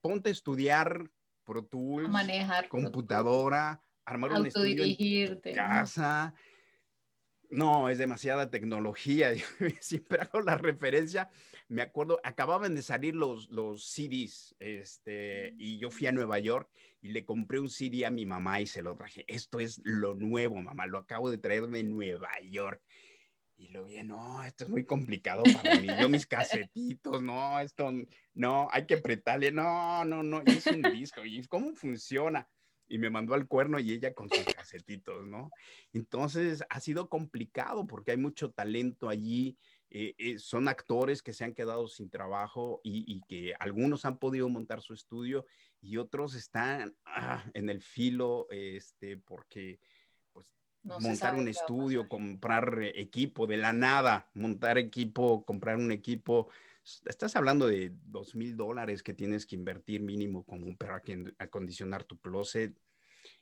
ponte 0.00 0.30
a 0.30 0.32
estudiar 0.32 1.10
Pro 1.44 1.64
Tools, 1.64 2.08
manejar 2.08 2.68
computadora, 2.68 3.82
armar 4.04 4.32
un 4.32 4.46
estudio 4.46 4.84
en 4.84 5.54
casa. 5.54 6.34
No, 7.50 7.88
es 7.88 7.96
demasiada 7.96 8.50
tecnología. 8.50 9.32
siempre 9.80 10.20
hago 10.20 10.42
la 10.42 10.58
referencia. 10.58 11.30
Me 11.68 11.80
acuerdo, 11.80 12.20
acababan 12.22 12.74
de 12.74 12.82
salir 12.82 13.14
los, 13.14 13.48
los 13.48 13.84
CDs, 13.84 14.54
este, 14.58 15.54
y 15.58 15.78
yo 15.78 15.90
fui 15.90 16.06
a 16.06 16.12
Nueva 16.12 16.38
York 16.38 16.70
y 17.00 17.08
le 17.08 17.24
compré 17.24 17.58
un 17.58 17.70
CD 17.70 18.04
a 18.04 18.10
mi 18.10 18.26
mamá 18.26 18.60
y 18.60 18.66
se 18.66 18.82
lo 18.82 18.96
traje. 18.96 19.24
Esto 19.28 19.60
es 19.60 19.80
lo 19.84 20.14
nuevo, 20.14 20.56
mamá, 20.56 20.86
lo 20.86 20.98
acabo 20.98 21.30
de 21.30 21.38
traerme 21.38 21.78
de 21.78 21.84
Nueva 21.84 22.30
York. 22.42 22.82
Y 23.58 23.68
lo 23.68 23.84
vi, 23.84 24.00
no, 24.04 24.44
esto 24.44 24.64
es 24.64 24.70
muy 24.70 24.84
complicado 24.84 25.42
para 25.42 25.80
mí. 25.80 25.88
Yo 26.00 26.08
mis 26.08 26.26
casetitos, 26.26 27.20
no, 27.20 27.58
esto, 27.58 27.90
no, 28.34 28.68
hay 28.70 28.86
que 28.86 28.94
apretarle, 28.94 29.50
no, 29.50 30.04
no, 30.04 30.22
no, 30.22 30.42
es 30.46 30.64
un 30.68 30.82
disco. 30.92 31.24
¿Y 31.24 31.44
cómo 31.48 31.74
funciona? 31.74 32.48
Y 32.86 32.98
me 32.98 33.10
mandó 33.10 33.34
al 33.34 33.48
cuerno 33.48 33.80
y 33.80 33.90
ella 33.90 34.14
con 34.14 34.30
sus 34.30 34.44
casetitos, 34.54 35.26
¿no? 35.26 35.50
Entonces 35.92 36.62
ha 36.70 36.78
sido 36.78 37.08
complicado 37.08 37.84
porque 37.88 38.12
hay 38.12 38.16
mucho 38.16 38.52
talento 38.52 39.08
allí. 39.08 39.58
Eh, 39.90 40.14
eh, 40.18 40.38
son 40.38 40.68
actores 40.68 41.20
que 41.20 41.32
se 41.32 41.44
han 41.44 41.54
quedado 41.54 41.88
sin 41.88 42.10
trabajo 42.10 42.80
y, 42.84 43.20
que 43.26 43.54
algunos 43.58 44.04
han 44.04 44.18
podido 44.18 44.48
montar 44.48 44.82
su 44.82 44.94
estudio 44.94 45.46
y 45.80 45.96
otros 45.96 46.34
están 46.34 46.94
ah, 47.06 47.44
en 47.54 47.70
el 47.70 47.82
filo, 47.82 48.46
este, 48.50 49.16
porque 49.16 49.80
montar 50.82 51.34
un 51.34 51.48
estudio, 51.48 52.08
comprar 52.08 52.82
equipo 52.94 53.46
de 53.46 53.56
la 53.56 53.72
nada, 53.72 54.30
montar 54.34 54.78
equipo, 54.78 55.44
comprar 55.44 55.76
un 55.76 55.92
equipo. 55.92 56.48
Estás 57.06 57.36
hablando 57.36 57.66
de 57.66 57.92
dos 58.04 58.34
mil 58.34 58.56
dólares 58.56 59.02
que 59.02 59.14
tienes 59.14 59.46
que 59.46 59.56
invertir 59.56 60.00
mínimo 60.02 60.44
como 60.44 60.76
para 60.76 61.02
acondicionar 61.38 62.04
tu 62.04 62.18
closet. 62.18 62.78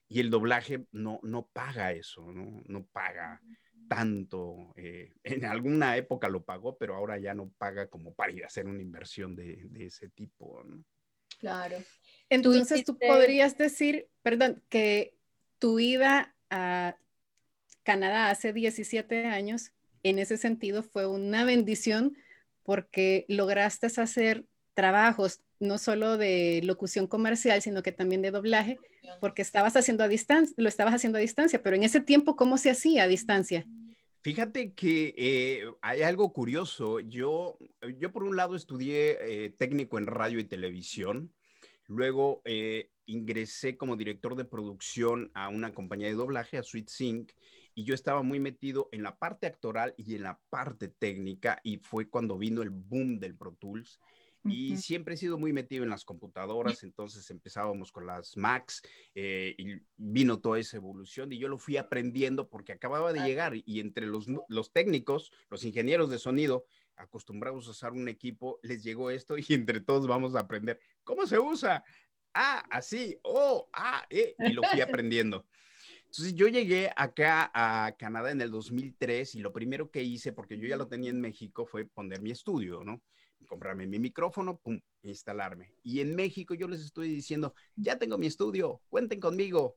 Y 0.09 0.21
el 0.21 0.31
doblaje 0.31 0.87
no, 0.93 1.19
no 1.23 1.47
paga 1.47 1.93
eso, 1.93 2.31
no, 2.33 2.63
no 2.67 2.85
paga 2.87 3.41
tanto. 3.89 4.73
Eh, 4.77 5.15
en 5.25 5.45
alguna 5.45 5.97
época 5.97 6.29
lo 6.29 6.45
pagó, 6.45 6.77
pero 6.77 6.95
ahora 6.95 7.19
ya 7.19 7.35
no 7.35 7.51
paga 7.59 7.89
como 7.89 8.15
para 8.15 8.33
ir 8.33 8.45
a 8.45 8.47
hacer 8.47 8.67
una 8.67 8.83
inversión 8.83 9.35
de, 9.35 9.65
de 9.69 9.87
ese 9.87 10.09
tipo. 10.09 10.63
¿no? 10.65 10.85
Claro. 11.39 11.77
Entonces 12.29 12.85
tú, 12.85 12.99
podrías 12.99 13.57
decir, 13.57 14.09
perdón, 14.23 14.63
que 14.69 15.17
tu 15.59 15.79
ida 15.79 16.35
a 16.51 16.97
Canadá 17.87 18.31
hace 18.31 18.53
17 18.53 19.27
años, 19.27 19.71
en 20.03 20.19
ese 20.19 20.37
sentido 20.37 20.83
fue 20.83 21.07
una 21.07 21.45
bendición 21.45 22.17
porque 22.65 23.25
lograste 23.29 23.87
hacer 23.87 24.45
trabajos 24.75 25.41
no 25.61 25.79
solo 25.79 26.19
de 26.19 26.61
locución 26.65 27.07
comercial, 27.07 27.63
sino 27.63 27.85
que 27.85 27.93
también 27.93 28.23
de 28.23 28.33
doblaje, 28.33 28.79
porque 29.21 29.41
estabas 29.41 29.77
haciendo 29.77 30.03
a 30.03 30.09
distancia, 30.09 30.53
lo 30.59 30.69
estabas 30.69 30.95
haciendo 30.95 31.19
a 31.19 31.21
distancia, 31.21 31.63
pero 31.63 31.77
en 31.77 31.85
ese 31.85 32.01
tiempo, 32.01 32.35
¿cómo 32.35 32.59
se 32.59 32.71
hacía 32.71 33.05
a 33.05 33.09
distancia? 33.09 33.65
Fíjate 34.21 34.73
que 34.73 35.15
eh, 35.17 35.65
hay 35.81 36.03
algo 36.03 36.33
curioso. 36.33 36.99
Yo, 36.99 37.57
yo 38.01 38.11
por 38.11 38.25
un 38.25 38.35
lado 38.35 38.57
estudié 38.57 39.17
eh, 39.21 39.51
técnico 39.51 39.97
en 39.97 40.09
radio 40.09 40.41
y 40.41 40.45
televisión, 40.45 41.33
luego 41.87 42.43
eh, 42.45 42.91
ingresé 43.07 43.77
como 43.77 43.97
director 43.97 44.35
de 44.35 44.45
producción 44.45 45.31
a 45.35 45.49
una 45.49 45.73
compañía 45.73 46.09
de 46.09 46.15
doblaje, 46.15 46.59
a 46.59 46.65
Sweet 46.65 46.89
Sync, 46.89 47.31
y 47.77 47.85
yo 47.85 47.95
estaba 47.95 48.23
muy 48.23 48.41
metido 48.41 48.89
en 48.91 49.03
la 49.03 49.19
parte 49.19 49.47
actoral 49.47 49.95
y 49.99 50.15
en 50.15 50.23
la 50.23 50.41
parte 50.49 50.89
técnica 50.89 51.61
y 51.63 51.77
fue 51.77 52.09
cuando 52.09 52.39
vino 52.39 52.63
el 52.63 52.71
boom 52.71 53.21
del 53.21 53.37
Pro 53.37 53.55
Tools. 53.55 54.01
Y 54.49 54.77
siempre 54.77 55.15
he 55.15 55.17
sido 55.17 55.39
muy 55.39 55.53
metido 55.53 55.83
en 55.83 55.91
las 55.91 56.05
computadoras, 56.05 56.85
entonces 56.85 57.29
empezábamos 57.31 57.91
con 57.91 58.07
las 58.07 58.37
Macs 58.37 58.81
eh, 59.13 59.57
y 59.59 59.83
vino 59.97 60.39
toda 60.39 60.61
esa 60.61 60.77
evolución 60.77 61.33
y 61.33 61.39
yo 61.39 61.49
lo 61.49 61.59
fui 61.59 61.77
aprendiendo 61.77 62.49
porque 62.49 62.71
acababa 62.71 63.13
de 63.13 63.27
llegar 63.27 63.55
y 63.57 63.81
entre 63.81 64.07
los, 64.07 64.27
los 64.49 64.73
técnicos, 64.73 65.33
los 65.51 65.65
ingenieros 65.65 66.11
de 66.11 66.21
sonido, 66.21 66.65
acostumbrados 66.95 67.67
a 67.67 67.73
usar 67.73 67.93
un 67.93 68.09
equipo, 68.09 68.61
les 68.63 68.85
llegó 68.85 69.11
esto 69.11 69.37
y 69.37 69.45
entre 69.51 69.81
todos 69.81 70.07
vamos 70.07 70.37
a 70.37 70.41
aprender 70.41 70.79
cómo 71.03 71.27
se 71.27 71.41
usa. 71.41 71.83
Ah, 72.33 72.65
así, 72.71 73.19
oh, 73.25 73.69
ah, 73.73 74.07
eh, 74.11 74.37
y 74.39 74.53
lo 74.53 74.63
fui 74.63 74.81
aprendiendo. 75.03 75.45
Entonces 76.07 76.35
yo 76.35 76.49
llegué 76.49 76.91
acá 76.97 77.51
a 77.53 77.93
Canadá 77.99 78.31
en 78.31 78.41
el 78.41 78.51
2003 78.51 79.35
y 79.35 79.41
lo 79.41 79.53
primero 79.53 79.91
que 79.91 80.03
hice, 80.03 80.33
porque 80.33 80.59
yo 80.59 80.67
ya 80.67 80.77
lo 80.77 80.89
tenía 80.89 81.11
en 81.11 81.21
México, 81.21 81.67
fue 81.67 81.85
poner 81.85 82.23
mi 82.23 82.31
estudio, 82.31 82.83
¿no? 82.85 83.03
Comprarme 83.47 83.87
mi 83.87 83.99
micrófono, 83.99 84.59
pum, 84.59 84.81
instalarme. 85.03 85.73
Y 85.83 86.01
en 86.01 86.15
México 86.15 86.55
yo 86.55 86.69
les 86.69 86.81
estoy 86.81 87.09
diciendo, 87.09 87.55
ya 87.75 87.99
tengo 87.99 88.19
mi 88.19 88.27
estudio, 88.27 88.81
cuenten 88.89 89.21
conmigo. 89.21 89.77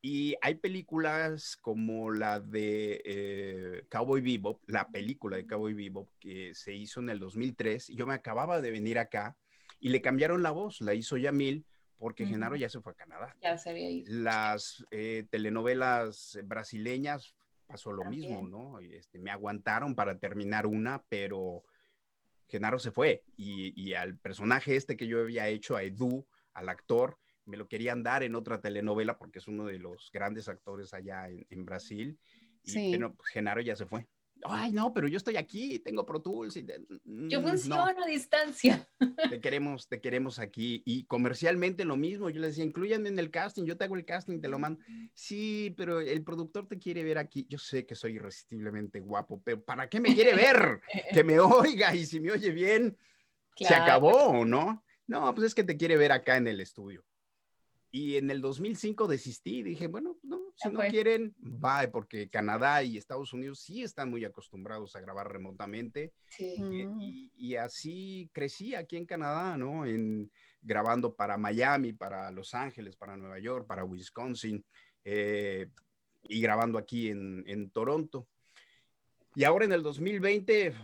Y 0.00 0.36
hay 0.42 0.54
películas 0.56 1.56
como 1.56 2.10
la 2.12 2.40
de 2.40 3.02
eh, 3.04 3.84
Cowboy 3.90 4.20
Bebop, 4.20 4.62
la 4.66 4.88
película 4.88 5.36
de 5.36 5.46
Cowboy 5.46 5.74
Bebop 5.74 6.08
que 6.20 6.54
se 6.54 6.74
hizo 6.74 7.00
en 7.00 7.10
el 7.10 7.18
2003. 7.18 7.90
Y 7.90 7.96
yo 7.96 8.06
me 8.06 8.14
acababa 8.14 8.60
de 8.60 8.70
venir 8.70 8.98
acá 8.98 9.36
y 9.80 9.88
le 9.88 10.00
cambiaron 10.00 10.42
la 10.42 10.50
voz, 10.50 10.80
la 10.80 10.94
hizo 10.94 11.16
Yamil 11.16 11.66
porque 11.98 12.26
Genaro 12.26 12.56
ya 12.56 12.68
se 12.68 12.80
fue 12.80 12.92
a 12.92 12.96
Canadá. 12.96 13.36
Ya 13.42 13.58
se 13.58 13.70
había 13.70 13.90
ido. 13.90 14.12
Las 14.22 14.84
eh, 14.90 15.26
telenovelas 15.30 16.38
brasileñas 16.44 17.34
pasó 17.66 17.92
lo 17.92 18.04
mismo, 18.04 18.46
¿no? 18.46 18.78
Este, 18.78 19.18
me 19.18 19.30
aguantaron 19.30 19.94
para 19.94 20.18
terminar 20.18 20.66
una, 20.66 21.02
pero 21.08 21.64
Genaro 22.46 22.78
se 22.78 22.90
fue 22.90 23.24
y, 23.36 23.78
y, 23.80 23.94
al 23.94 24.16
personaje 24.16 24.76
este 24.76 24.96
que 24.96 25.06
yo 25.06 25.20
había 25.20 25.48
hecho, 25.48 25.76
a 25.76 25.82
Edu, 25.82 26.26
al 26.54 26.68
actor, 26.68 27.18
me 27.44 27.56
lo 27.56 27.68
querían 27.68 28.02
dar 28.02 28.22
en 28.22 28.34
otra 28.34 28.60
telenovela 28.60 29.18
porque 29.18 29.40
es 29.40 29.48
uno 29.48 29.66
de 29.66 29.78
los 29.78 30.10
grandes 30.12 30.48
actores 30.48 30.94
allá 30.94 31.28
en, 31.28 31.64
Brasil. 31.64 32.18
Y, 32.62 32.70
sí. 32.70 32.88
Pero 32.92 33.14
pues, 33.14 33.28
Genaro 33.30 33.60
ya 33.60 33.76
se 33.76 33.86
fue 33.86 34.06
ay, 34.44 34.72
no, 34.72 34.92
pero 34.92 35.08
yo 35.08 35.16
estoy 35.16 35.36
aquí, 35.36 35.78
tengo 35.78 36.04
Pro 36.06 36.20
Tools. 36.20 36.56
Y 36.56 36.66
yo 37.28 37.40
mm, 37.40 37.44
funciono 37.44 38.02
a 38.02 38.06
distancia. 38.06 38.88
Te 39.30 39.40
queremos, 39.40 39.88
te 39.88 40.00
queremos 40.00 40.38
aquí. 40.38 40.82
Y 40.84 41.04
comercialmente 41.04 41.84
lo 41.84 41.96
mismo, 41.96 42.30
yo 42.30 42.40
le 42.40 42.48
decía, 42.48 42.64
incluyanme 42.64 43.08
en 43.08 43.18
el 43.18 43.30
casting, 43.30 43.64
yo 43.64 43.76
te 43.76 43.84
hago 43.84 43.96
el 43.96 44.04
casting, 44.04 44.40
te 44.40 44.48
lo 44.48 44.58
mando. 44.58 44.80
Sí, 45.14 45.74
pero 45.76 46.00
el 46.00 46.22
productor 46.22 46.66
te 46.66 46.78
quiere 46.78 47.02
ver 47.02 47.18
aquí. 47.18 47.46
Yo 47.48 47.58
sé 47.58 47.86
que 47.86 47.94
soy 47.94 48.14
irresistiblemente 48.14 49.00
guapo, 49.00 49.42
pero 49.42 49.62
¿para 49.62 49.88
qué 49.88 50.00
me 50.00 50.14
quiere 50.14 50.34
ver? 50.34 50.80
que 51.12 51.24
me 51.24 51.40
oiga 51.40 51.94
y 51.94 52.06
si 52.06 52.20
me 52.20 52.32
oye 52.32 52.50
bien, 52.50 52.96
se 53.56 53.74
acabó, 53.74 54.44
¿no? 54.44 54.84
No, 55.06 55.34
pues 55.34 55.48
es 55.48 55.54
que 55.54 55.64
te 55.64 55.76
quiere 55.76 55.96
ver 55.96 56.12
acá 56.12 56.36
en 56.36 56.46
el 56.46 56.60
estudio. 56.60 57.04
Y 57.90 58.16
en 58.16 58.30
el 58.30 58.40
2005 58.40 59.06
desistí, 59.08 59.62
dije, 59.62 59.86
bueno, 59.86 60.18
no, 60.22 60.37
si 60.58 60.70
no 60.70 60.80
quieren, 60.80 61.36
va, 61.40 61.88
porque 61.90 62.28
Canadá 62.28 62.82
y 62.82 62.98
Estados 62.98 63.32
Unidos 63.32 63.60
sí 63.60 63.84
están 63.84 64.10
muy 64.10 64.24
acostumbrados 64.24 64.96
a 64.96 65.00
grabar 65.00 65.30
remotamente. 65.30 66.12
Y, 66.36 67.54
así 67.54 68.28
crecí 68.32 68.74
aquí 68.74 68.96
en 68.96 69.06
Canadá, 69.06 69.56
¿no? 69.56 69.86
En, 69.86 70.30
grabando 70.60 71.14
para 71.14 71.38
Miami, 71.38 71.92
para 71.92 72.30
Los 72.32 72.54
Ángeles, 72.54 72.96
para 72.96 73.16
Nueva 73.16 73.38
York, 73.38 73.66
para 73.66 73.84
Wisconsin, 73.84 74.64
eh, 75.04 75.68
y 76.24 76.40
grabando 76.40 76.76
aquí 76.76 77.08
en, 77.08 77.44
en 77.46 77.70
Toronto. 77.70 78.26
Y 79.36 79.44
ahora 79.44 79.64
en 79.64 79.72
el 79.72 79.84
2020 79.84 80.74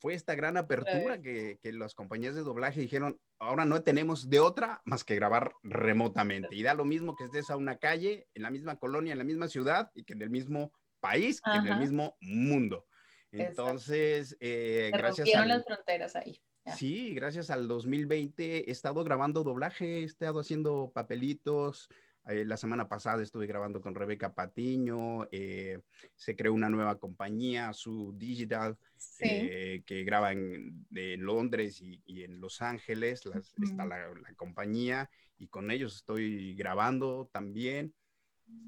fue 0.00 0.14
esta 0.14 0.34
gran 0.34 0.56
apertura 0.56 1.20
que, 1.20 1.58
que, 1.62 1.72
las 1.72 1.94
compañías 1.94 2.34
de 2.34 2.42
doblaje 2.42 2.80
dijeron, 2.80 3.20
ahora 3.38 3.64
no 3.64 3.82
tenemos 3.82 4.30
de 4.30 4.40
otra 4.40 4.80
más 4.84 5.04
que 5.04 5.14
grabar 5.14 5.52
remotamente. 5.62 6.56
Y 6.56 6.62
da 6.62 6.74
lo 6.74 6.84
mismo 6.84 7.14
que 7.16 7.24
estés 7.24 7.50
a 7.50 7.56
una 7.56 7.76
calle, 7.76 8.26
en 8.34 8.42
la 8.42 8.50
misma 8.50 8.76
colonia, 8.78 9.12
en 9.12 9.18
la 9.18 9.24
misma 9.24 9.48
ciudad 9.48 9.90
y 9.94 10.04
que 10.04 10.14
en 10.14 10.22
el 10.22 10.30
mismo 10.30 10.72
país, 11.00 11.40
que 11.42 11.50
en 11.50 11.66
el 11.66 11.78
mismo 11.78 12.16
mundo. 12.20 12.86
Entonces, 13.30 14.36
eh, 14.40 14.90
gracias 14.92 15.34
a 15.34 15.46
las 15.46 15.64
fronteras 15.64 16.16
ahí. 16.16 16.42
Sí, 16.76 17.14
gracias 17.14 17.50
al 17.50 17.68
2020 17.68 18.68
he 18.68 18.70
estado 18.70 19.02
grabando 19.02 19.42
doblaje, 19.42 20.00
he 20.00 20.04
estado 20.04 20.40
haciendo 20.40 20.92
papelitos, 20.94 21.88
eh, 22.28 22.44
la 22.44 22.56
semana 22.56 22.88
pasada 22.88 23.22
estuve 23.22 23.46
grabando 23.46 23.80
con 23.80 23.94
Rebeca 23.94 24.34
Patiño, 24.34 25.26
eh, 25.32 25.80
se 26.14 26.36
creó 26.36 26.52
una 26.52 26.68
nueva 26.68 26.98
compañía, 26.98 27.72
su 27.72 28.14
Digital, 28.16 28.76
eh, 29.20 29.82
que 29.86 30.04
graba 30.04 30.32
en, 30.32 30.86
Londres 30.90 31.80
y, 31.80 32.22
en 32.22 32.40
Los 32.40 32.60
Ángeles, 32.60 33.22
está 33.62 33.86
la, 33.86 34.06
compañía 34.36 35.10
y 35.38 35.48
con 35.48 35.70
ellos 35.70 35.96
estoy 35.96 36.54
grabando 36.54 37.30
también. 37.32 37.94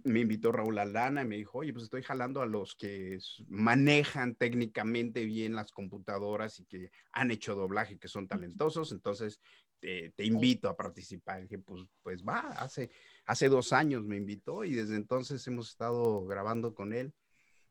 Me 0.05 0.21
invitó 0.21 0.53
Raúl 0.53 0.79
Alana 0.79 1.23
y 1.23 1.27
me 1.27 1.37
dijo, 1.37 1.59
oye, 1.59 1.73
pues 1.73 1.85
estoy 1.85 2.03
jalando 2.03 2.41
a 2.41 2.47
los 2.47 2.77
que 2.77 3.19
manejan 3.49 4.37
técnicamente 4.37 5.25
bien 5.25 5.55
las 5.55 5.73
computadoras 5.73 6.61
y 6.61 6.65
que 6.65 6.91
han 7.11 7.33
hecho 7.33 7.55
doblaje, 7.55 7.99
que 7.99 8.09
son 8.09 8.29
talentosos, 8.29 8.93
entonces 8.93 9.41
te, 9.83 10.25
invito 10.25 10.69
a 10.69 10.77
participar. 10.77 11.41
Y 11.41 11.43
dije, 11.43 11.59
pues, 11.59 11.83
pues 12.03 12.23
va, 12.23 12.41
hace, 12.53 12.91
hace 13.27 13.49
dos 13.49 13.73
años 13.73 14.05
me 14.05 14.17
invitó 14.17 14.65
y 14.65 14.75
desde 14.75 14.97
entonces 14.97 15.47
hemos 15.47 15.71
estado 15.71 16.25
grabando 16.27 16.75
con 16.75 16.93
él. 16.93 17.13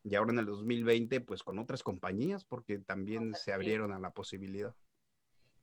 Y 0.04 0.16
ahora 0.16 0.32
en 0.32 0.40
el 0.40 0.46
2020, 0.48 1.22
pues 1.22 1.44
con 1.44 1.60
otras 1.60 1.84
compañías, 1.84 2.44
porque 2.44 2.80
también 2.80 3.36
se 3.36 3.54
abrieron 3.54 3.92
a 3.92 4.00
la 4.00 4.12
posibilidad. 4.12 4.76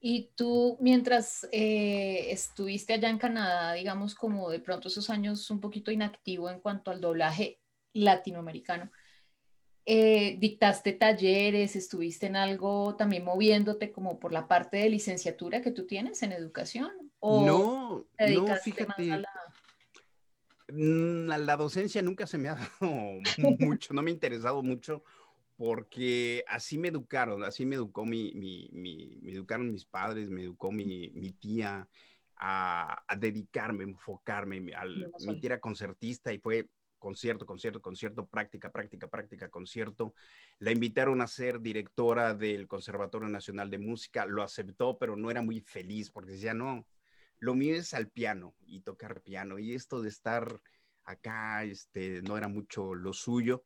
Y 0.00 0.30
tú, 0.36 0.78
mientras 0.80 1.48
eh, 1.50 2.30
estuviste 2.30 2.92
allá 2.92 3.10
en 3.10 3.18
Canadá, 3.18 3.72
digamos, 3.72 4.14
como 4.14 4.48
de 4.48 4.60
pronto 4.60 4.86
esos 4.86 5.10
años 5.10 5.50
un 5.50 5.60
poquito 5.60 5.90
inactivo 5.90 6.48
en 6.50 6.60
cuanto 6.60 6.92
al 6.92 7.00
doblaje 7.00 7.60
latinoamericano, 7.94 8.92
eh, 9.90 10.36
dictaste 10.38 10.92
talleres, 10.92 11.74
estuviste 11.74 12.26
en 12.26 12.36
algo 12.36 12.94
también 12.94 13.24
moviéndote 13.24 13.90
como 13.90 14.20
por 14.20 14.32
la 14.32 14.46
parte 14.46 14.76
de 14.76 14.90
licenciatura 14.90 15.62
que 15.62 15.72
tú 15.72 15.86
tienes 15.86 16.22
en 16.22 16.32
educación? 16.32 16.90
¿O 17.18 17.44
no, 17.44 18.06
no, 18.18 18.56
fíjate. 18.56 19.10
A 19.10 19.16
la... 19.16 19.28
Mm, 20.70 21.28
la 21.28 21.56
docencia 21.56 22.02
nunca 22.02 22.26
se 22.26 22.38
me 22.38 22.48
ha 22.48 22.54
dado 22.80 23.56
mucho, 23.58 23.94
no 23.94 24.02
me 24.02 24.10
ha 24.10 24.14
interesado 24.14 24.62
mucho 24.62 25.02
porque 25.56 26.44
así 26.46 26.78
me 26.78 26.88
educaron, 26.88 27.42
así 27.42 27.66
me 27.66 27.74
educó 27.74 28.04
mi, 28.04 28.32
mi, 28.34 28.68
mi 28.72 29.18
me 29.22 29.32
educaron 29.32 29.72
mis 29.72 29.84
padres, 29.84 30.30
me 30.30 30.42
educó 30.42 30.70
mi, 30.70 31.10
mi 31.14 31.32
tía 31.32 31.88
a, 32.36 33.02
a, 33.08 33.16
dedicarme, 33.16 33.82
enfocarme, 33.82 34.72
al, 34.74 35.10
mi 35.26 35.40
tía 35.40 35.48
era 35.48 35.60
concertista 35.60 36.32
y 36.32 36.38
fue 36.38 36.68
concierto, 36.98 37.46
concierto, 37.46 37.80
concierto, 37.80 38.26
práctica, 38.26 38.70
práctica, 38.70 39.08
práctica, 39.08 39.48
concierto. 39.48 40.14
La 40.58 40.70
invitaron 40.70 41.20
a 41.20 41.26
ser 41.26 41.60
directora 41.60 42.34
del 42.34 42.68
Conservatorio 42.68 43.28
Nacional 43.28 43.70
de 43.70 43.78
Música, 43.78 44.26
lo 44.26 44.42
aceptó, 44.42 44.98
pero 44.98 45.16
no 45.16 45.30
era 45.30 45.42
muy 45.42 45.60
feliz 45.60 46.10
porque 46.10 46.32
decía, 46.32 46.54
no, 46.54 46.86
lo 47.38 47.54
mío 47.54 47.74
es 47.74 47.94
al 47.94 48.08
piano 48.08 48.54
y 48.66 48.80
tocar 48.80 49.22
piano 49.22 49.58
y 49.58 49.74
esto 49.74 50.02
de 50.02 50.08
estar 50.08 50.60
acá, 51.04 51.64
este, 51.64 52.22
no 52.22 52.36
era 52.36 52.48
mucho 52.48 52.94
lo 52.94 53.12
suyo. 53.12 53.64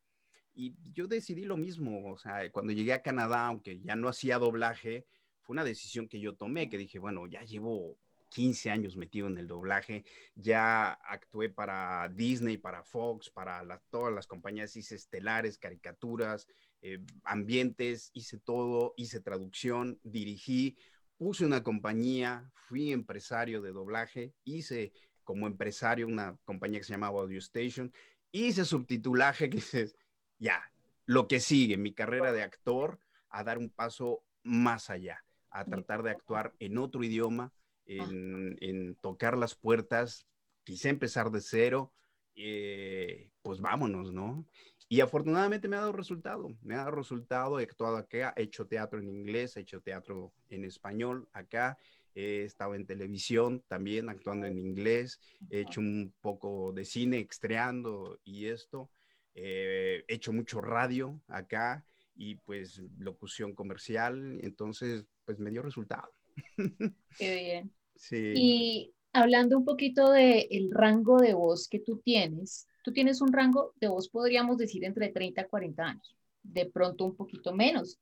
Y 0.55 0.75
yo 0.93 1.07
decidí 1.07 1.45
lo 1.45 1.57
mismo, 1.57 2.11
o 2.11 2.17
sea, 2.17 2.49
cuando 2.51 2.73
llegué 2.73 2.93
a 2.93 3.01
Canadá, 3.01 3.47
aunque 3.47 3.81
ya 3.81 3.95
no 3.95 4.07
hacía 4.07 4.37
doblaje, 4.37 5.05
fue 5.41 5.55
una 5.55 5.63
decisión 5.63 6.07
que 6.07 6.19
yo 6.19 6.35
tomé, 6.35 6.69
que 6.69 6.77
dije, 6.77 6.99
bueno, 6.99 7.25
ya 7.27 7.41
llevo 7.41 7.97
15 8.29 8.71
años 8.71 8.95
metido 8.95 9.27
en 9.27 9.37
el 9.37 9.47
doblaje, 9.47 10.05
ya 10.35 10.93
actué 10.93 11.49
para 11.49 12.09
Disney, 12.09 12.57
para 12.57 12.83
Fox, 12.83 13.29
para 13.29 13.63
todas 13.89 14.13
las 14.13 14.27
compañías, 14.27 14.75
hice 14.75 14.95
estelares, 14.95 15.57
caricaturas, 15.57 16.47
eh, 16.81 16.99
ambientes, 17.23 18.11
hice 18.13 18.39
todo, 18.39 18.93
hice 18.97 19.21
traducción, 19.21 19.99
dirigí, 20.03 20.77
puse 21.23 21.45
una 21.45 21.63
compañía, 21.63 22.51
fui 22.53 22.91
empresario 22.91 23.61
de 23.61 23.71
doblaje, 23.71 24.33
hice 24.43 24.91
como 25.23 25.47
empresario 25.47 26.05
una 26.05 26.37
compañía 26.43 26.79
que 26.79 26.83
se 26.83 26.91
llamaba 26.91 27.21
Audio 27.21 27.39
Station, 27.39 27.93
hice 28.33 28.65
subtitulaje, 28.65 29.49
que 29.49 29.55
dices, 29.55 29.95
ya, 30.37 30.61
lo 31.05 31.29
que 31.29 31.39
sigue, 31.39 31.77
mi 31.77 31.93
carrera 31.93 32.33
de 32.33 32.43
actor, 32.43 32.99
a 33.29 33.45
dar 33.45 33.57
un 33.57 33.69
paso 33.69 34.25
más 34.43 34.89
allá, 34.89 35.23
a 35.49 35.63
tratar 35.63 36.03
de 36.03 36.11
actuar 36.11 36.53
en 36.59 36.77
otro 36.77 37.01
idioma, 37.05 37.53
en, 37.85 38.97
tocar 38.99 39.37
las 39.37 39.55
puertas, 39.55 40.27
quise 40.65 40.89
empezar 40.89 41.31
de 41.31 41.39
cero, 41.39 41.93
eh, 42.35 43.31
pues 43.41 43.61
vámonos, 43.61 44.11
¿no? 44.11 44.45
Y 44.93 45.01
afortunadamente 45.01 45.67
me 45.67 45.75
ha 45.75 45.79
dado 45.79 45.93
resultado, 45.93 46.55
me 46.61 46.75
ha 46.75 46.83
dado 46.83 46.91
resultado, 46.91 47.59
he 47.59 47.63
actuado 47.63 47.97
acá, 47.97 48.31
he 48.37 48.43
hecho 48.43 48.67
teatro 48.67 48.99
en 48.99 49.09
inglés, 49.09 49.57
he 49.57 49.61
hecho 49.61 49.81
teatro 49.81 50.31
en 50.51 50.65
español 50.65 51.27
acá, 51.33 51.79
he 52.13 52.43
estado 52.43 52.75
en 52.75 52.85
televisión 52.85 53.63
también 53.67 54.07
actuando 54.07 54.45
en 54.45 54.59
inglés, 54.59 55.19
he 55.49 55.61
hecho 55.61 55.81
un 55.81 56.13
poco 56.21 56.73
de 56.73 56.85
cine, 56.85 57.27
estreando 57.27 58.19
y 58.23 58.45
esto. 58.45 58.91
Eh, 59.33 60.03
he 60.07 60.13
hecho 60.13 60.31
mucho 60.31 60.61
radio 60.61 61.19
acá 61.27 61.83
y 62.13 62.35
pues 62.35 62.79
locución 62.99 63.55
comercial, 63.55 64.41
entonces 64.43 65.07
pues 65.25 65.39
me 65.39 65.49
dio 65.49 65.63
resultado. 65.63 66.13
Qué 67.17 67.35
bien. 67.35 67.73
Sí. 67.95 68.33
Y 68.35 68.93
hablando 69.11 69.57
un 69.57 69.65
poquito 69.65 70.11
del 70.11 70.45
el 70.51 70.69
rango 70.69 71.17
de 71.17 71.33
voz 71.33 71.67
que 71.67 71.79
tú 71.79 71.97
tienes, 71.97 72.67
tú 72.83 72.93
tienes 72.93 73.21
un 73.21 73.33
rango 73.33 73.73
de 73.79 73.87
voz, 73.87 74.09
podríamos 74.09 74.57
decir, 74.57 74.83
entre 74.83 75.09
30 75.09 75.41
y 75.41 75.45
40 75.45 75.83
años, 75.83 76.15
de 76.43 76.65
pronto 76.65 77.05
un 77.05 77.15
poquito 77.15 77.53
menos. 77.53 77.97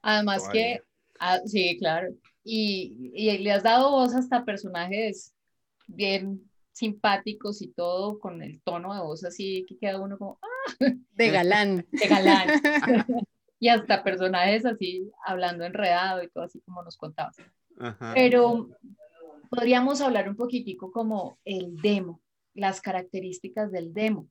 Además 0.00 0.48
que, 0.50 0.80
ah, 1.20 1.40
sí, 1.44 1.76
claro, 1.78 2.14
y, 2.42 3.10
y, 3.14 3.38
le 3.38 3.52
has 3.52 3.62
dado 3.62 3.90
voz 3.90 4.14
hasta 4.14 4.44
personajes 4.44 5.34
bien 5.86 6.50
simpáticos 6.72 7.62
y 7.62 7.68
todo, 7.68 8.18
con 8.18 8.42
el 8.42 8.60
tono 8.62 8.94
de 8.94 9.00
voz 9.00 9.24
así 9.24 9.64
que 9.68 9.78
queda 9.78 10.00
uno 10.00 10.18
como, 10.18 10.38
de 11.12 11.30
galán. 11.30 11.86
De 11.90 12.08
galán. 12.08 12.48
y 13.58 13.68
hasta 13.68 14.04
personajes 14.04 14.66
así 14.66 15.10
hablando 15.24 15.64
enredado 15.64 16.22
y 16.22 16.28
todo 16.28 16.44
así 16.44 16.60
como 16.60 16.82
nos 16.82 16.96
contabas. 16.96 17.36
Pero 18.14 18.68
podríamos 19.48 20.00
hablar 20.00 20.28
un 20.28 20.36
poquitico 20.36 20.92
como 20.92 21.38
el 21.44 21.76
demo, 21.76 22.20
las 22.54 22.80
características 22.80 23.70
del 23.70 23.92
demo. 23.92 24.28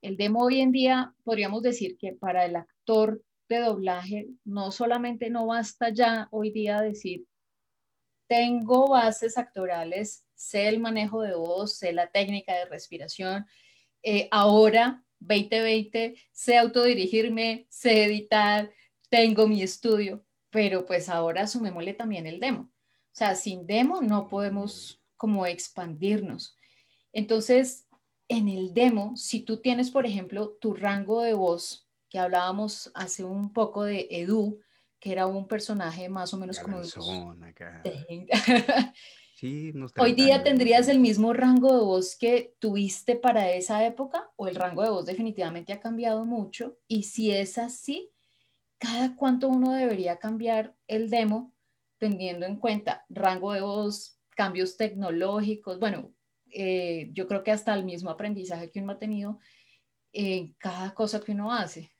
El 0.00 0.16
demo 0.16 0.44
hoy 0.44 0.60
en 0.60 0.72
día 0.72 1.14
podríamos 1.24 1.62
decir 1.62 1.96
que 1.98 2.12
para 2.12 2.44
el 2.44 2.56
actor 2.56 3.22
de 3.48 3.58
doblaje 3.58 4.28
no 4.44 4.70
solamente 4.70 5.30
no 5.30 5.46
basta 5.46 5.90
ya 5.90 6.28
hoy 6.30 6.50
día 6.50 6.80
decir 6.80 7.26
tengo 8.26 8.88
bases 8.88 9.38
actorales, 9.38 10.26
sé 10.34 10.68
el 10.68 10.80
manejo 10.80 11.22
de 11.22 11.34
voz, 11.34 11.76
sé 11.78 11.92
la 11.92 12.08
técnica 12.08 12.54
de 12.54 12.66
respiración, 12.66 13.46
eh, 14.02 14.28
ahora 14.30 15.04
2020, 15.20 16.14
sé 16.32 16.58
autodirigirme, 16.58 17.66
sé 17.68 18.04
editar, 18.04 18.70
tengo 19.08 19.46
mi 19.46 19.62
estudio, 19.62 20.24
pero 20.50 20.84
pues 20.86 21.08
ahora 21.08 21.46
sumémosle 21.46 21.94
también 21.94 22.26
el 22.26 22.40
demo. 22.40 22.62
O 22.62 23.16
sea, 23.16 23.34
sin 23.34 23.66
demo 23.66 24.00
no 24.02 24.28
podemos 24.28 25.02
como 25.16 25.46
expandirnos. 25.46 26.56
Entonces, 27.14 27.86
en 28.28 28.48
el 28.48 28.74
demo, 28.74 29.16
si 29.16 29.40
tú 29.40 29.58
tienes, 29.58 29.90
por 29.90 30.04
ejemplo, 30.04 30.50
tu 30.60 30.74
rango 30.74 31.22
de 31.22 31.32
voz, 31.32 31.88
que 32.10 32.18
hablábamos 32.18 32.90
hace 32.94 33.24
un 33.24 33.52
poco 33.52 33.84
de 33.84 34.08
Edu, 34.10 34.60
que 35.00 35.12
era 35.12 35.26
un 35.26 35.46
personaje 35.46 36.08
más 36.08 36.34
o 36.34 36.38
menos 36.38 36.58
como... 36.58 36.80
Hoy 39.98 40.12
día 40.14 40.42
tendrías 40.42 40.88
el 40.88 41.00
mismo 41.00 41.32
rango 41.34 41.76
de 41.76 41.84
voz 41.84 42.16
que 42.16 42.54
tuviste 42.60 43.14
para 43.16 43.50
esa 43.50 43.84
época 43.84 44.30
o 44.36 44.48
el 44.48 44.54
rango 44.54 44.82
de 44.82 44.90
voz 44.90 45.04
definitivamente 45.04 45.72
ha 45.72 45.80
cambiado 45.80 46.24
mucho 46.24 46.78
y 46.88 47.02
si 47.02 47.30
es 47.30 47.58
así, 47.58 48.10
cada 48.78 49.16
cuánto 49.16 49.48
uno 49.48 49.72
debería 49.72 50.18
cambiar 50.18 50.74
el 50.86 51.10
demo 51.10 51.52
teniendo 51.98 52.46
en 52.46 52.56
cuenta 52.56 53.04
rango 53.10 53.52
de 53.52 53.60
voz, 53.60 54.18
cambios 54.30 54.78
tecnológicos, 54.78 55.78
bueno, 55.78 56.13
eh, 56.54 57.10
yo 57.12 57.26
creo 57.26 57.42
que 57.42 57.50
hasta 57.50 57.74
el 57.74 57.84
mismo 57.84 58.10
aprendizaje 58.10 58.70
que 58.70 58.80
uno 58.80 58.92
ha 58.92 58.98
tenido 58.98 59.38
en 60.12 60.54
cada 60.54 60.94
cosa 60.94 61.20
que 61.20 61.32
uno 61.32 61.52
hace. 61.52 61.90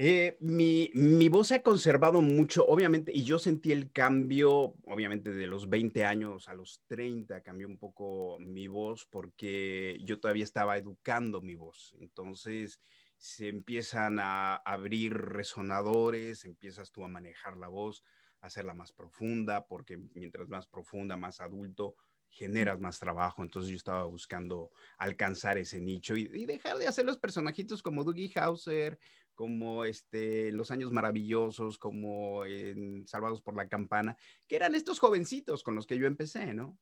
Eh, 0.00 0.36
mi, 0.38 0.90
mi, 0.94 1.28
voz 1.28 1.48
se 1.48 1.56
ha 1.56 1.62
conservado 1.62 2.22
mucho, 2.22 2.64
obviamente, 2.64 3.10
y 3.12 3.24
yo 3.24 3.40
sentí 3.40 3.72
el 3.72 3.90
cambio, 3.90 4.76
obviamente, 4.86 5.32
de 5.32 5.48
los 5.48 5.68
20 5.68 6.04
años 6.04 6.48
a 6.48 6.54
los 6.54 6.82
30, 6.86 7.40
cambió 7.40 7.66
un 7.66 7.78
poco 7.78 8.36
mi 8.38 8.68
voz 8.68 9.06
porque 9.10 9.98
yo 10.04 10.20
todavía 10.20 10.44
estaba 10.44 10.76
educando 10.78 11.40
mi 11.40 11.56
voz. 11.56 11.96
Entonces, 11.98 12.80
se 13.16 13.48
empiezan 13.48 14.20
a 14.20 14.54
abrir 14.54 15.14
resonadores, 15.14 16.44
empiezas 16.44 16.92
tú 16.92 17.04
a 17.04 17.08
manejar 17.08 17.56
la 17.56 17.66
voz, 17.66 18.04
a 18.40 18.46
hacerla 18.46 18.74
más 18.74 18.92
profunda, 18.92 19.66
porque 19.66 19.98
mientras 20.14 20.48
más 20.48 20.68
profunda, 20.68 21.16
más 21.16 21.40
adulto, 21.40 21.96
generas 22.28 22.80
más 22.80 22.98
trabajo. 22.98 23.42
Entonces 23.42 23.70
yo 23.70 23.76
estaba 23.76 24.04
buscando 24.04 24.70
alcanzar 24.98 25.58
ese 25.58 25.80
nicho 25.80 26.16
y, 26.16 26.30
y 26.32 26.46
dejar 26.46 26.78
de 26.78 26.86
hacer 26.86 27.04
los 27.04 27.18
personajitos 27.18 27.82
como 27.82 28.04
Dougie 28.04 28.32
Hauser, 28.36 28.98
como 29.38 29.84
este, 29.84 30.50
Los 30.50 30.72
Años 30.72 30.90
Maravillosos, 30.90 31.78
como 31.78 32.44
en 32.44 33.06
Salvados 33.06 33.40
por 33.40 33.54
la 33.54 33.68
Campana, 33.68 34.16
que 34.48 34.56
eran 34.56 34.74
estos 34.74 34.98
jovencitos 34.98 35.62
con 35.62 35.76
los 35.76 35.86
que 35.86 35.96
yo 35.96 36.08
empecé, 36.08 36.52
¿no? 36.54 36.76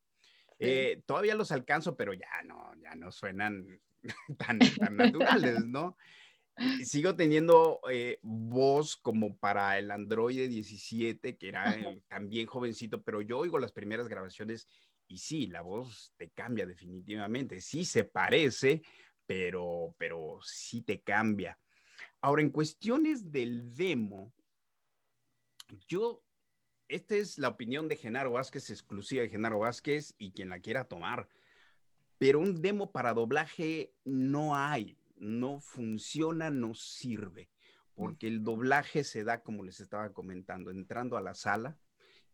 Eh, 0.58 1.02
todavía 1.04 1.34
los 1.34 1.52
alcanzo, 1.52 1.96
pero 1.96 2.14
ya 2.14 2.42
no, 2.46 2.72
ya 2.82 2.94
no 2.94 3.12
suenan 3.12 3.78
tan, 4.38 4.58
tan 4.58 4.96
naturales, 4.96 5.66
¿no? 5.66 5.98
Sigo 6.82 7.14
teniendo 7.14 7.80
eh, 7.90 8.18
voz 8.22 8.96
como 8.96 9.36
para 9.36 9.78
el 9.78 9.90
Android 9.90 10.48
17, 10.48 11.36
que 11.36 11.48
era 11.48 11.74
eh, 11.74 12.02
también 12.08 12.46
jovencito, 12.46 13.02
pero 13.02 13.20
yo 13.20 13.38
oigo 13.38 13.58
las 13.58 13.72
primeras 13.72 14.08
grabaciones 14.08 14.66
y 15.08 15.18
sí, 15.18 15.46
la 15.46 15.62
voz 15.62 16.12
te 16.16 16.30
cambia 16.30 16.66
definitivamente. 16.66 17.60
Sí 17.60 17.84
se 17.84 18.04
parece, 18.04 18.82
pero, 19.26 19.94
pero 19.98 20.38
sí 20.42 20.82
te 20.82 21.00
cambia. 21.00 21.58
Ahora, 22.20 22.42
en 22.42 22.50
cuestiones 22.50 23.30
del 23.30 23.74
demo, 23.74 24.32
yo, 25.88 26.22
esta 26.88 27.16
es 27.16 27.38
la 27.38 27.48
opinión 27.48 27.88
de 27.88 27.96
Genaro 27.96 28.32
Vázquez, 28.32 28.70
exclusiva 28.70 29.22
de 29.22 29.28
Genaro 29.28 29.60
Vázquez 29.60 30.14
y 30.18 30.32
quien 30.32 30.48
la 30.48 30.60
quiera 30.60 30.84
tomar, 30.84 31.28
pero 32.18 32.40
un 32.40 32.60
demo 32.60 32.92
para 32.92 33.14
doblaje 33.14 33.94
no 34.04 34.56
hay, 34.56 34.98
no 35.16 35.60
funciona, 35.60 36.50
no 36.50 36.74
sirve, 36.74 37.50
porque 37.94 38.26
el 38.26 38.42
doblaje 38.42 39.04
se 39.04 39.24
da, 39.24 39.42
como 39.42 39.64
les 39.64 39.80
estaba 39.80 40.12
comentando, 40.12 40.70
entrando 40.70 41.16
a 41.16 41.20
la 41.20 41.34
sala 41.34 41.78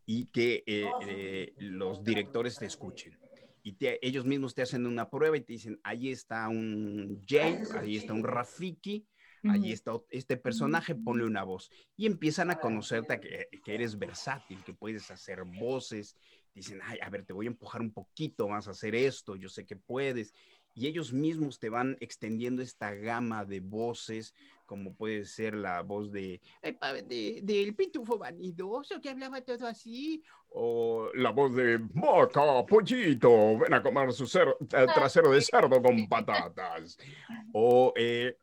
y 0.07 0.26
que 0.26 0.64
eh, 0.66 0.90
eh, 1.07 1.55
los 1.59 2.03
directores 2.03 2.57
te 2.59 2.66
escuchen. 2.66 3.18
Y 3.62 3.76
ellos 3.80 4.24
mismos 4.24 4.55
te 4.55 4.62
hacen 4.62 4.86
una 4.86 5.09
prueba 5.09 5.36
y 5.36 5.42
te 5.42 5.53
dicen, 5.53 5.80
ahí 5.84 6.11
está 6.11 6.48
un 6.48 7.22
Jay, 7.26 7.61
ahí 7.78 7.96
está 7.96 8.12
un 8.12 8.24
Rafiki, 8.24 9.07
ahí 9.44 9.70
está 9.70 9.92
este 10.11 10.36
personaje, 10.36 10.96
ponle 10.96 11.24
una 11.24 11.44
voz. 11.44 11.70
Y 11.96 12.07
empiezan 12.07 12.50
a 12.50 12.59
conocerte 12.59 13.20
que, 13.20 13.48
que, 13.64 13.74
eres 13.74 13.96
versátil, 13.96 14.64
que 14.64 14.74
puedes 14.74 15.09
hacer 15.12 15.44
voces. 15.44 16.16
Dicen, 16.53 16.80
ay, 16.82 16.98
a 17.00 17.09
ver, 17.09 17.24
te 17.24 17.32
voy 17.32 17.46
a 17.46 17.50
empujar 17.50 17.80
un 17.80 17.92
poquito 17.92 18.48
más 18.48 18.66
a 18.66 18.72
hacer 18.72 18.96
esto, 18.96 19.36
yo 19.36 19.48
sé 19.48 19.64
que 19.64 19.76
puedes 19.76 20.34
y 20.74 20.86
ellos 20.86 21.12
mismos 21.12 21.59
te 21.59 21.68
van 21.68 21.96
extendiendo 22.00 22.62
esta 22.62 22.94
gama 22.94 23.44
de 23.44 23.61
voces, 23.61 24.34
como 24.72 24.94
puede 24.94 25.26
ser 25.26 25.52
la 25.52 25.82
voz 25.82 26.10
de, 26.10 26.40
del 26.62 27.06
de, 27.06 27.74
pitufo 27.76 28.16
vanidoso 28.16 28.98
que 29.02 29.10
hablaba 29.10 29.42
todo 29.42 29.66
así, 29.66 30.24
o 30.48 31.10
la 31.12 31.28
voz 31.28 31.54
de 31.54 31.76
Boca, 31.76 32.64
pollito, 32.66 33.58
ven 33.58 33.74
a 33.74 33.82
comer 33.82 34.14
su 34.14 34.24
eh, 34.24 34.86
trasero 34.94 35.30
de 35.32 35.42
cerdo 35.42 35.82
con 35.82 36.08
patatas, 36.08 36.96
o 37.52 37.92
eh, 37.96 38.34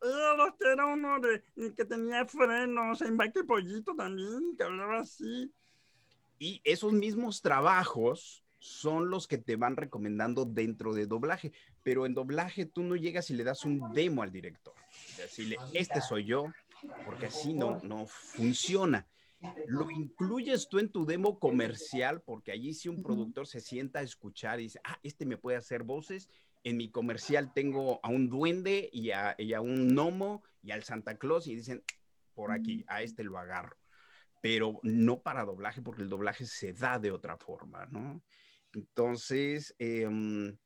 era 0.59 0.85
uno 0.85 1.19
que 1.75 1.85
tenía 1.85 2.23
frenos, 2.27 3.01
en 3.01 3.19
el 3.19 3.45
pollito 3.47 3.95
también, 3.95 4.55
que 4.55 4.63
hablaba 4.65 4.99
así. 4.99 5.51
Y 6.37 6.61
esos 6.63 6.93
mismos 6.93 7.41
trabajos 7.41 8.43
son 8.59 9.09
los 9.09 9.27
que 9.27 9.37
te 9.37 9.55
van 9.55 9.77
recomendando 9.77 10.45
dentro 10.45 10.93
de 10.93 11.07
doblaje, 11.07 11.51
pero 11.81 12.05
en 12.05 12.13
doblaje 12.13 12.65
tú 12.65 12.83
no 12.83 12.95
llegas 12.95 13.29
y 13.29 13.33
le 13.33 13.43
das 13.43 13.65
un 13.65 13.93
demo 13.93 14.21
al 14.21 14.31
director, 14.31 14.73
decirle, 15.17 15.57
este 15.73 16.01
soy 16.01 16.25
yo, 16.25 16.45
porque 17.05 17.27
así 17.27 17.53
no, 17.53 17.79
no 17.83 18.05
funciona. 18.05 19.07
Lo 19.67 19.89
incluyes 19.89 20.67
tú 20.67 20.79
en 20.79 20.89
tu 20.89 21.05
demo 21.05 21.39
comercial, 21.39 22.21
porque 22.21 22.51
allí 22.51 22.73
si 22.73 22.89
un 22.89 23.01
productor 23.01 23.47
se 23.47 23.61
sienta 23.61 23.99
a 23.99 24.03
escuchar 24.03 24.59
y 24.59 24.63
dice, 24.63 24.81
ah, 24.83 24.99
este 25.01 25.25
me 25.25 25.37
puede 25.37 25.57
hacer 25.57 25.83
voces, 25.83 26.27
en 26.65 26.75
mi 26.75 26.91
comercial 26.91 27.53
tengo 27.53 28.01
a 28.03 28.09
un 28.09 28.29
duende 28.29 28.89
y 28.91 29.11
a, 29.11 29.35
y 29.37 29.53
a 29.53 29.61
un 29.61 29.87
gnomo 29.87 30.43
y 30.61 30.71
al 30.71 30.83
Santa 30.83 31.17
Claus 31.17 31.47
y 31.47 31.55
dicen, 31.55 31.81
por 32.33 32.51
aquí, 32.51 32.83
a 32.87 33.01
este 33.01 33.23
lo 33.23 33.37
agarro 33.37 33.77
pero 34.41 34.79
no 34.83 35.21
para 35.21 35.45
doblaje, 35.45 35.81
porque 35.81 36.01
el 36.01 36.09
doblaje 36.09 36.45
se 36.45 36.73
da 36.73 36.99
de 36.99 37.11
otra 37.11 37.37
forma, 37.37 37.85
¿no? 37.87 38.21
Entonces, 38.73 39.75
em, 39.79 40.57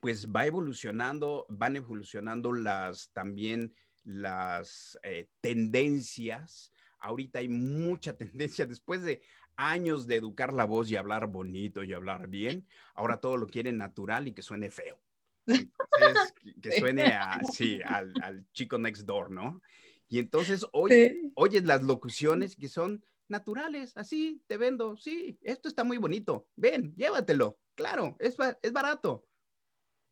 pues 0.00 0.28
va 0.28 0.46
evolucionando, 0.46 1.46
van 1.48 1.76
evolucionando 1.76 2.52
las 2.52 3.10
también 3.12 3.74
las 4.04 4.98
eh, 5.02 5.28
tendencias. 5.40 6.72
Ahorita 6.98 7.40
hay 7.40 7.48
mucha 7.48 8.16
tendencia, 8.16 8.66
después 8.66 9.02
de 9.02 9.22
años 9.56 10.06
de 10.06 10.16
educar 10.16 10.52
la 10.52 10.64
voz 10.64 10.90
y 10.90 10.96
hablar 10.96 11.26
bonito 11.28 11.82
y 11.82 11.92
hablar 11.92 12.28
bien, 12.28 12.66
ahora 12.94 13.20
todo 13.20 13.36
lo 13.36 13.46
quieren 13.46 13.78
natural 13.78 14.28
y 14.28 14.32
que 14.32 14.42
suene 14.42 14.70
feo. 14.70 15.00
que, 15.46 16.72
suene 16.72 17.04
así 17.04 17.80
al, 17.84 18.12
al, 18.22 18.44
chico 18.52 18.78
next 18.78 19.06
door, 19.06 19.30
¿no? 19.30 19.62
Y 20.08 20.18
entonces 20.18 20.66
hoy 20.72 21.32
oyes 21.34 21.64
las 21.64 21.82
locuciones 21.82 22.56
que 22.56 22.68
son 22.68 23.04
naturales, 23.28 23.96
así 23.96 24.42
te 24.46 24.56
vendo, 24.56 24.96
sí, 24.96 25.38
esto 25.42 25.68
está 25.68 25.84
muy 25.84 25.98
bonito, 25.98 26.48
ven, 26.56 26.94
llévatelo, 26.96 27.58
claro, 27.74 28.16
es, 28.18 28.36
es 28.62 28.72
barato. 28.72 29.26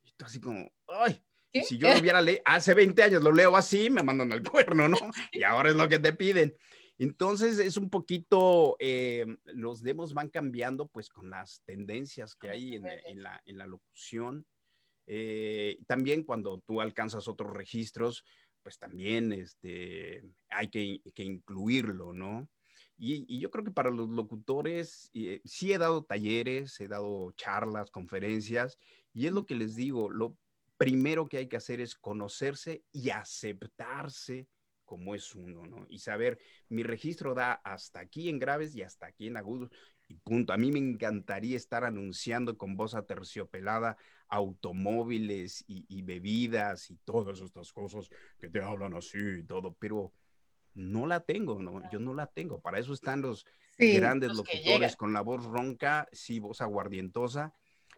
Y 0.05 0.13
tú 0.13 0.25
así 0.25 0.41
como, 0.41 0.71
ay, 0.89 1.23
si 1.63 1.79
yo 1.79 1.93
lo 1.93 2.01
hubiera 2.01 2.21
leído 2.21 2.43
hace 2.45 2.75
20 2.75 3.03
años, 3.03 3.23
lo 3.23 3.33
leo 3.33 3.57
así, 3.57 3.91
me 3.91 4.03
mandan 4.03 4.33
al 4.33 4.43
cuerno, 4.51 4.89
¿no? 4.89 4.97
Y 5.33 5.43
ahora 5.43 5.71
es 5.71 5.77
lo 5.77 5.89
que 5.89 5.99
te 5.99 6.13
piden. 6.13 6.57
Entonces 6.99 7.59
es 7.59 7.77
un 7.77 7.91
poquito, 7.91 8.77
eh, 8.79 9.27
los 9.45 9.83
demos 9.83 10.15
van 10.15 10.29
cambiando 10.29 10.87
pues 10.87 11.09
con 11.09 11.29
las 11.29 11.61
tendencias 11.65 12.37
que 12.37 12.51
hay 12.51 12.77
en, 12.77 12.87
en, 12.87 13.23
la, 13.23 13.43
en 13.47 13.59
la, 13.59 13.67
locución. 13.67 14.47
Eh, 15.07 15.79
también 15.87 16.23
cuando 16.23 16.61
tú 16.61 16.81
alcanzas 16.81 17.27
otros 17.27 17.53
registros, 17.53 18.25
pues 18.63 18.79
también 18.79 19.33
este, 19.33 20.23
hay 20.49 20.69
que, 20.69 21.01
que 21.15 21.25
incluirlo, 21.25 22.13
¿no? 22.13 22.49
Y, 23.07 23.39
yo 23.39 23.51
creo 23.51 23.65
que 23.65 23.71
para 23.71 23.91
los 23.91 24.09
locutores, 24.09 25.11
eh, 25.13 25.43
sí 25.45 25.73
he 25.75 25.79
dado 25.79 26.05
talleres, 26.05 26.81
he 26.81 26.89
dado 26.89 27.33
charlas, 27.33 27.91
conferencias, 27.91 28.79
y 29.13 29.27
es 29.27 29.33
lo 29.33 29.45
que 29.45 29.55
les 29.55 29.77
digo, 29.77 30.11
lo 30.11 30.39
primero 30.79 31.29
que 31.29 31.37
hay 31.37 31.47
que 31.47 31.59
hacer 31.59 31.83
es 31.83 31.95
conocerse 31.95 32.83
y 32.93 33.11
aceptarse 33.11 34.49
como 34.87 35.15
es 35.15 35.35
uno, 35.35 35.67
¿no? 35.67 35.87
Y 35.91 35.99
saber, 35.99 36.39
mi 36.71 36.83
registro 36.83 37.35
da 37.35 37.53
hasta 37.53 38.01
aquí 38.01 38.31
en 38.31 38.39
graves 38.39 38.75
y 38.75 38.83
hasta 38.83 39.07
aquí 39.07 39.27
en 39.27 39.37
agudos, 39.37 39.71
y 40.09 40.15
punto. 40.15 40.55
A 40.55 40.57
mí 40.57 40.73
me 40.73 40.79
encantaría 40.79 41.57
estar 41.57 41.85
anunciando 41.85 42.57
con 42.57 42.75
voz 42.75 42.95
aterciopelada 42.95 43.99
automóviles 44.29 45.63
y, 45.67 45.85
y 45.89 46.03
bebidas 46.03 46.91
y 46.91 46.97
todas 47.05 47.41
estas 47.41 47.73
cosas 47.73 48.09
que 48.39 48.49
te 48.49 48.63
hablan 48.63 48.95
así 48.95 49.19
y 49.19 49.43
todo, 49.45 49.75
pero 49.79 50.13
no 50.75 51.07
la 51.07 51.21
tengo, 51.21 51.61
no, 51.61 51.83
yo 51.91 51.99
no 51.99 52.15
la 52.15 52.27
tengo. 52.27 52.61
Para 52.61 52.79
eso 52.79 52.93
están 52.93 53.23
los 53.23 53.47
grandes 53.79 54.33
locutores 54.35 54.97
con 54.97 55.13
la 55.13 55.21
voz 55.21 55.45
ronca, 55.45 56.09
sí, 56.13 56.39
voz 56.39 56.61
aguardientosa. 56.61 57.55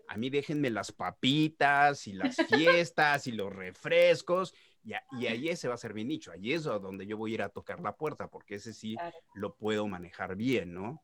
A 0.09 0.17
mí 0.17 0.31
déjenme 0.31 0.71
las 0.71 0.93
papitas 0.93 2.07
y 2.07 2.13
las 2.13 2.37
fiestas 2.49 3.27
y 3.27 3.33
los 3.33 3.53
refrescos 3.53 4.55
y, 4.87 5.27
ahí 5.27 5.49
ese 5.49 5.69
va 5.69 5.75
a 5.75 5.79
ser 5.79 5.95
mi 5.95 6.05
nicho, 6.05 6.31
ahí 6.31 6.53
es 6.53 6.63
donde 6.63 7.07
yo 7.07 7.17
voy 7.17 7.33
a 7.33 7.35
ir 7.35 7.43
a 7.43 7.49
tocar 7.49 7.81
la 7.81 7.97
puerta 7.97 8.29
porque 8.29 8.57
ese 8.57 8.73
sí 8.73 8.97
lo 9.35 9.57
puedo 9.57 9.89
manejar 9.89 10.37
bien, 10.37 10.75
¿no? 10.75 11.03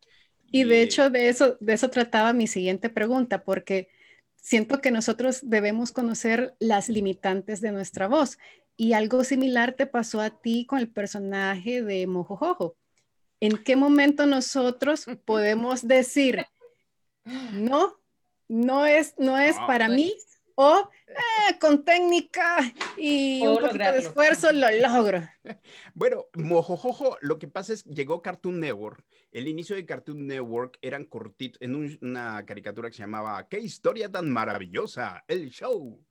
Y, 0.53 0.65
de 0.65 0.83
hecho 0.83 1.11
de 1.11 1.29
eso, 1.29 1.57
de 1.61 1.73
eso 1.73 1.91
trataba 1.91 2.33
mi 2.33 2.47
siguiente 2.47 2.91
pregunta, 2.91 3.43
porque 3.43 3.89
siento 4.37 4.81
que 4.81 4.91
nosotros 4.91 5.41
debemos 5.43 5.93
conocer 5.93 6.55
las 6.61 6.89
limitantes 6.89 7.61
de 7.61 7.73
nuestra 7.73 8.07
voz 8.07 8.39
y 8.77 8.93
algo 8.95 9.25
similar 9.25 9.75
te 9.75 9.87
pasó 9.87 10.21
a 10.21 10.31
ti 10.31 10.67
con 10.67 10.79
el 10.79 10.91
personaje 10.91 11.83
de 11.83 12.07
Mojojojo. 12.07 12.77
¿En 13.41 13.59
qué 13.59 13.77
momento 13.77 14.27
nosotros 14.27 15.07
podemos 15.25 15.87
decir, 15.87 16.47
no, 17.53 17.99
no 18.49 18.87
es, 18.87 19.15
no 19.19 19.39
es 19.39 19.57
para 19.67 19.89
mí, 19.89 20.15
o 20.55 20.91
eh, 21.09 21.59
con 21.59 21.85
técnica 21.85 22.59
y 22.97 23.47
un 23.47 23.59
poquito 23.59 23.79
de 23.93 23.99
esfuerzo 23.99 24.53
lo 24.53 24.71
logro. 24.71 25.23
Bueno, 25.95 26.27
Mojojojo, 26.35 27.19
lo 27.21 27.39
que 27.39 27.49
pasa 27.49 27.73
es 27.73 27.83
que 27.83 27.91
llegó 27.91 28.23
Cartoon 28.23 28.61
Network. 28.61 29.05
El 29.31 29.49
inicio 29.49 29.77
de 29.77 29.85
Cartoon 29.85 30.27
Network 30.27 30.79
eran 30.83 31.05
cortitos, 31.05 31.61
en 31.61 31.99
una 32.01 32.45
caricatura 32.47 32.89
que 32.89 32.97
se 32.97 33.03
llamaba 33.03 33.49
¿Qué 33.49 33.61
historia 33.61 34.11
tan 34.11 34.31
maravillosa? 34.31 35.25
El 35.27 35.51
show 35.51 36.03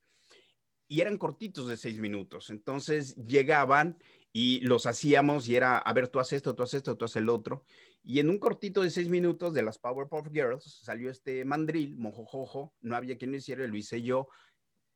y 0.91 0.99
eran 0.99 1.17
cortitos 1.17 1.69
de 1.69 1.77
seis 1.77 1.99
minutos. 1.99 2.49
Entonces 2.49 3.15
llegaban 3.15 3.97
y 4.33 4.59
los 4.59 4.85
hacíamos 4.85 5.47
y 5.47 5.55
era, 5.55 5.77
a 5.77 5.93
ver, 5.93 6.09
tú 6.09 6.19
haces 6.19 6.33
esto, 6.33 6.53
tú 6.53 6.63
haces 6.63 6.79
esto, 6.79 6.97
tú 6.97 7.05
haces 7.05 7.15
el 7.15 7.29
otro. 7.29 7.63
Y 8.03 8.19
en 8.19 8.29
un 8.29 8.37
cortito 8.39 8.81
de 8.81 8.89
seis 8.89 9.07
minutos 9.07 9.53
de 9.53 9.63
las 9.63 9.79
Powerpuff 9.79 10.27
Girls 10.33 10.81
salió 10.83 11.09
este 11.09 11.45
mandril, 11.45 11.95
mojojojo, 11.95 12.73
no 12.81 12.97
había 12.97 13.17
quien 13.17 13.31
lo 13.31 13.37
hiciera, 13.37 13.65
lo 13.65 13.77
hice 13.77 14.01
yo, 14.01 14.27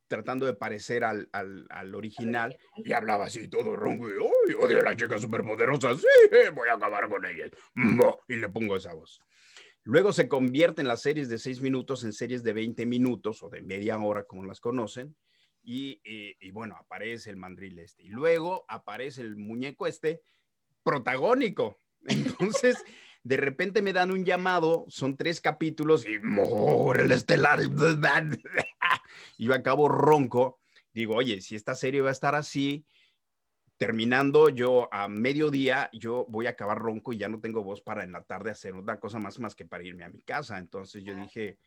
tratando 0.10 0.46
de 0.46 0.56
parecer 0.56 1.06
al, 1.06 1.30
al, 1.32 1.66
al 1.70 1.96
original, 1.96 2.58
y 2.76 2.92
hablaba 2.92 3.28
así 3.28 3.48
todo 3.48 3.78
ronco, 3.78 4.10
y, 4.10 4.18
¡Uy, 4.18 4.54
odio 4.60 4.80
a 4.82 4.84
las 4.84 4.98
chicas 4.98 5.22
superpoderosas! 5.22 6.02
¡Sí, 6.02 6.50
voy 6.54 6.68
a 6.68 6.74
acabar 6.74 7.08
con 7.08 7.24
ellas! 7.26 7.52
Y 8.28 8.36
le 8.36 8.50
pongo 8.50 8.76
esa 8.76 8.94
voz. 8.94 9.22
Luego 9.84 10.12
se 10.12 10.28
convierte 10.28 10.82
en 10.82 10.90
las 10.90 11.02
series 11.02 11.30
de 11.30 11.38
seis 11.38 11.62
minutos 11.62 12.04
en 12.04 12.12
series 12.12 12.44
de 12.44 12.52
20 12.52 12.86
minutos 12.86 13.42
o 13.44 13.50
de 13.50 13.62
media 13.62 13.98
hora, 13.98 14.26
como 14.26 14.44
las 14.44 14.60
conocen, 14.60 15.16
y, 15.66 16.52
bueno, 16.52 16.76
aparece 16.80 17.30
el 17.30 17.38
mandril 17.38 17.80
este. 17.80 18.04
Y 18.04 18.10
luego 18.10 18.66
aparece 18.68 19.22
el 19.22 19.36
muñeco 19.36 19.88
este 19.88 20.22
protagónico. 20.84 21.80
Entonces, 22.08 22.84
de 23.24 23.38
repente 23.38 23.82
me 23.82 23.94
dan 23.94 24.12
un 24.12 24.24
llamado, 24.24 24.86
son 24.88 25.18
tres 25.18 25.42
capítulos 25.42 26.06
y 26.06 26.20
¡mor 26.20 27.02
el 27.02 27.12
estelar! 27.12 27.60
Y 29.38 29.46
yo 29.46 29.54
acabo 29.54 29.90
ronco. 29.90 30.60
Digo, 30.94 31.16
oye, 31.16 31.42
si 31.42 31.56
esta 31.56 31.76
serie 31.76 32.02
va 32.02 32.10
a 32.10 32.14
estar 32.14 32.36
así, 32.36 32.86
terminando 33.78 34.50
yo 34.50 34.88
a 34.94 35.08
mediodía, 35.08 35.90
yo 35.92 36.26
voy 36.30 36.48
a 36.48 36.52
acabar 36.52 36.78
ronco 36.78 37.12
y 37.12 37.18
ya 37.18 37.28
no 37.28 37.42
tengo 37.42 37.64
voz 37.64 37.82
para 37.82 38.04
en 38.04 38.12
la 38.12 38.24
tarde 38.24 38.52
hacer 38.52 38.76
otra 38.76 39.00
cosa 39.00 39.20
más, 39.20 39.40
más 39.40 39.56
que 39.56 39.66
para 39.66 39.84
irme 39.84 40.04
a 40.04 40.10
mi 40.10 40.22
casa. 40.22 40.58
Entonces 40.58 41.04
yo 41.04 41.16
dije, 41.16 41.58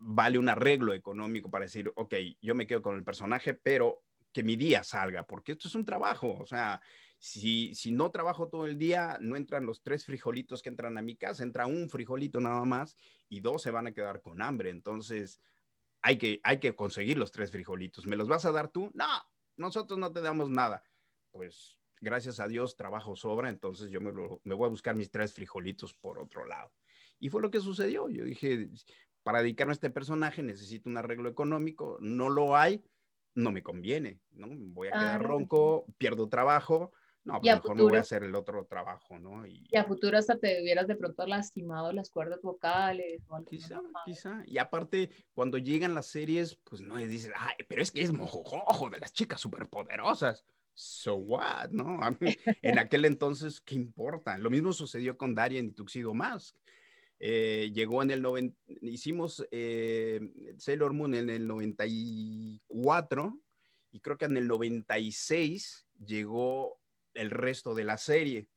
vale 0.00 0.38
un 0.38 0.48
arreglo 0.48 0.94
económico 0.94 1.50
para 1.50 1.66
decir, 1.66 1.92
ok, 1.94 2.14
yo 2.40 2.54
me 2.54 2.66
quedo 2.66 2.82
con 2.82 2.96
el 2.96 3.04
personaje, 3.04 3.54
pero 3.54 4.02
que 4.32 4.42
mi 4.42 4.56
día 4.56 4.82
salga, 4.82 5.24
porque 5.24 5.52
esto 5.52 5.68
es 5.68 5.74
un 5.74 5.84
trabajo, 5.84 6.38
o 6.40 6.46
sea, 6.46 6.80
si, 7.18 7.74
si 7.74 7.92
no 7.92 8.10
trabajo 8.10 8.48
todo 8.48 8.66
el 8.66 8.78
día, 8.78 9.18
no 9.20 9.36
entran 9.36 9.66
los 9.66 9.82
tres 9.82 10.06
frijolitos 10.06 10.62
que 10.62 10.70
entran 10.70 10.96
a 10.96 11.02
mi 11.02 11.16
casa, 11.16 11.42
entra 11.42 11.66
un 11.66 11.90
frijolito 11.90 12.40
nada 12.40 12.64
más 12.64 12.96
y 13.28 13.40
dos 13.40 13.62
se 13.62 13.70
van 13.70 13.88
a 13.88 13.92
quedar 13.92 14.22
con 14.22 14.40
hambre, 14.40 14.70
entonces 14.70 15.40
hay 16.00 16.16
que, 16.16 16.40
hay 16.44 16.58
que 16.60 16.74
conseguir 16.74 17.18
los 17.18 17.30
tres 17.30 17.50
frijolitos. 17.50 18.06
¿Me 18.06 18.16
los 18.16 18.26
vas 18.26 18.46
a 18.46 18.52
dar 18.52 18.68
tú? 18.68 18.90
No, 18.94 19.06
nosotros 19.56 19.98
no 19.98 20.10
te 20.12 20.22
damos 20.22 20.48
nada. 20.48 20.82
Pues 21.30 21.76
gracias 22.00 22.40
a 22.40 22.48
Dios 22.48 22.74
trabajo 22.74 23.16
sobra, 23.16 23.50
entonces 23.50 23.90
yo 23.90 24.00
me, 24.00 24.12
me 24.44 24.54
voy 24.54 24.66
a 24.66 24.70
buscar 24.70 24.96
mis 24.96 25.10
tres 25.10 25.34
frijolitos 25.34 25.92
por 25.92 26.18
otro 26.18 26.46
lado. 26.46 26.72
Y 27.18 27.28
fue 27.28 27.42
lo 27.42 27.50
que 27.50 27.60
sucedió. 27.60 28.08
Yo 28.08 28.24
dije, 28.24 28.70
para 29.22 29.42
dedicarme 29.42 29.72
a 29.72 29.74
este 29.74 29.90
personaje 29.90 30.42
necesito 30.42 30.88
un 30.88 30.96
arreglo 30.96 31.28
económico, 31.28 31.98
no 32.00 32.28
lo 32.28 32.56
hay, 32.56 32.84
no 33.34 33.52
me 33.52 33.62
conviene, 33.62 34.20
¿no? 34.32 34.48
Voy 34.50 34.88
a 34.88 34.92
quedar 34.92 35.22
ronco, 35.22 35.86
pierdo 35.98 36.28
trabajo, 36.28 36.92
no, 37.24 37.38
pues 37.40 37.54
mejor 37.54 37.76
no 37.76 37.82
voy 37.84 37.96
a 37.98 38.00
hacer 38.00 38.22
el 38.22 38.34
otro 38.34 38.64
trabajo, 38.64 39.18
¿no? 39.18 39.46
Y, 39.46 39.68
a 39.76 39.84
futuro 39.84 40.16
hasta 40.16 40.38
te 40.38 40.62
hubieras 40.62 40.86
de 40.86 40.96
pronto 40.96 41.26
lastimado 41.26 41.92
las 41.92 42.10
cuerdas 42.10 42.40
vocales. 42.42 43.22
O 43.28 43.44
quizá, 43.44 43.80
quizá. 44.06 44.42
Y 44.46 44.56
aparte, 44.56 45.10
cuando 45.34 45.58
llegan 45.58 45.94
las 45.94 46.06
series, 46.06 46.56
pues 46.64 46.80
no 46.80 46.96
dices, 46.96 47.32
ay, 47.36 47.56
pero 47.68 47.82
es 47.82 47.90
que 47.90 48.00
es 48.00 48.12
mojojojo 48.12 48.88
de 48.88 49.00
las 49.00 49.12
chicas 49.12 49.40
superpoderosas. 49.40 50.44
So 50.72 51.16
what, 51.16 51.70
¿no? 51.70 52.00
en 52.62 52.78
aquel 52.78 53.04
entonces, 53.04 53.60
¿qué 53.60 53.74
importa? 53.74 54.38
Lo 54.38 54.48
mismo 54.48 54.72
sucedió 54.72 55.18
con 55.18 55.34
Darien 55.34 55.66
y 55.66 55.72
Tuxedo 55.72 56.14
Mask. 56.14 56.56
Eh, 57.22 57.70
llegó 57.74 58.02
en 58.02 58.10
el 58.10 58.22
90, 58.22 58.56
hicimos 58.80 59.46
eh, 59.50 60.20
Sailor 60.56 60.94
Moon 60.94 61.14
en 61.14 61.28
el 61.28 61.46
94 61.46 63.38
y 63.92 64.00
creo 64.00 64.16
que 64.16 64.24
en 64.24 64.38
el 64.38 64.48
96 64.48 65.86
llegó 66.02 66.80
el 67.12 67.30
resto 67.30 67.74
de 67.74 67.84
la 67.84 67.98
serie. 67.98 68.48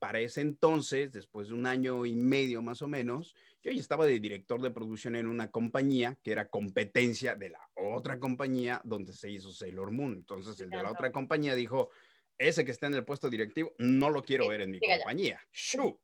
Para 0.00 0.18
ese 0.18 0.40
entonces, 0.40 1.12
después 1.12 1.48
de 1.48 1.54
un 1.54 1.66
año 1.66 2.04
y 2.04 2.16
medio 2.16 2.62
más 2.62 2.82
o 2.82 2.88
menos, 2.88 3.36
yo 3.62 3.70
ya 3.70 3.80
estaba 3.80 4.06
de 4.06 4.18
director 4.18 4.60
de 4.60 4.72
producción 4.72 5.14
en 5.14 5.28
una 5.28 5.52
compañía 5.52 6.18
que 6.24 6.32
era 6.32 6.48
competencia 6.48 7.36
de 7.36 7.50
la 7.50 7.60
otra 7.76 8.18
compañía 8.18 8.80
donde 8.82 9.12
se 9.12 9.30
hizo 9.30 9.52
Sailor 9.52 9.92
Moon. 9.92 10.14
Entonces 10.14 10.58
el 10.60 10.70
de 10.70 10.82
la 10.82 10.90
otra 10.90 11.12
compañía 11.12 11.54
dijo, 11.54 11.90
ese 12.38 12.64
que 12.64 12.72
está 12.72 12.88
en 12.88 12.94
el 12.94 13.04
puesto 13.04 13.30
directivo, 13.30 13.72
no 13.78 14.10
lo 14.10 14.22
quiero 14.24 14.48
ver 14.48 14.62
en 14.62 14.70
mi 14.72 14.80
compañía. 14.80 15.40
¡Shoo! 15.52 16.00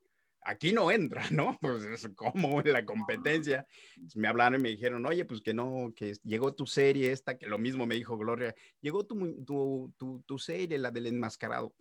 Aquí 0.48 0.72
no 0.72 0.90
entra, 0.90 1.22
¿no? 1.32 1.58
Pues 1.60 1.84
es 1.84 2.08
como 2.14 2.60
en 2.60 2.72
la 2.72 2.84
competencia. 2.84 3.66
Me 4.14 4.28
hablaron 4.28 4.60
y 4.60 4.62
me 4.62 4.68
dijeron, 4.70 5.04
oye, 5.06 5.24
pues 5.24 5.40
que 5.40 5.52
no, 5.52 5.92
que 5.94 6.14
llegó 6.22 6.54
tu 6.54 6.66
serie 6.66 7.12
esta, 7.12 7.36
que 7.36 7.46
lo 7.46 7.58
mismo 7.58 7.86
me 7.86 7.96
dijo 7.96 8.16
Gloria, 8.16 8.54
llegó 8.80 9.04
tu, 9.04 9.44
tu, 9.44 9.92
tu, 9.96 10.22
tu 10.26 10.38
serie, 10.38 10.78
la 10.78 10.90
del 10.90 11.06
enmascarado 11.06 11.74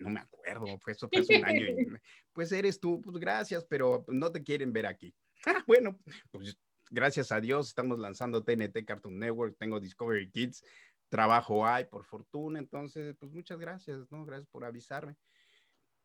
no 0.00 0.10
me 0.10 0.20
acuerdo, 0.20 0.78
fue 0.78 0.92
eso 0.92 1.08
fue 1.08 1.20
hace 1.20 1.38
un 1.38 1.44
año. 1.44 1.66
pues 2.32 2.52
eres 2.52 2.80
tú, 2.80 3.00
pues 3.00 3.16
gracias, 3.18 3.64
pero 3.64 4.04
no 4.08 4.32
te 4.32 4.42
quieren 4.42 4.72
ver 4.72 4.86
aquí. 4.86 5.14
Ah, 5.46 5.62
bueno, 5.66 5.98
pues 6.30 6.58
gracias 6.90 7.32
a 7.32 7.40
Dios 7.40 7.68
estamos 7.68 7.98
lanzando 7.98 8.42
TNT 8.42 8.84
Cartoon 8.84 9.18
Network, 9.18 9.56
tengo 9.58 9.80
Discovery 9.80 10.30
Kids, 10.30 10.64
trabajo 11.08 11.66
hay, 11.66 11.84
por 11.84 12.04
fortuna, 12.04 12.58
entonces, 12.58 13.16
pues 13.18 13.32
muchas 13.32 13.58
gracias, 13.58 14.10
¿no? 14.10 14.24
Gracias 14.24 14.48
por 14.48 14.64
avisarme. 14.64 15.16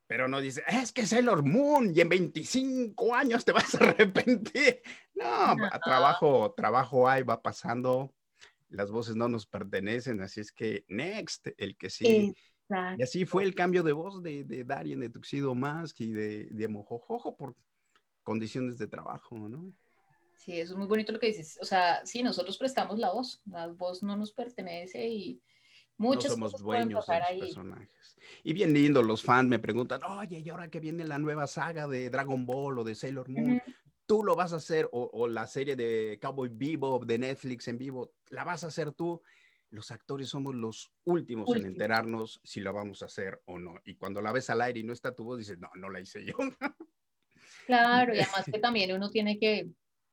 Pero 0.08 0.28
no 0.28 0.40
dice, 0.40 0.64
es 0.68 0.92
que 0.92 1.06
Sailor 1.06 1.44
Moon 1.44 1.92
y 1.96 2.02
en 2.02 2.10
25 2.10 3.16
años 3.16 3.44
te 3.44 3.52
vas 3.52 3.74
a 3.76 3.78
arrepentir. 3.90 4.82
No, 5.16 5.56
trabajo, 5.84 6.54
trabajo 6.56 7.10
hay, 7.10 7.24
va 7.24 7.42
pasando, 7.42 8.14
las 8.70 8.92
voces 8.92 9.16
no 9.16 9.28
nos 9.28 9.48
pertenecen, 9.48 10.22
así 10.22 10.42
es 10.42 10.52
que 10.52 10.86
next, 10.88 11.48
el 11.58 11.76
que 11.78 11.90
sí. 11.90 12.34
Y 12.98 13.04
así 13.04 13.26
fue 13.26 13.44
el 13.44 13.54
cambio 13.54 13.84
de 13.84 13.94
voz 13.94 14.24
de, 14.24 14.44
de 14.44 14.64
Darien 14.64 15.00
de 15.00 15.10
Tuxedo 15.10 15.54
Mask 15.54 16.02
y 16.02 16.12
de, 16.12 16.48
de 16.52 16.68
Mojojojo 16.68 17.36
por 17.36 17.56
condiciones 18.24 18.78
de 18.78 18.88
trabajo, 18.88 19.38
¿no? 19.48 19.72
Sí, 20.38 20.60
eso 20.60 20.74
es 20.74 20.78
muy 20.78 20.88
bonito 20.88 21.12
lo 21.12 21.20
que 21.20 21.28
dices. 21.28 21.58
O 21.62 21.66
sea, 21.66 22.06
sí, 22.06 22.22
nosotros 22.22 22.58
prestamos 22.58 23.00
la 23.00 23.12
voz, 23.12 23.42
la 23.46 23.68
voz 23.68 24.04
no 24.04 24.18
nos 24.18 24.34
pertenece 24.34 25.08
y 25.08 25.42
muchos 25.98 26.38
no 26.38 26.50
somos 26.50 26.62
dueños 26.62 27.06
de 27.06 27.20
los 27.20 27.40
personajes. 27.40 28.18
Y 28.44 28.54
bien 28.54 28.74
lindo, 28.74 29.02
los 29.04 29.22
fans 29.24 29.50
me 29.50 29.60
preguntan, 29.60 30.02
oye, 30.04 30.40
¿y 30.40 30.50
ahora 30.50 30.70
que 30.70 30.80
viene 30.80 31.04
la 31.04 31.20
nueva 31.20 31.48
saga 31.48 31.88
de 31.88 32.10
Dragon 32.10 32.46
Ball 32.46 32.80
o 32.80 32.84
de 32.84 32.96
Sailor 32.96 33.30
Moon? 33.30 33.62
¿Tú 34.06 34.24
lo 34.24 34.36
vas 34.36 34.54
a 34.54 34.58
hacer? 34.58 34.88
O, 34.92 35.10
o, 35.14 35.28
la 35.28 35.48
serie 35.48 35.76
de 35.76 36.20
Cowboy 36.22 36.50
Bebop 36.52 37.06
de 37.06 37.18
Netflix 37.18 37.68
en 37.68 37.78
vivo, 37.78 38.14
¿la 38.30 38.44
vas 38.44 38.64
a 38.64 38.68
hacer 38.68 38.92
tú? 38.92 39.22
los 39.76 39.92
actores 39.92 40.30
somos 40.30 40.56
los 40.56 40.92
últimos 41.04 41.54
en 41.56 41.66
enterarnos 41.66 42.40
si 42.44 42.62
la 42.62 42.72
vamos 42.72 43.02
a 43.02 43.06
hacer 43.06 43.42
o 43.46 43.60
no. 43.60 43.76
Y 43.84 43.96
cuando 43.96 44.22
la 44.22 44.32
ves 44.32 44.50
al 44.50 44.62
aire 44.62 44.80
y 44.80 44.84
no 44.84 44.94
está 44.94 45.14
tu 45.14 45.24
voz, 45.24 45.38
dices, 45.38 45.60
no, 45.60 45.70
no 45.76 45.90
la 45.90 46.00
hice 46.00 46.26
yo. 46.26 46.36
Claro, 47.68 48.14
y 48.14 48.20
además 48.20 48.46
que 48.46 48.60
también 48.62 48.96
uno 48.96 49.10
tiene 49.10 49.40
que 49.40 49.70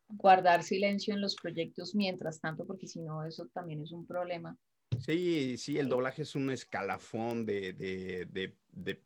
guardar 0.08 0.62
silencio 0.62 1.14
en 1.14 1.20
los 1.20 1.36
proyectos 1.36 1.94
mientras 1.94 2.40
tanto, 2.40 2.66
porque 2.66 2.86
si 2.86 3.00
no, 3.00 3.24
eso 3.24 3.46
también 3.52 3.82
es 3.82 3.92
un 3.92 4.06
problema. 4.06 4.56
Sí, 5.04 5.56
sí, 5.58 5.78
el 5.78 5.88
doblaje 5.88 6.22
es 6.22 6.34
un 6.34 6.50
escalafón 6.50 7.44
de, 7.44 7.72
de, 7.72 8.54
de, 8.70 9.02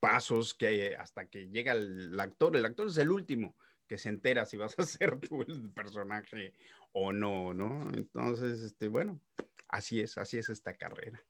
pasos 0.00 0.54
que 0.54 0.94
hasta 0.96 1.26
que 1.26 1.48
llega 1.48 1.72
el, 1.72 2.18
actor, 2.18 2.56
el 2.56 2.64
actor 2.64 2.88
es 2.88 2.96
el 2.98 3.10
último 3.10 3.56
que 3.86 3.98
se 3.98 4.08
entera 4.08 4.46
si 4.46 4.56
vas 4.56 4.74
a 4.78 4.82
ser 4.86 5.18
tú 5.20 5.42
el 5.42 5.70
personaje 5.70 6.54
o 6.92 7.12
no, 7.12 7.52
¿no? 7.52 7.90
Entonces, 7.94 8.60
este, 8.62 8.88
bueno, 8.88 9.20
así 9.68 10.00
es, 10.00 10.16
así 10.16 10.38
es 10.38 10.48
esta 10.48 10.74
carrera. 10.74 11.22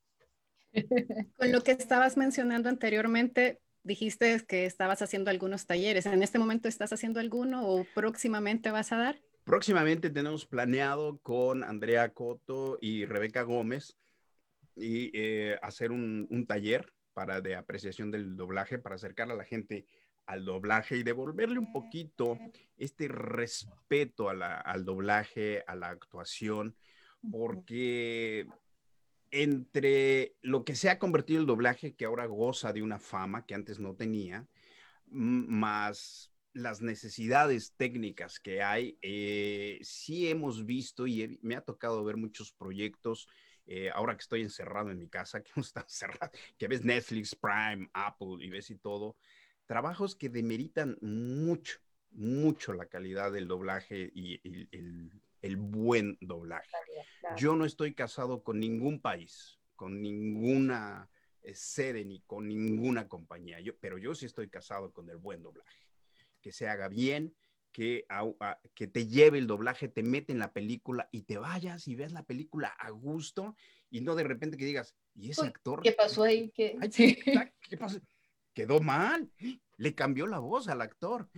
Con 1.37 1.53
lo 1.53 1.63
que 1.63 1.73
estabas 1.73 2.17
mencionando 2.17 2.69
anteriormente, 2.69 3.61
dijiste 3.83 4.45
que 4.47 4.67
estabas 4.67 5.03
haciendo 5.03 5.31
algunos 5.31 5.67
talleres. 5.67 6.07
¿En 6.07 6.23
este 6.23 6.39
momento 6.39 6.69
estás 6.69 6.93
haciendo 6.93 7.21
alguno 7.21 7.69
o 7.69 7.85
próximamente 7.95 8.71
vas 8.71 8.93
a 8.93 8.97
dar? 8.97 9.21
Próximamente 9.47 10.11
tenemos 10.11 10.45
planeado 10.45 11.21
con 11.23 11.63
Andrea 11.63 12.13
Coto 12.13 12.79
y 12.81 13.07
Rebeca 13.07 13.43
Gómez 13.43 13.97
y 14.75 15.13
eh, 15.15 15.57
hacer 15.63 15.93
un, 15.93 16.47
taller 16.49 16.93
para 17.15 17.41
de 17.41 17.55
apreciación 17.55 18.11
del 18.11 18.37
doblaje 18.37 18.81
para 18.81 18.97
acercar 18.97 19.31
a 19.31 19.37
la 19.37 19.45
gente 19.45 19.87
al 20.27 20.45
doblaje 20.45 20.97
y 20.97 21.05
devolverle 21.05 21.61
un 21.61 21.73
poquito 21.73 22.41
este 22.77 23.07
respeto 23.07 24.31
al 24.31 24.85
doblaje, 24.85 25.63
a 25.69 25.77
la 25.77 25.91
actuación 25.91 26.75
porque 27.31 28.49
entre 29.31 30.35
lo 30.43 30.65
que 30.65 30.75
se 30.75 30.91
ha 30.91 30.99
convertido 30.99 31.39
el 31.41 31.47
doblaje, 31.47 31.95
que 31.95 32.05
ahora 32.05 32.27
goza 32.27 32.73
de 32.73 32.83
una 32.83 32.99
fama 32.99 33.47
que 33.47 33.55
antes 33.55 33.79
no 33.79 33.95
tenía, 33.95 34.49
más 35.07 36.33
las 36.57 36.81
necesidades 36.81 37.75
técnicas 37.77 38.41
que 38.41 38.63
hay, 38.63 38.99
eh, 39.03 39.79
sí 39.83 40.29
hemos 40.29 40.65
visto 40.65 41.07
y 41.07 41.39
me 41.43 41.55
ha 41.55 41.61
tocado 41.61 42.03
ver 42.03 42.17
muchos 42.17 42.51
proyectos, 42.53 43.29
eh, 43.67 43.91
ahora 43.91 44.17
que 44.17 44.23
estoy 44.23 44.41
encerrado 44.41 44.91
en 44.91 44.99
mi 44.99 45.09
casa, 45.09 45.43
que 45.45 45.53
no 45.55 45.63
está 45.63 45.83
encerrado, 45.83 46.33
que 46.57 46.67
ves 46.67 46.83
Netflix, 46.83 47.35
Prime, 47.35 47.91
Apple 47.93 48.39
y 48.41 48.49
ves 48.49 48.71
y 48.71 48.77
todo, 48.77 49.17
trabajos 49.67 50.17
que 50.17 50.31
demeritan 50.31 50.97
mucho, 51.03 51.79
mucho 52.13 52.73
la 52.73 52.87
calidad 52.87 53.33
del 53.33 53.49
doblaje 53.49 54.11
y 54.15 54.41
el, 54.73 55.11
el 55.43 55.57
buen 55.57 56.17
doblaje. 56.23 56.71
Yo 57.37 57.55
no 57.55 57.67
estoy 57.67 57.93
casado 57.93 58.43
con 58.43 58.59
ningún 58.59 59.01
país, 59.01 59.59
con 59.75 60.01
ninguna 60.01 61.11
eh, 61.43 61.55
sede 61.55 62.05
ni 62.05 62.21
con 62.21 62.49
ninguna 62.49 63.09
compañía, 63.09 63.61
yo, 63.61 63.77
pero 63.79 63.99
yo 63.99 64.15
sí 64.15 64.27
estoy 64.27 64.49
casado 64.49 64.91
con 64.93 65.11
el 65.11 65.19
buen 65.19 65.43
doblaje. 65.43 65.86
Que 66.47 66.53
se 66.53 66.69
haga 66.69 66.87
bien, 66.87 67.35
que, 67.73 68.07
que 68.73 68.87
te 68.87 69.09
lleve 69.09 69.39
el 69.39 69.49
doblaje, 69.49 69.89
te 69.89 70.05
mete 70.05 70.33
en 70.33 70.39
la 70.39 70.53
película 70.53 71.09
y 71.11 71.23
te 71.23 71.39
vayas 71.39 71.89
y 71.89 71.97
ves 71.97 72.13
la 72.13 72.23
película 72.23 72.69
a 72.69 72.91
gusto 72.91 73.57
y 73.91 74.01
no 74.01 74.15
de 74.15 74.23
repente 74.23 74.57
que 74.57 74.65
digas, 74.65 74.95
¿y 75.17 75.31
ese 75.31 75.45
actor? 75.45 75.83
¿Qué 75.83 75.91
pasó 75.91 76.23
ahí? 76.23 76.53
¿Qué, 76.55 76.79
¿qué 77.69 77.77
pasó? 77.77 77.99
Quedó 78.55 78.79
mal, 78.79 79.29
le 79.77 79.95
cambió 79.97 80.29
la 80.29 80.39
voz 80.39 80.69
al 80.69 80.83
actor. 80.83 81.29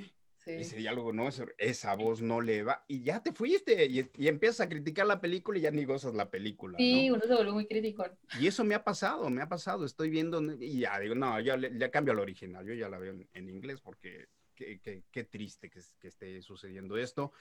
Ese 0.45 0.77
diálogo 0.77 1.15
no, 1.15 1.29
esa 1.57 1.95
voz 1.95 2.21
no 2.21 2.43
le 2.43 2.63
va. 2.63 2.85
Y 2.87 3.03
ya 3.03 3.23
te 3.23 3.33
fuiste 3.33 3.87
y, 3.87 4.11
y, 4.17 4.29
empiezas 4.29 4.61
a 4.61 4.69
criticar 4.69 5.07
la 5.07 5.23
película 5.23 5.59
y 5.59 5.63
ya 5.63 5.71
ni 5.71 5.87
gozas 5.87 6.15
la 6.15 6.31
película. 6.31 6.77
Sí, 6.79 7.11
uno 7.11 7.21
se 7.21 7.35
vuelve 7.35 7.53
muy 7.53 7.67
crítico. 7.67 8.05
Y 8.39 8.47
eso 8.47 8.65
me 8.65 8.75
ha 8.75 8.85
pasado, 8.85 9.29
me 9.31 9.43
ha 9.43 9.49
pasado. 9.49 9.85
Estoy 9.85 10.11
viendo 10.11 10.41
y 10.61 10.81
ya 10.81 10.99
digo, 11.01 11.15
no, 11.15 11.39
ya, 11.41 11.57
ya 11.57 11.91
cambio 11.91 12.13
al 12.13 12.21
original. 12.21 12.67
Yo 12.67 12.75
ya 12.75 12.89
la 12.89 12.99
veo 12.99 13.15
en, 13.33 13.49
inglés 13.49 13.81
porque 13.81 14.27
qué, 14.59 14.81
qué, 14.81 15.05
qué 15.11 15.25
triste 15.25 15.71
que, 15.71 15.81
que 16.01 16.09
esté 16.09 16.43
sucediendo 16.43 16.99
esto 16.99 17.33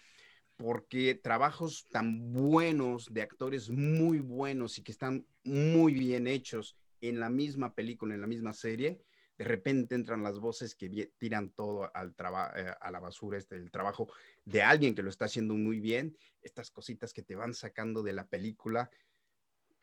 porque 0.56 1.14
trabajos 1.16 1.88
tan 1.92 2.34
buenos 2.34 3.14
de 3.14 3.22
actores 3.22 3.70
muy 3.70 4.20
buenos 4.20 4.78
y 4.78 4.84
que 4.84 4.92
están 4.92 5.26
muy 5.44 5.94
bien 5.94 6.28
hechos 6.28 6.76
en 7.00 7.20
la 7.20 7.30
misma 7.30 7.76
película, 7.76 8.16
en 8.16 8.22
la 8.22 8.28
misma 8.28 8.54
serie, 8.54 9.00
de 9.38 9.46
repente 9.46 9.94
entran 9.94 10.24
las 10.24 10.40
voces 10.40 10.74
que 10.74 11.12
tiran 11.20 11.52
todo 11.52 11.92
al 11.96 12.16
eh, 12.56 12.74
a 12.82 12.92
la 12.92 13.00
basura, 13.00 13.38
este, 13.38 13.56
el 13.56 13.70
trabajo 13.70 14.08
de 14.46 14.64
alguien 14.64 14.96
que 14.96 15.04
lo 15.04 15.12
está 15.12 15.26
haciendo 15.26 15.54
muy 15.54 15.80
bien, 15.80 16.18
estas 16.42 16.72
cositas 16.72 17.14
que 17.14 17.22
te 17.22 17.36
van 17.36 17.54
sacando 17.54 18.02
de 18.02 18.14
la 18.14 18.26
película, 18.26 18.90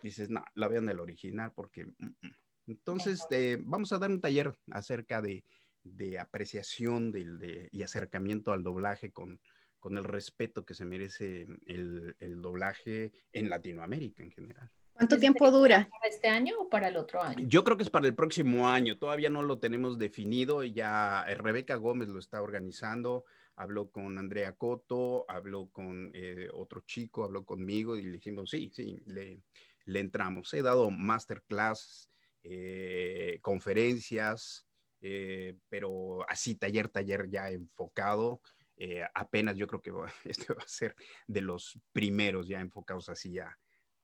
dices, 0.03 0.29
no, 0.29 0.45
la 0.55 0.69
vean 0.69 0.89
el 0.89 1.01
original 1.01 1.53
porque... 1.55 1.87
Mm, 1.87 2.07
mm". 2.21 2.37
Entonces, 2.67 3.27
eh, 3.31 3.59
vamos 3.61 3.93
a 3.93 3.99
dar 3.99 4.11
un 4.11 4.23
taller 4.23 4.57
acerca 4.71 5.21
de, 5.21 5.45
de 5.85 6.19
apreciación 6.19 7.13
de, 7.13 7.69
y 7.71 7.83
acercamiento 7.83 8.53
al 8.53 8.63
doblaje 8.63 9.13
con, 9.13 9.41
con 9.79 9.97
el 9.99 10.05
respeto 10.05 10.65
que 10.65 10.75
se 10.75 10.85
merece 10.85 11.47
el, 11.67 12.17
el 12.19 12.41
doblaje 12.41 13.13
en 13.33 13.51
Latinoamérica 13.51 14.23
en 14.23 14.33
general. 14.33 14.71
¿Cuánto 14.95 15.19
tiempo 15.19 15.51
dura? 15.51 15.89
¿Para 15.91 16.09
este 16.09 16.29
año 16.29 16.55
o 16.61 16.69
para 16.71 16.87
el 16.87 16.97
otro 16.97 17.21
año? 17.21 17.45
Yo 17.49 17.65
creo 17.65 17.77
que 17.77 17.83
es 17.83 17.91
para 17.91 18.07
el 18.07 18.15
próximo 18.15 18.69
año. 18.69 18.97
Todavía 18.97 19.29
no 19.29 19.43
lo 19.43 19.59
tenemos 19.59 19.99
definido. 19.99 20.63
Ya 20.63 21.25
eh, 21.27 21.35
Rebeca 21.35 21.75
Gómez 21.75 22.09
lo 22.09 22.21
está 22.21 22.41
organizando. 22.41 23.25
Habló 23.57 23.91
con 23.91 24.19
Andrea 24.19 24.53
Coto, 24.53 25.25
habló 25.29 25.69
con 25.71 26.13
eh, 26.15 26.49
otro 26.53 26.83
chico, 26.87 27.25
habló 27.25 27.45
conmigo 27.45 27.97
y 27.97 28.03
le 28.03 28.13
dijimos, 28.13 28.51
sí, 28.51 28.71
sí, 28.73 29.03
le, 29.07 29.43
le 29.85 30.01
entramos. 30.01 30.55
He 30.55 30.63
dado 30.63 30.91
masterclass, 30.91 32.09
eh, 32.45 33.39
conferencias, 33.43 34.65
eh, 35.07 35.55
pero 35.69 36.27
así 36.31 36.55
taller, 36.55 36.89
taller 36.89 37.29
ya 37.29 37.51
enfocado. 37.51 38.41
Eh, 38.79 39.05
apenas 39.15 39.55
yo 39.55 39.67
creo 39.67 39.83
que 39.83 39.93
este 40.25 40.55
va 40.55 40.63
a 40.63 40.69
ser 40.69 40.97
de 41.27 41.43
los 41.43 41.79
primeros 41.93 42.49
ya 42.49 42.61
enfocados 42.61 43.11
así 43.11 43.37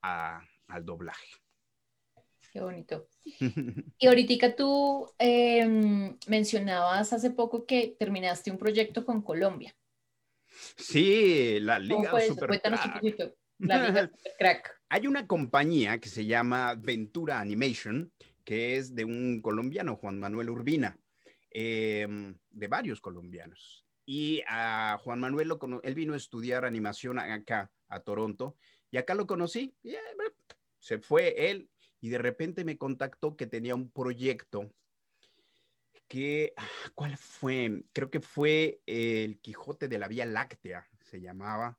al 0.03 0.85
doblaje. 0.85 1.37
Qué 2.53 2.61
bonito. 2.61 3.09
Y 3.99 4.07
ahorita 4.07 4.55
tú 4.55 5.11
em, 5.19 6.19
mencionabas 6.27 7.15
hace 7.15 7.31
poco 7.31 7.65
que 7.65 7.97
terminaste 7.99 8.51
un 8.51 8.59
proyecto 8.59 9.07
con 9.07 9.23
Colombia. 9.23 9.75
Sí, 10.77 11.61
la 11.61 11.79
Liga 11.79 12.21
Super 12.21 12.49
Cuéntanos 12.49 12.85
un 12.85 12.93
poquito. 12.93 13.35
La 13.59 13.89
Liga 13.89 14.03
Super 14.13 14.33
Crack. 14.39 14.81
Hay 14.91 15.07
una 15.07 15.27
compañía 15.27 15.99
que 15.99 16.11
se 16.11 16.27
llama 16.27 16.75
Ventura 16.75 17.41
Animation, 17.41 18.13
que 18.51 18.77
es 18.77 18.97
de 18.97 19.05
un 19.05 19.41
colombiano, 19.43 19.95
Juan 19.95 20.19
Manuel 20.19 20.51
Urbina, 20.51 20.99
em, 21.51 22.37
de 22.51 22.67
varios 22.67 23.01
colombianos. 23.01 23.87
Y 24.05 24.43
a 24.49 24.99
Juan 25.05 25.21
Manuel, 25.21 25.47
lo 25.47 25.61
él 25.85 25.95
vino 25.95 26.15
a 26.15 26.17
estudiar 26.17 26.65
animación 26.65 27.21
acá, 27.21 27.71
a 27.87 28.01
Toronto, 28.01 28.57
y 28.91 28.97
acá 28.97 29.15
lo 29.15 29.29
conocí. 29.29 29.73
Eh, 29.85 29.97
se 30.81 30.99
fue 30.99 31.49
él 31.49 31.71
y 32.01 32.09
de 32.09 32.19
repente 32.19 32.65
me 32.65 32.77
contactó 32.77 33.37
que 33.37 33.47
tenía 33.47 33.77
un 33.77 33.89
proyecto 33.89 34.75
que, 36.09 36.53
ah, 36.57 36.67
¿cuál 36.97 37.17
fue? 37.17 37.85
Creo 37.93 38.11
que 38.11 38.19
fue 38.19 38.81
el 38.85 39.39
Quijote 39.39 39.87
de 39.87 39.99
la 39.99 40.09
Vía 40.09 40.27
Láctea, 40.27 40.89
se 41.03 41.21
llamaba. 41.21 41.79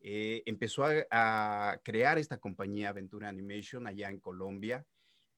Eh, 0.00 0.42
empezó 0.46 0.84
a, 1.12 1.80
crear 1.84 2.18
esta 2.18 2.38
compañía 2.38 2.88
Aventura 2.88 3.28
Animation 3.28 3.86
allá 3.86 4.10
en 4.10 4.18
Colombia 4.18 4.84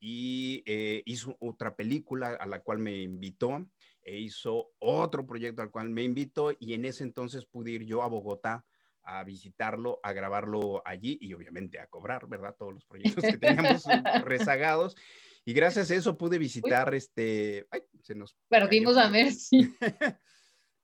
y 0.00 0.62
eh, 0.64 1.02
hizo 1.04 1.36
otra 1.38 1.76
película 1.76 2.30
a 2.30 2.46
la 2.46 2.60
cual 2.60 2.78
me 2.78 3.02
invitó 3.02 3.66
e 4.02 4.18
hizo 4.18 4.72
otro 4.78 5.26
proyecto 5.26 5.60
al 5.60 5.70
cual 5.70 5.90
me 5.90 6.02
invitó 6.02 6.52
y 6.58 6.72
en 6.72 6.86
ese 6.86 7.04
entonces 7.04 7.44
pude 7.44 7.72
ir 7.72 7.84
yo 7.84 8.02
a 8.02 8.08
Bogotá 8.08 8.64
a 9.02 9.22
visitarlo, 9.24 10.00
a 10.02 10.12
grabarlo 10.12 10.82
allí 10.84 11.18
y 11.20 11.34
obviamente 11.34 11.78
a 11.78 11.86
cobrar, 11.86 12.26
¿verdad? 12.28 12.54
Todos 12.58 12.74
los 12.74 12.84
proyectos 12.86 13.24
que 13.24 13.38
teníamos 13.38 13.84
rezagados. 14.24 14.96
Y 15.44 15.52
gracias 15.52 15.90
a 15.90 15.94
eso 15.94 16.16
pude 16.16 16.38
visitar 16.38 16.94
este... 16.94 17.66
Ay, 17.70 17.82
se 18.02 18.14
nos... 18.14 18.36
Perdimos 18.48 18.96
a 18.96 19.08
Mercy. 19.08 19.74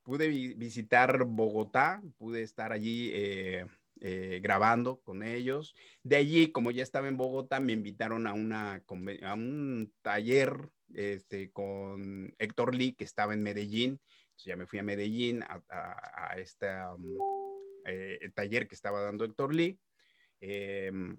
pude 0.03 0.29
visitar 0.29 1.25
Bogotá, 1.25 2.03
pude 2.17 2.43
estar 2.43 2.73
allí 2.73 3.11
eh, 3.13 3.67
eh, 4.01 4.41
grabando 4.43 5.01
con 5.01 5.23
ellos. 5.23 5.75
De 6.03 6.17
allí, 6.17 6.53
como 6.53 6.71
ya 6.71 6.83
estaba 6.83 7.09
en 7.09 7.17
Bogotá, 7.17 7.61
me 7.61 7.73
invitaron 7.73 8.27
a, 8.27 8.33
una, 8.33 8.83
a 9.23 9.35
un 9.35 9.93
taller 10.03 10.71
este, 10.95 11.51
con 11.51 12.35
Héctor 12.39 12.75
Lee, 12.75 12.95
que 12.95 13.05
estaba 13.05 13.35
en 13.35 13.43
Medellín. 13.43 14.01
Entonces 14.31 14.45
ya 14.47 14.57
me 14.57 14.67
fui 14.67 14.79
a 14.79 14.83
Medellín 14.83 15.43
a, 15.43 15.63
a, 15.69 16.33
a 16.33 16.39
esta... 16.39 16.95
Um, 16.95 17.37
eh, 17.87 18.19
el 18.21 18.33
taller 18.33 18.67
que 18.67 18.75
estaba 18.75 19.01
dando 19.01 19.25
Héctor 19.25 19.55
Lee, 19.55 19.79
em, 20.41 21.17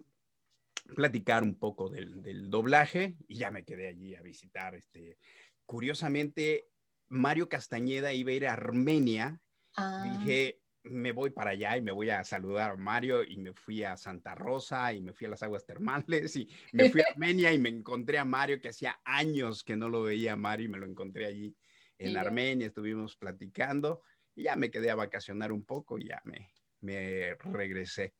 platicar 0.95 1.41
un 1.43 1.57
poco 1.57 1.89
del, 1.89 2.49
doblaje 2.49 3.15
y 3.27 3.37
ya 3.37 3.51
me 3.51 3.63
quedé 3.63 3.87
allí 3.87 4.15
a 4.15 4.21
visitar. 4.21 4.75
Este, 4.75 5.17
curiosamente, 5.65 6.67
Mario 7.07 7.47
Castañeda 7.47 8.11
iba 8.11 8.31
a 8.31 8.33
ir 8.33 8.47
a 8.47 8.53
Armenia. 8.53 9.39
Ah. 9.77 10.19
Dije, 10.19 10.59
me 10.89 11.11
voy 11.11 11.29
para 11.29 11.51
allá 11.51 11.77
y 11.77 11.81
me 11.81 11.91
voy 11.91 12.09
a 12.09 12.23
saludar 12.23 12.71
a 12.71 12.75
Mario 12.75 13.23
y 13.23 13.37
me 13.37 13.53
fui 13.53 13.83
a 13.83 13.97
Santa 13.97 14.35
Rosa 14.35 14.93
y 14.93 15.01
me 15.01 15.13
fui 15.13 15.27
a 15.27 15.31
las 15.31 15.43
aguas 15.43 15.65
termales 15.65 16.35
y 16.35 16.47
me 16.73 16.89
fui 16.89 17.01
a 17.01 17.05
Armenia 17.15 17.53
y 17.53 17.59
me 17.59 17.69
encontré 17.69 18.17
a 18.17 18.25
Mario 18.25 18.59
que 18.59 18.69
hacía 18.69 18.99
años 19.03 19.63
que 19.63 19.75
no 19.75 19.89
lo 19.89 20.03
veía 20.03 20.33
a 20.33 20.37
Mario 20.37 20.65
y 20.65 20.69
me 20.69 20.77
lo 20.77 20.85
encontré 20.85 21.25
allí 21.25 21.55
en 21.99 22.15
Armenia, 22.15 22.67
estuvimos 22.67 23.15
platicando 23.15 24.01
y 24.35 24.43
ya 24.43 24.55
me 24.55 24.69
quedé 24.69 24.91
a 24.91 24.95
vacacionar 24.95 25.51
un 25.51 25.65
poco 25.65 25.97
y 25.97 26.07
ya 26.09 26.21
me, 26.25 26.49
me 26.81 27.35
regresé. 27.35 28.13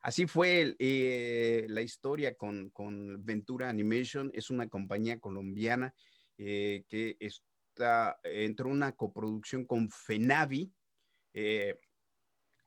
Así 0.00 0.26
fue 0.26 0.76
eh, 0.78 1.66
la 1.68 1.80
historia 1.80 2.34
con, 2.34 2.70
con, 2.70 3.24
Ventura 3.24 3.68
Animation. 3.68 4.30
Es 4.34 4.50
una 4.50 4.68
compañía 4.68 5.18
colombiana 5.18 5.94
eh, 6.38 6.84
que 6.88 7.16
está, 7.20 8.18
entró 8.24 8.68
una 8.68 8.92
coproducción 8.92 9.64
con 9.64 9.88
Fenavi. 9.90 10.72
Eh, 11.34 11.78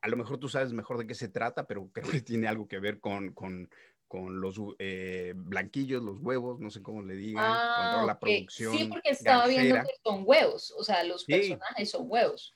a 0.06 0.08
lo 0.08 0.16
mejor 0.16 0.38
tú 0.38 0.48
sabes 0.48 0.72
mejor 0.72 0.98
de 0.98 1.06
qué 1.06 1.14
se 1.14 1.28
trata, 1.28 1.66
pero 1.66 1.90
creo 1.92 2.08
que 2.08 2.20
tiene 2.20 2.46
algo 2.46 2.68
que 2.68 2.78
ver 2.78 3.00
con, 3.00 3.32
con, 3.32 3.68
con 4.06 4.40
los 4.40 4.56
blanquillos, 5.34 6.00
los 6.00 6.20
huevos, 6.20 6.60
no 6.60 6.70
sé 6.70 6.80
cómo 6.80 7.02
le 7.02 7.16
digan, 7.16 7.44
con 7.44 7.90
toda 7.90 8.06
la 8.06 8.12
ah, 8.12 8.20
producción. 8.20 8.76
Sí, 8.76 8.84
porque 8.84 9.10
estaba 9.10 9.48
viendo 9.48 9.74
que 9.74 9.94
son 10.04 10.22
huevos, 10.24 10.72
o 10.78 10.84
sea, 10.84 11.02
los 11.02 11.24
personajes 11.24 11.90
son 11.90 12.04
huevos. 12.08 12.54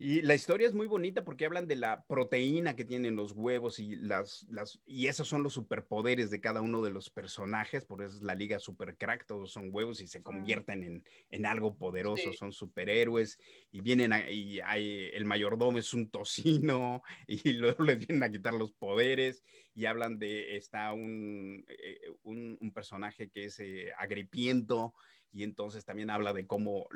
Y 0.00 0.22
la 0.22 0.36
historia 0.36 0.68
es 0.68 0.74
muy 0.74 0.86
bonita 0.86 1.24
porque 1.24 1.44
hablan 1.44 1.66
de 1.66 1.74
la 1.74 2.04
proteína 2.06 2.76
que 2.76 2.84
tienen 2.84 3.16
los 3.16 3.32
huevos 3.32 3.80
y 3.80 3.96
las, 3.96 4.46
las 4.48 4.80
y 4.86 5.08
esos 5.08 5.26
son 5.26 5.42
los 5.42 5.54
superpoderes 5.54 6.30
de 6.30 6.40
cada 6.40 6.60
uno 6.60 6.82
de 6.82 6.90
los 6.90 7.10
personajes, 7.10 7.84
por 7.84 8.02
eso 8.02 8.14
es 8.16 8.22
la 8.22 8.36
liga 8.36 8.60
super 8.60 8.96
crack, 8.96 9.26
todos 9.26 9.50
son 9.50 9.70
huevos 9.72 10.00
y 10.00 10.06
se 10.06 10.22
convierten 10.22 10.84
en, 10.84 11.04
en 11.30 11.46
algo 11.46 11.76
poderoso, 11.76 12.32
son 12.32 12.52
superhéroes 12.52 13.40
y 13.72 13.80
vienen 13.80 14.12
y 14.30 14.60
hay, 14.60 15.10
el 15.12 15.24
mayordomo 15.24 15.78
es 15.78 15.92
un 15.92 16.08
tocino 16.08 17.02
y 17.26 17.54
luego 17.54 17.82
les 17.82 17.98
vienen 17.98 18.22
a 18.22 18.30
quitar 18.30 18.54
los 18.54 18.70
poderes 18.70 19.42
y 19.74 19.86
hablan 19.86 20.20
de, 20.20 20.56
está 20.56 20.92
un, 20.92 21.64
eh, 21.68 21.98
un, 22.22 22.56
un 22.60 22.72
personaje 22.72 23.30
que 23.30 23.46
es 23.46 23.58
eh, 23.58 23.92
agripiento 23.98 24.94
y 25.32 25.42
entonces 25.42 25.84
también 25.84 26.10
habla 26.10 26.32
de 26.32 26.46
cómo 26.46 26.88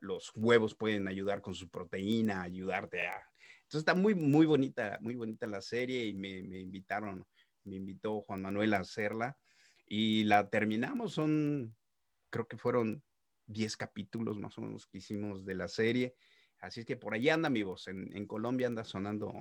los 0.00 0.32
huevos 0.34 0.74
pueden 0.74 1.08
ayudar 1.08 1.40
con 1.40 1.54
su 1.54 1.68
proteína, 1.68 2.42
ayudarte 2.42 3.06
a... 3.06 3.22
Entonces 3.62 3.80
está 3.80 3.94
muy, 3.94 4.14
muy 4.14 4.46
bonita, 4.46 4.98
muy 5.00 5.14
bonita 5.14 5.46
la 5.46 5.60
serie 5.60 6.06
y 6.06 6.14
me, 6.14 6.42
me 6.42 6.58
invitaron, 6.58 7.24
me 7.64 7.76
invitó 7.76 8.22
Juan 8.22 8.42
Manuel 8.42 8.74
a 8.74 8.80
hacerla 8.80 9.38
y 9.86 10.24
la 10.24 10.48
terminamos, 10.48 11.12
son, 11.12 11.76
creo 12.30 12.46
que 12.46 12.56
fueron 12.56 13.02
10 13.46 13.76
capítulos 13.76 14.38
más 14.38 14.56
o 14.58 14.62
menos 14.62 14.86
que 14.86 14.98
hicimos 14.98 15.44
de 15.44 15.54
la 15.54 15.68
serie. 15.68 16.14
Así 16.60 16.80
es 16.80 16.86
que 16.86 16.96
por 16.96 17.14
ahí 17.14 17.28
anda 17.28 17.50
mi 17.50 17.62
voz, 17.62 17.88
en, 17.88 18.14
en 18.16 18.26
Colombia 18.26 18.66
anda 18.66 18.84
sonando. 18.84 19.32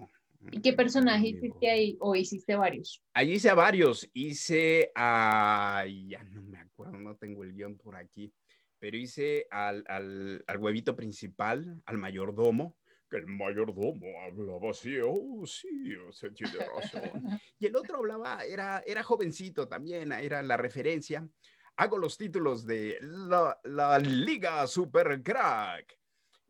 ¿Y 0.52 0.62
qué 0.62 0.74
personaje 0.74 1.30
hiciste 1.30 1.70
ahí 1.70 1.98
o 2.00 2.16
hiciste 2.16 2.56
varios? 2.56 3.04
Ahí 3.14 3.34
hice 3.34 3.50
a 3.50 3.56
varios, 3.56 4.10
hice 4.14 4.92
a, 4.96 5.86
ya 6.08 6.24
no 6.24 6.42
me 6.44 6.60
acuerdo, 6.60 6.98
no 6.98 7.16
tengo 7.18 7.44
el 7.44 7.54
guion 7.54 7.78
por 7.78 7.96
aquí, 7.96 8.34
pero 8.80 8.98
hice 8.98 9.48
al, 9.52 9.84
al, 9.88 10.44
al 10.48 10.58
huevito 10.58 10.96
principal, 10.96 11.82
al 11.86 11.98
mayordomo, 11.98 12.78
que 13.10 13.18
el 13.18 13.28
mayordomo 13.28 14.06
hablaba 14.26 14.70
así, 14.70 14.98
oh, 15.04 15.46
sí, 15.46 15.94
se 16.12 16.32
tiene 16.32 16.54
razón. 16.60 17.02
Y 17.60 17.66
el 17.66 17.76
otro 17.76 17.98
hablaba, 17.98 18.44
era, 18.46 18.82
era 18.86 19.04
jovencito 19.04 19.68
también, 19.68 20.12
era 20.14 20.42
la 20.42 20.56
referencia. 20.56 21.28
Hago 21.76 21.98
los 21.98 22.18
títulos 22.18 22.66
de 22.66 22.98
la, 23.02 23.60
la 23.64 24.00
Liga 24.00 24.66
Super 24.68 25.22
Crack. 25.22 25.99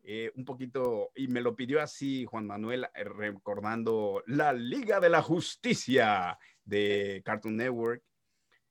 Eh, 0.02 0.32
un 0.34 0.44
poquito, 0.44 1.12
y 1.14 1.28
me 1.28 1.42
lo 1.42 1.54
pidió 1.54 1.82
así 1.82 2.24
Juan 2.24 2.46
Manuel, 2.46 2.86
eh, 2.94 3.04
recordando 3.04 4.22
la 4.26 4.52
Liga 4.52 4.98
de 4.98 5.10
la 5.10 5.22
Justicia 5.22 6.38
de 6.64 7.22
Cartoon 7.24 7.56
Network 7.56 8.02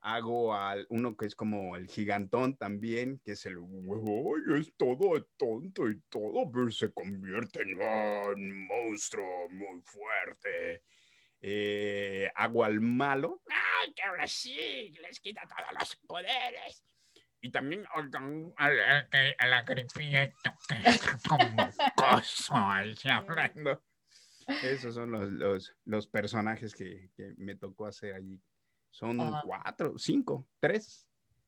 hago 0.02 0.54
al 0.54 0.86
uno 0.90 1.16
que 1.16 1.26
es 1.26 1.36
como 1.36 1.76
el 1.76 1.88
gigantón 1.88 2.56
también, 2.58 3.20
que 3.24 3.34
es 3.34 3.46
el 3.46 3.58
huevo, 3.58 4.36
es 4.56 4.74
todo 4.78 5.24
tonto 5.38 5.90
y 5.90 6.00
todo, 6.10 6.50
pero 6.52 6.72
se 6.72 6.92
convierte 6.92 7.62
en 7.62 7.82
un 7.82 8.68
monstruo 8.68 9.50
muy 9.50 9.82
fuerte. 9.82 10.84
Eh, 11.42 12.30
hago 12.36 12.64
al 12.64 12.82
malo, 12.82 13.42
¡ay, 13.50 13.94
que 13.94 14.04
ahora 14.04 14.28
sí! 14.28 14.92
Les 15.02 15.20
quita 15.20 15.42
todos 15.48 15.80
los 15.80 15.96
poderes. 16.08 16.84
Y 17.42 17.52
también 17.52 17.86
a, 18.58 18.70
la 19.48 19.62
gripieta, 19.64 20.58
como 21.28 21.70
cosa, 21.96 22.84
hablando. 23.12 23.82
Esos 24.64 24.96
son 24.96 25.12
los, 25.12 25.32
los, 25.32 25.76
los 25.86 26.08
personajes 26.08 26.74
que, 26.74 27.12
que 27.16 27.34
me 27.38 27.56
tocó 27.56 27.86
hacer 27.86 28.16
allí 28.16 28.42
son 28.92 29.18
cuatro, 29.44 29.98
cinco, 29.98 30.48
tres, 30.60 31.08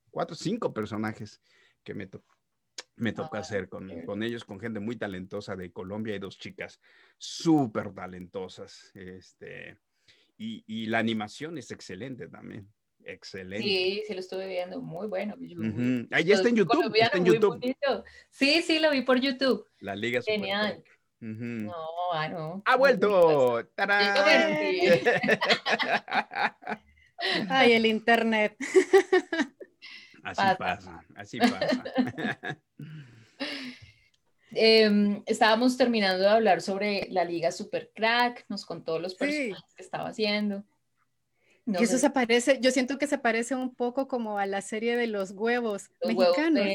cuatro, 0.09 0.35
cinco 0.35 0.73
personajes 0.73 1.41
que 1.83 1.93
me, 1.93 2.09
me 2.97 3.13
tocó 3.13 3.37
hacer 3.37 3.67
con, 3.69 3.89
con, 4.05 4.23
ellos, 4.23 4.45
con 4.45 4.59
gente 4.59 4.79
muy 4.79 4.95
talentosa 4.95 5.55
de 5.55 5.71
Colombia 5.71 6.15
y 6.15 6.19
dos 6.19 6.37
chicas 6.37 6.79
súper 7.17 7.93
talentosas. 7.93 8.91
Este, 8.93 9.77
y, 10.37 10.63
y, 10.67 10.85
la 10.87 10.99
animación 10.99 11.57
es 11.57 11.71
excelente 11.71 12.27
también. 12.27 12.71
Excelente. 13.05 13.67
Sí, 13.67 14.03
sí 14.07 14.13
lo 14.13 14.19
estuve 14.19 14.47
viendo, 14.47 14.81
muy 14.81 15.07
bueno. 15.07 15.35
Ahí 16.11 16.31
está 16.31 16.49
en 16.49 16.55
YouTube. 16.55 16.93
Está 16.95 17.17
en 17.17 17.25
YouTube. 17.25 17.59
Sí, 18.29 18.61
sí, 18.61 18.79
lo 18.79 18.91
vi 18.91 19.01
por 19.01 19.19
YouTube. 19.19 19.67
La 19.79 19.95
Liga 19.95 20.21
Genial. 20.21 20.83
No, 21.19 21.73
ah, 22.13 22.29
no. 22.29 22.63
¡Ha 22.65 22.75
vuelto! 22.77 23.65
¡Tarán! 23.75 24.15
Ay, 27.49 27.73
el 27.73 27.85
internet. 27.85 28.55
Así 30.23 30.41
pasa, 30.57 31.03
así 31.15 31.39
pasa. 31.39 31.83
Em, 34.53 35.23
estábamos 35.25 35.77
terminando 35.77 36.23
de 36.23 36.29
hablar 36.29 36.61
sobre 36.61 37.07
la 37.09 37.23
liga 37.23 37.53
Super 37.53 37.89
Crack, 37.95 38.43
nos 38.49 38.65
contó 38.65 38.99
los 38.99 39.15
personajes 39.15 39.73
que 39.73 39.81
estaba 39.81 40.09
haciendo. 40.09 40.65
Eso 41.79 41.97
se 41.97 42.09
parece, 42.09 42.59
yo 42.61 42.71
siento 42.71 42.97
que 42.97 43.07
se 43.07 43.17
parece 43.17 43.55
un 43.55 43.73
poco 43.73 44.07
como 44.07 44.37
a 44.37 44.45
la 44.45 44.61
serie 44.61 44.95
de 44.95 45.07
los 45.07 45.31
huevos 45.31 45.89
mexicanos. 46.05 46.65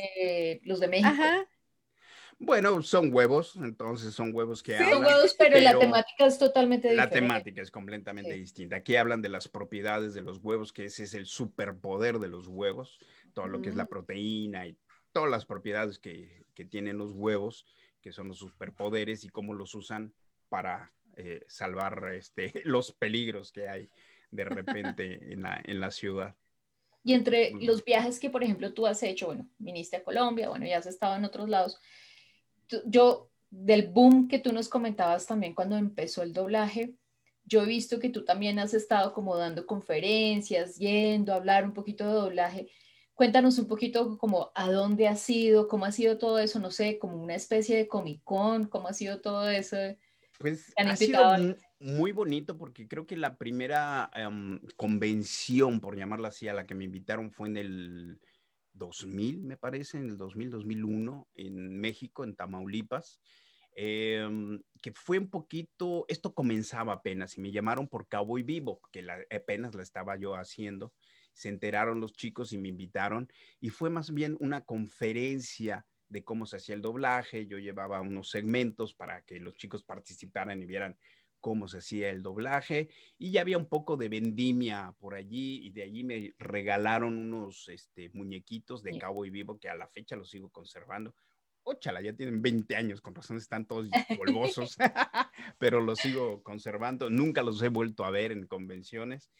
los 0.63 0.81
de 0.81 0.89
México. 0.89 1.09
Ajá. 1.09 1.47
Bueno, 2.39 2.83
son 2.83 3.15
huevos, 3.15 3.57
entonces 3.57 4.13
son 4.13 4.35
huevos 4.35 4.63
que 4.63 4.77
sí, 4.77 4.85
Son 4.85 5.03
huevos, 5.03 5.35
pero, 5.39 5.59
la 5.59 5.79
temática 5.79 6.27
es 6.27 6.39
totalmente 6.39 6.91
diferente. 6.91 7.21
La 7.21 7.29
temática 7.29 7.63
es 7.63 7.71
completamente 7.71 8.35
distinta. 8.35 8.77
Aquí 8.77 8.97
hablan 8.97 9.23
de 9.23 9.31
las 9.31 9.49
propiedades 9.49 10.13
de 10.13 10.21
los 10.21 10.39
huevos, 10.39 10.73
que 10.73 10.85
ese 10.85 11.05
es 11.05 11.15
el 11.15 11.25
superpoder 11.25 12.19
de 12.19 12.29
los 12.29 12.47
huevos, 12.47 12.99
todo 13.33 13.47
lo 13.47 13.63
que 13.63 13.71
es 13.71 13.75
la 13.75 13.87
proteína 13.87 14.67
y 14.67 14.77
todas 15.13 15.31
las 15.31 15.47
propiedades 15.47 15.99
que, 15.99 16.45
que, 16.55 16.67
tienen 16.67 16.99
los 16.99 17.13
huevos, 17.13 17.65
que 18.03 18.13
son 18.13 18.29
los 18.29 18.37
superpoderes 18.37 19.25
y 19.25 19.31
cómo 19.31 19.55
los 19.55 19.75
usan 19.75 20.13
para 20.51 20.93
eh, 21.17 21.43
salvar 21.49 22.13
este, 22.13 22.53
los 22.65 22.93
peligros 22.93 23.51
que 23.51 23.67
hay 23.67 23.91
de 24.37 24.45
repente 24.45 25.33
en, 25.33 25.43
la, 25.43 25.61
en 25.65 25.81
la 25.81 25.91
ciudad. 25.91 26.35
Y 27.03 27.15
entre 27.15 27.53
los 27.61 27.85
viajes 27.85 28.19
que, 28.19 28.31
por 28.31 28.43
ejemplo, 28.43 28.75
tú 28.75 28.87
has 28.87 29.03
hecho, 29.03 29.27
bueno, 29.27 29.49
viniste 29.59 29.97
a 29.97 30.03
Colombia, 30.05 30.49
bueno, 30.49 30.67
ya 30.67 30.79
has 30.79 30.87
estado 30.87 31.17
en 31.17 31.25
otros 31.25 31.49
lados, 31.49 31.81
yo, 32.85 33.31
del 33.49 33.89
boom 33.89 34.29
que 34.29 34.41
tú 34.41 34.53
nos 34.53 34.69
comentabas 34.69 35.27
también 35.27 35.55
cuando 35.55 35.77
empezó 35.77 36.23
el 36.23 36.33
doblaje, 36.33 36.95
yo 37.45 37.63
he 37.63 37.67
visto 37.67 38.01
que 38.01 38.09
tú 38.09 38.25
también 38.25 38.59
has 38.59 38.75
estado 38.75 39.13
como 39.13 39.37
dando 39.37 39.67
conferencias, 39.67 40.77
yendo 40.79 41.33
a 41.33 41.37
hablar 41.37 41.65
un 41.65 41.73
poquito 41.73 42.05
de 42.05 42.13
doblaje. 42.13 42.69
Cuéntanos 43.15 43.59
un 43.59 43.69
poquito 43.69 44.19
como 44.19 44.51
a 44.55 44.71
dónde 44.71 45.07
has 45.07 45.31
ido, 45.31 45.69
cómo 45.69 45.85
ha 45.85 45.93
sido 45.93 46.19
todo 46.19 46.41
eso, 46.41 46.59
no 46.59 46.73
sé, 46.73 46.99
como 46.99 47.23
una 47.23 47.37
especie 47.37 47.77
de 47.77 47.89
Comic 47.89 48.23
Con, 48.25 48.67
cómo 48.67 48.89
ha 48.89 48.93
sido 48.93 49.21
todo 49.21 49.49
eso. 49.49 49.77
Pues 50.39 50.73
ha 50.77 50.97
sido 50.97 51.21
muy 51.79 52.13
bonito 52.13 52.57
porque 52.57 52.89
creo 52.89 53.07
que 53.07 53.17
la 53.17 53.37
primera 53.37 54.11
em, 54.15 54.61
convención, 54.77 55.81
por 55.81 55.97
llamarla 55.97 56.29
así, 56.29 56.49
a 56.49 56.55
la 56.55 56.67
que 56.67 56.75
me 56.75 56.85
invitaron 56.85 57.31
fue 57.31 57.49
en 57.49 57.57
el 57.57 58.21
2000, 58.73 59.43
me 59.43 59.57
parece, 59.57 59.99
en 59.99 60.11
el 60.11 60.17
2000, 60.17 60.51
2001, 60.51 61.29
en 61.35 61.81
México, 61.81 62.25
en 62.25 62.37
Tamaulipas, 62.37 63.21
em, 63.75 64.63
que 64.83 64.93
fue 64.93 65.19
un 65.19 65.31
poquito, 65.31 66.05
esto 66.09 66.35
comenzaba 66.35 66.95
apenas 66.95 67.37
y 67.37 67.41
me 67.41 67.53
llamaron 67.53 67.89
por 67.89 68.09
Cowboy 68.09 68.43
Vivo, 68.43 68.81
que 68.93 69.03
la, 69.03 69.19
apenas 69.31 69.75
la 69.75 69.83
estaba 69.83 70.17
yo 70.17 70.35
haciendo. 70.35 70.95
Se 71.33 71.51
enteraron 71.51 72.01
los 72.01 72.15
chicos 72.15 72.53
y 72.53 72.59
me 72.59 72.69
invitaron 72.69 73.29
y 73.61 73.69
fue 73.69 73.91
más 73.91 74.13
bien 74.13 74.37
una 74.41 74.63
conferencia 74.63 75.87
de 76.09 76.25
cómo 76.25 76.47
se 76.47 76.57
hacía 76.57 76.75
el 76.75 76.83
doblaje. 76.83 77.47
Yo 77.47 77.59
llevaba 77.59 78.01
unos 78.01 78.31
segmentos 78.31 78.95
para 78.95 79.23
que 79.23 79.41
los 79.41 79.55
chicos 79.55 79.83
participaran 79.83 80.63
y 80.63 80.67
vieran 80.67 80.97
cómo 81.41 81.69
se 81.69 81.79
hacía 81.79 82.11
el 82.11 82.23
doblaje 82.23 82.89
y 83.19 83.31
ya 83.31 83.41
había 83.41 83.59
un 83.59 83.69
poco 83.69 83.97
de 83.97 84.09
vendimia 84.09 84.93
por 84.99 85.15
allí 85.15 85.65
y 85.65 85.71
de 85.71 85.85
allí 85.85 86.03
me 86.03 86.35
regalaron 86.39 87.17
unos 87.17 87.69
este, 87.69 88.11
muñequitos 88.11 88.83
de 88.83 88.99
Cowboy 88.99 89.31
Vivo 89.31 89.59
que 89.59 89.69
a 89.69 89.77
la 89.77 89.87
fecha 89.87 90.17
los 90.17 90.29
sigo 90.29 90.49
conservando. 90.49 91.15
Óchala, 91.63 92.01
ya 92.01 92.13
tienen 92.13 92.43
20 92.43 92.75
años, 92.77 93.01
con 93.01 93.15
razón 93.15 93.37
están 93.37 93.67
todos 93.67 93.89
polvosos, 94.19 94.77
pero 95.59 95.81
los 95.81 95.99
sigo 95.99 96.43
conservando. 96.43 97.11
Nunca 97.11 97.43
los 97.43 97.63
he 97.63 97.69
vuelto 97.69 98.05
a 98.05 98.11
ver 98.11 98.33
en 98.33 98.47
convenciones. 98.47 99.31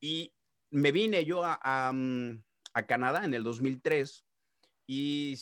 Y 0.00 0.32
me 0.70 0.92
vine 0.92 1.24
yo 1.24 1.44
a, 1.44 1.58
a, 1.62 1.92
mm, 1.92 2.42
a 2.74 2.86
Canadá 2.86 3.24
en 3.24 3.34
el 3.34 3.44
2003 3.44 4.24
y 4.86 5.34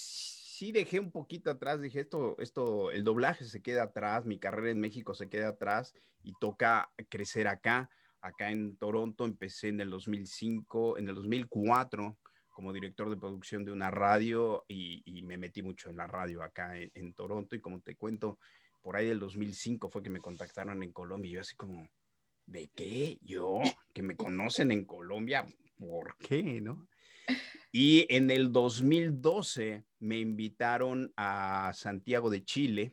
sí 0.62 0.70
dejé 0.70 1.00
un 1.00 1.10
poquito 1.10 1.50
atrás, 1.50 1.80
dije, 1.80 1.98
esto, 1.98 2.36
esto, 2.38 2.92
el 2.92 3.02
doblaje 3.02 3.44
se 3.44 3.60
queda 3.60 3.82
atrás, 3.82 4.26
mi 4.26 4.38
carrera 4.38 4.70
en 4.70 4.78
México 4.78 5.12
se 5.12 5.28
queda 5.28 5.48
atrás 5.48 5.92
y 6.22 6.34
toca 6.38 6.88
crecer 7.08 7.48
acá. 7.48 7.90
Acá 8.20 8.52
en 8.52 8.76
Toronto 8.76 9.24
empecé 9.24 9.70
en 9.70 9.80
el 9.80 9.90
2005, 9.90 10.98
en 10.98 11.08
el 11.08 11.16
2004 11.16 12.16
como 12.50 12.72
director 12.72 13.10
de 13.10 13.16
producción 13.16 13.64
de 13.64 13.72
una 13.72 13.90
radio 13.90 14.64
y, 14.68 15.02
me 15.24 15.36
metí 15.36 15.62
mucho 15.62 15.90
en 15.90 15.96
la 15.96 16.06
radio 16.06 16.44
acá 16.44 16.78
en, 16.78 17.12
Toronto 17.14 17.56
y 17.56 17.60
como 17.60 17.80
te 17.80 17.96
cuento, 17.96 18.38
por 18.82 18.94
ahí 18.94 19.08
del 19.08 19.18
2005 19.18 19.88
fue 19.88 20.00
que 20.00 20.10
me 20.10 20.20
contactaron 20.20 20.80
en 20.84 20.92
Colombia 20.92 21.28
y 21.28 21.32
yo 21.32 21.40
así 21.40 21.56
como, 21.56 21.88
¿de 22.46 22.70
qué? 22.72 23.18
Yo, 23.20 23.62
que 23.92 24.02
me 24.02 24.14
conocen 24.14 24.70
en 24.70 24.84
Colombia, 24.84 25.44
¿por 25.76 26.16
qué? 26.18 26.60
¿No? 26.60 26.86
Y 27.74 28.06
en 28.14 28.30
el 28.30 28.52
2012 28.52 29.82
me 30.00 30.18
invitaron 30.18 31.10
a 31.16 31.72
Santiago 31.74 32.28
de 32.28 32.44
Chile 32.44 32.92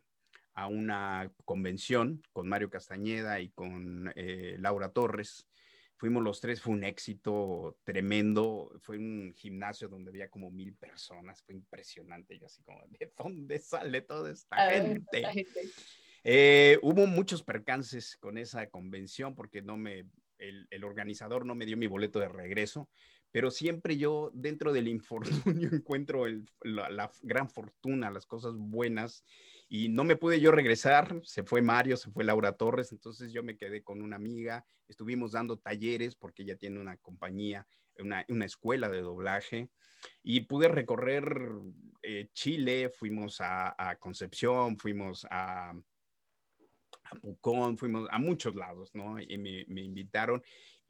a 0.54 0.68
una 0.68 1.30
convención 1.44 2.24
con 2.32 2.48
Mario 2.48 2.70
Castañeda 2.70 3.42
y 3.42 3.50
con 3.50 4.10
eh, 4.16 4.56
Laura 4.58 4.90
Torres. 4.94 5.50
Fuimos 5.98 6.24
los 6.24 6.40
tres, 6.40 6.62
fue 6.62 6.74
un 6.74 6.86
éxito 6.86 7.78
tremendo. 7.84 8.72
Fue 8.80 8.98
un 8.98 9.34
gimnasio 9.36 9.90
donde 9.90 10.12
había 10.12 10.30
como 10.30 10.50
mil 10.50 10.74
personas, 10.76 11.44
fue 11.44 11.56
impresionante. 11.56 12.40
Yo 12.40 12.46
así 12.46 12.64
como, 12.64 12.82
¿de 12.88 13.12
dónde 13.18 13.60
sale 13.60 14.00
toda 14.00 14.32
esta 14.32 14.56
gente? 14.72 15.46
Eh, 16.24 16.80
hubo 16.82 17.06
muchos 17.06 17.44
percances 17.44 18.16
con 18.16 18.38
esa 18.38 18.70
convención 18.70 19.36
porque 19.36 19.62
no 19.62 19.76
me, 19.76 20.06
el, 20.38 20.68
el, 20.70 20.84
organizador 20.86 21.46
no 21.46 21.56
me 21.56 21.66
dio 21.66 21.78
mi 21.78 21.88
boleto 21.88 22.20
de 22.20 22.28
regreso 22.28 22.90
pero 23.32 23.52
siempre 23.52 23.98
yo 23.98 24.32
dentro 24.34 24.74
del 24.74 24.88
infortunio 24.88 25.70
encuentro 25.74 26.26
la, 26.62 27.12
gran 27.22 27.50
fortuna, 27.50 28.12
las 28.12 28.26
cosas 28.26 28.56
buenas, 28.58 29.24
y 29.68 29.90
no 29.90 30.04
me 30.04 30.16
pude 30.16 30.40
yo 30.40 30.52
regresar, 30.52 31.22
se 31.24 31.44
fue 31.44 31.62
Mario, 31.62 31.96
se 31.96 32.10
fue 32.10 32.24
Laura 32.24 32.54
Torres, 32.54 32.92
entonces 32.92 33.32
yo 33.32 33.44
me 33.44 33.56
quedé 33.56 33.84
con 33.84 34.02
una 34.02 34.16
amiga, 34.16 34.66
estuvimos 34.88 35.34
dando 35.34 35.58
talleres 35.58 36.16
porque 36.16 36.42
ella 36.42 36.56
tiene 36.56 36.80
una 36.80 36.98
compañía, 36.98 37.68
una, 38.00 38.46
escuela 38.46 38.90
de 38.90 39.02
doblaje, 39.02 39.70
y 40.24 40.42
pude 40.42 40.70
recorrer 40.70 41.38
eh, 42.02 42.30
Chile, 42.34 42.90
fuimos 42.90 43.38
a, 43.42 43.96
Concepción, 44.00 44.78
fuimos 44.78 45.28
a, 45.30 45.72
a 45.72 47.16
Pucón, 47.22 47.78
fuimos 47.78 48.08
a 48.10 48.18
muchos 48.18 48.56
lados, 48.56 48.90
¿no? 48.96 49.20
Y 49.20 49.38
me, 49.38 49.66
me 49.68 49.82
invitaron 49.82 50.42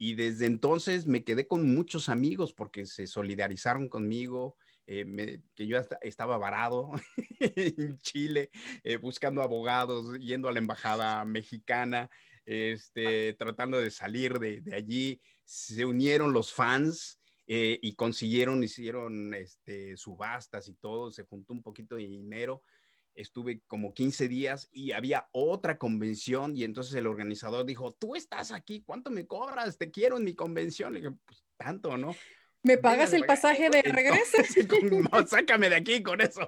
y 0.02 0.14
desde 0.14 0.46
entonces 0.46 1.06
me 1.06 1.24
quedé 1.24 1.46
con 1.46 1.74
muchos 1.74 2.08
amigos 2.08 2.54
porque 2.54 2.86
se 2.86 3.06
solidarizaron 3.06 3.86
conmigo, 3.90 4.56
eh, 4.86 5.42
que 5.54 5.66
yo 5.66 5.78
estaba 6.00 6.38
varado 6.38 6.90
en 7.38 7.98
Chile 7.98 8.50
eh, 8.82 8.96
buscando 8.96 9.42
abogados, 9.42 10.18
yendo 10.18 10.48
a 10.48 10.52
la 10.52 10.58
embajada 10.58 11.22
mexicana, 11.26 12.08
este, 12.46 13.34
tratando 13.34 13.78
de 13.78 13.90
salir 13.90 14.38
de, 14.38 14.62
de 14.62 14.74
allí. 14.74 15.20
Se 15.44 15.84
unieron 15.84 16.32
los 16.32 16.50
fans 16.50 17.20
eh, 17.46 17.78
y 17.82 17.94
consiguieron, 17.94 18.64
hicieron 18.64 19.34
este, 19.34 19.98
subastas 19.98 20.66
y 20.68 20.76
todo, 20.76 21.10
se 21.10 21.24
juntó 21.24 21.52
un 21.52 21.62
poquito 21.62 21.96
de 21.96 22.06
dinero 22.06 22.62
estuve 23.20 23.62
como 23.66 23.94
15 23.94 24.28
días 24.28 24.68
y 24.72 24.92
había 24.92 25.28
otra 25.32 25.78
convención 25.78 26.56
y 26.56 26.64
entonces 26.64 26.94
el 26.94 27.06
organizador 27.06 27.66
dijo, 27.66 27.92
tú 27.92 28.16
estás 28.16 28.52
aquí, 28.52 28.82
¿cuánto 28.82 29.10
me 29.10 29.26
cobras? 29.26 29.78
Te 29.78 29.90
quiero 29.90 30.16
en 30.16 30.24
mi 30.24 30.34
convención. 30.34 30.92
Le 30.92 31.00
dije, 31.00 31.14
pues 31.26 31.44
tanto, 31.56 31.96
¿no? 31.96 32.14
¿Me 32.62 32.76
pagas 32.76 33.14
el 33.14 33.24
pasaje 33.24 33.70
de 33.70 33.80
regreso? 33.80 34.36
no, 35.12 35.26
sácame 35.26 35.70
de 35.70 35.76
aquí 35.76 36.02
con 36.02 36.20
eso. 36.20 36.46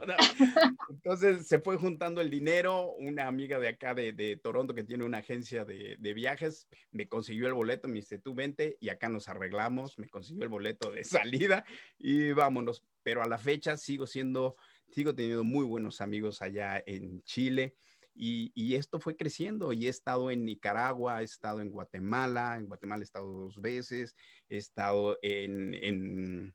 Entonces 0.91 1.47
se 1.47 1.59
fue 1.59 1.77
juntando 1.77 2.21
el 2.21 2.29
dinero. 2.29 2.93
Una 2.99 3.27
amiga 3.27 3.59
de 3.59 3.69
acá 3.69 3.95
de, 3.95 4.13
de 4.13 4.37
Toronto 4.37 4.75
que 4.75 4.85
tiene 4.85 5.05
una 5.05 5.19
agencia 5.19 5.65
de, 5.65 5.97
de, 5.99 6.15
viajes 6.15 6.69
me 6.91 7.09
consiguió 7.09 7.47
el 7.47 7.55
boleto, 7.55 7.89
me 7.89 7.95
dice 7.95 8.19
tú 8.19 8.35
vente 8.35 8.77
y 8.79 8.91
acá 8.91 9.09
nos 9.09 9.29
arreglamos. 9.29 9.99
Me 9.99 10.09
consiguió 10.09 10.43
el 10.43 10.51
boleto 10.51 10.91
de 10.91 11.05
salida 11.05 11.65
y 11.99 12.33
vámonos. 12.33 12.85
Pero 13.03 13.23
a 13.23 13.29
la 13.29 13.39
fecha 13.39 13.77
sigo 13.79 14.07
siendo 14.07 14.57
sigo 14.93 15.15
teniendo 15.15 15.43
muy 15.43 15.65
buenos 15.65 16.01
amigos 16.01 16.43
allá 16.43 16.83
en 16.87 17.23
Chile 17.23 17.75
y, 18.15 18.75
esto 18.75 19.01
fue 19.01 19.17
creciendo 19.17 19.73
y 19.73 19.87
he 19.87 19.89
estado 19.89 20.31
en 20.31 20.45
Nicaragua, 20.45 21.23
he 21.23 21.25
estado 21.25 21.61
en 21.61 21.71
Guatemala, 21.71 22.57
en 22.57 22.67
Guatemala 22.67 23.01
he 23.01 23.05
estado 23.05 23.27
dos 23.27 23.61
veces, 23.61 24.15
he 24.49 24.59
estado 24.59 25.19
en, 25.23 26.55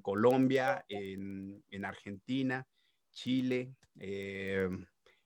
Colombia, 0.00 0.84
en, 0.88 1.62
en, 1.70 1.84
Argentina, 1.84 2.66
Chile, 3.12 3.74
eh, 4.00 4.68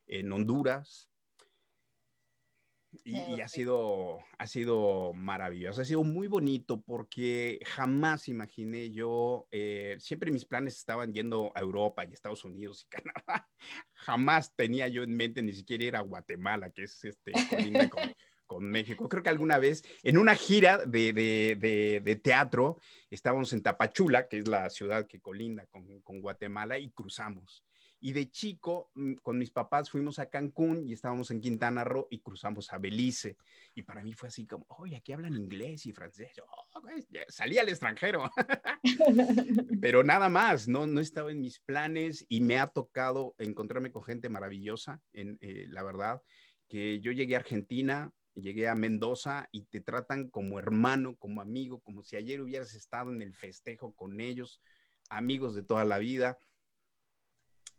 en 0.06 0.32
Honduras, 0.32 1.07
y, 3.04 3.40
ha, 3.40 3.48
sido, 3.48 4.18
ha 4.38 4.46
sido 4.46 5.12
maravilloso, 5.12 5.82
ha 5.82 5.84
sido 5.84 6.04
muy 6.04 6.26
bonito 6.26 6.80
porque 6.80 7.60
jamás 7.66 8.28
imaginé 8.28 8.90
yo, 8.90 9.46
eh, 9.50 9.96
siempre 9.98 10.30
mis 10.30 10.44
planes 10.44 10.76
estaban 10.76 11.12
yendo 11.12 11.52
a 11.54 11.60
Europa 11.60 12.04
y 12.04 12.12
Estados 12.12 12.44
Unidos 12.44 12.84
y 12.84 12.88
Canadá. 12.88 13.48
Jamás 13.94 14.54
tenía 14.54 14.88
yo 14.88 15.02
en 15.02 15.16
mente 15.16 15.42
ni 15.42 15.52
siquiera 15.52 15.84
ir 15.84 15.96
a 15.96 16.00
Guatemala, 16.00 16.70
que 16.70 16.84
es 16.84 17.04
este, 17.04 17.32
con, 17.90 18.14
con 18.46 18.64
México. 18.64 19.08
Creo 19.08 19.22
que 19.22 19.30
alguna 19.30 19.58
vez 19.58 19.82
en 20.02 20.18
una 20.18 20.34
gira 20.34 20.78
de, 20.78 21.12
de, 21.12 22.00
de, 22.02 22.16
teatro 22.16 22.80
estábamos 23.10 23.52
en 23.52 23.62
Tapachula, 23.62 24.28
que 24.28 24.38
es 24.38 24.48
la 24.48 24.70
ciudad 24.70 25.06
que 25.06 25.20
colinda 25.20 25.66
con, 25.66 26.00
con 26.00 26.20
Guatemala, 26.20 26.78
y 26.78 26.90
cruzamos. 26.90 27.62
Y 28.00 28.12
de 28.12 28.30
chico, 28.30 28.90
mm, 28.94 29.14
con 29.14 29.38
mis 29.38 29.50
papás 29.50 29.90
fuimos 29.90 30.18
a 30.18 30.30
Cancún 30.30 30.86
y 30.86 30.92
estábamos 30.92 31.30
en 31.30 31.40
Quintana 31.40 31.82
Roo 31.82 32.06
y 32.10 32.20
cruzamos 32.20 32.72
a 32.72 32.78
Belice. 32.78 33.36
Y 33.74 33.82
para 33.82 34.02
mí 34.02 34.12
fue 34.12 34.28
así 34.28 34.46
como, 34.46 34.66
oye, 34.68 34.96
aquí 34.96 35.12
hablan 35.12 35.34
inglés 35.34 35.86
y 35.86 35.92
francés. 35.92 36.30
Oh, 36.40 36.80
salí 37.28 37.58
al 37.58 37.68
extranjero. 37.68 38.30
Pero 39.80 40.04
nada 40.04 40.28
más, 40.28 40.68
no, 40.68 40.86
no 40.86 41.00
estaba 41.00 41.32
en 41.32 41.40
mis 41.40 41.58
planes 41.60 42.24
y 42.28 42.40
me 42.40 42.58
ha 42.58 42.68
tocado 42.68 43.34
encontrarme 43.38 43.90
con 43.90 44.04
gente 44.04 44.28
maravillosa, 44.28 45.00
en, 45.12 45.38
eh, 45.40 45.66
la 45.68 45.82
verdad, 45.82 46.22
que 46.68 47.00
yo 47.00 47.10
llegué 47.10 47.34
a 47.34 47.40
Argentina, 47.40 48.12
llegué 48.34 48.68
a 48.68 48.76
Mendoza 48.76 49.48
y 49.50 49.64
te 49.64 49.80
tratan 49.80 50.28
como 50.28 50.60
hermano, 50.60 51.16
como 51.16 51.40
amigo, 51.40 51.80
como 51.80 52.04
si 52.04 52.14
ayer 52.14 52.40
hubieras 52.40 52.74
estado 52.74 53.12
en 53.12 53.22
el 53.22 53.34
festejo 53.34 53.92
con 53.94 54.20
ellos, 54.20 54.60
amigos 55.10 55.54
de 55.56 55.62
toda 55.62 55.84
la 55.84 55.98
vida 55.98 56.38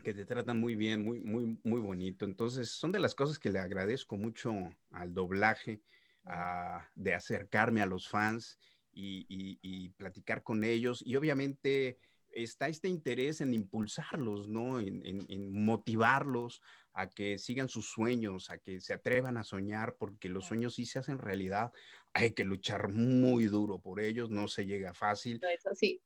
que 0.04 0.14
te 0.14 0.26
tratan 0.26 0.60
muy 0.60 0.76
bien, 0.76 1.04
muy, 1.04 1.20
muy, 1.20 1.60
muy 1.64 1.82
bonito. 1.82 2.26
Entonces, 2.26 2.70
son 2.70 2.92
de 2.92 3.00
las 3.00 3.16
cosas 3.16 3.40
que 3.40 3.52
le 3.52 3.60
agradezco 3.60 4.18
mucho 4.18 4.54
al 4.92 5.14
doblaje, 5.14 5.82
de 6.96 7.14
acercarme 7.14 7.82
a 7.82 7.86
los 7.86 8.08
fans 8.08 8.60
y, 8.92 9.90
platicar 9.98 10.44
con 10.44 10.64
ellos. 10.64 11.02
Y 11.06 11.16
obviamente 11.16 12.00
está 12.32 12.68
este 12.68 12.88
interés 12.88 13.42
en 13.42 13.54
impulsarlos, 13.54 14.48
¿no? 14.48 14.80
En, 14.80 15.02
en, 15.04 15.64
motivarlos 15.64 16.62
a 16.94 17.10
que 17.10 17.38
sigan 17.38 17.70
sus 17.70 17.90
sueños, 17.90 18.50
a 18.50 18.58
que 18.60 18.80
se 18.80 18.94
atrevan 18.94 19.38
a 19.38 19.44
soñar, 19.44 19.96
porque 19.98 20.30
los 20.30 20.46
sueños 20.46 20.76
sí 20.76 20.86
se 20.86 21.00
hacen 21.00 21.18
realidad. 21.18 21.72
Hay 22.14 22.32
que 22.32 22.44
luchar 22.44 22.90
muy 22.90 23.46
duro 23.46 23.80
por 23.80 24.00
ellos, 24.00 24.30
no 24.30 24.48
se 24.48 24.66
llega 24.66 24.94
fácil. 24.94 25.40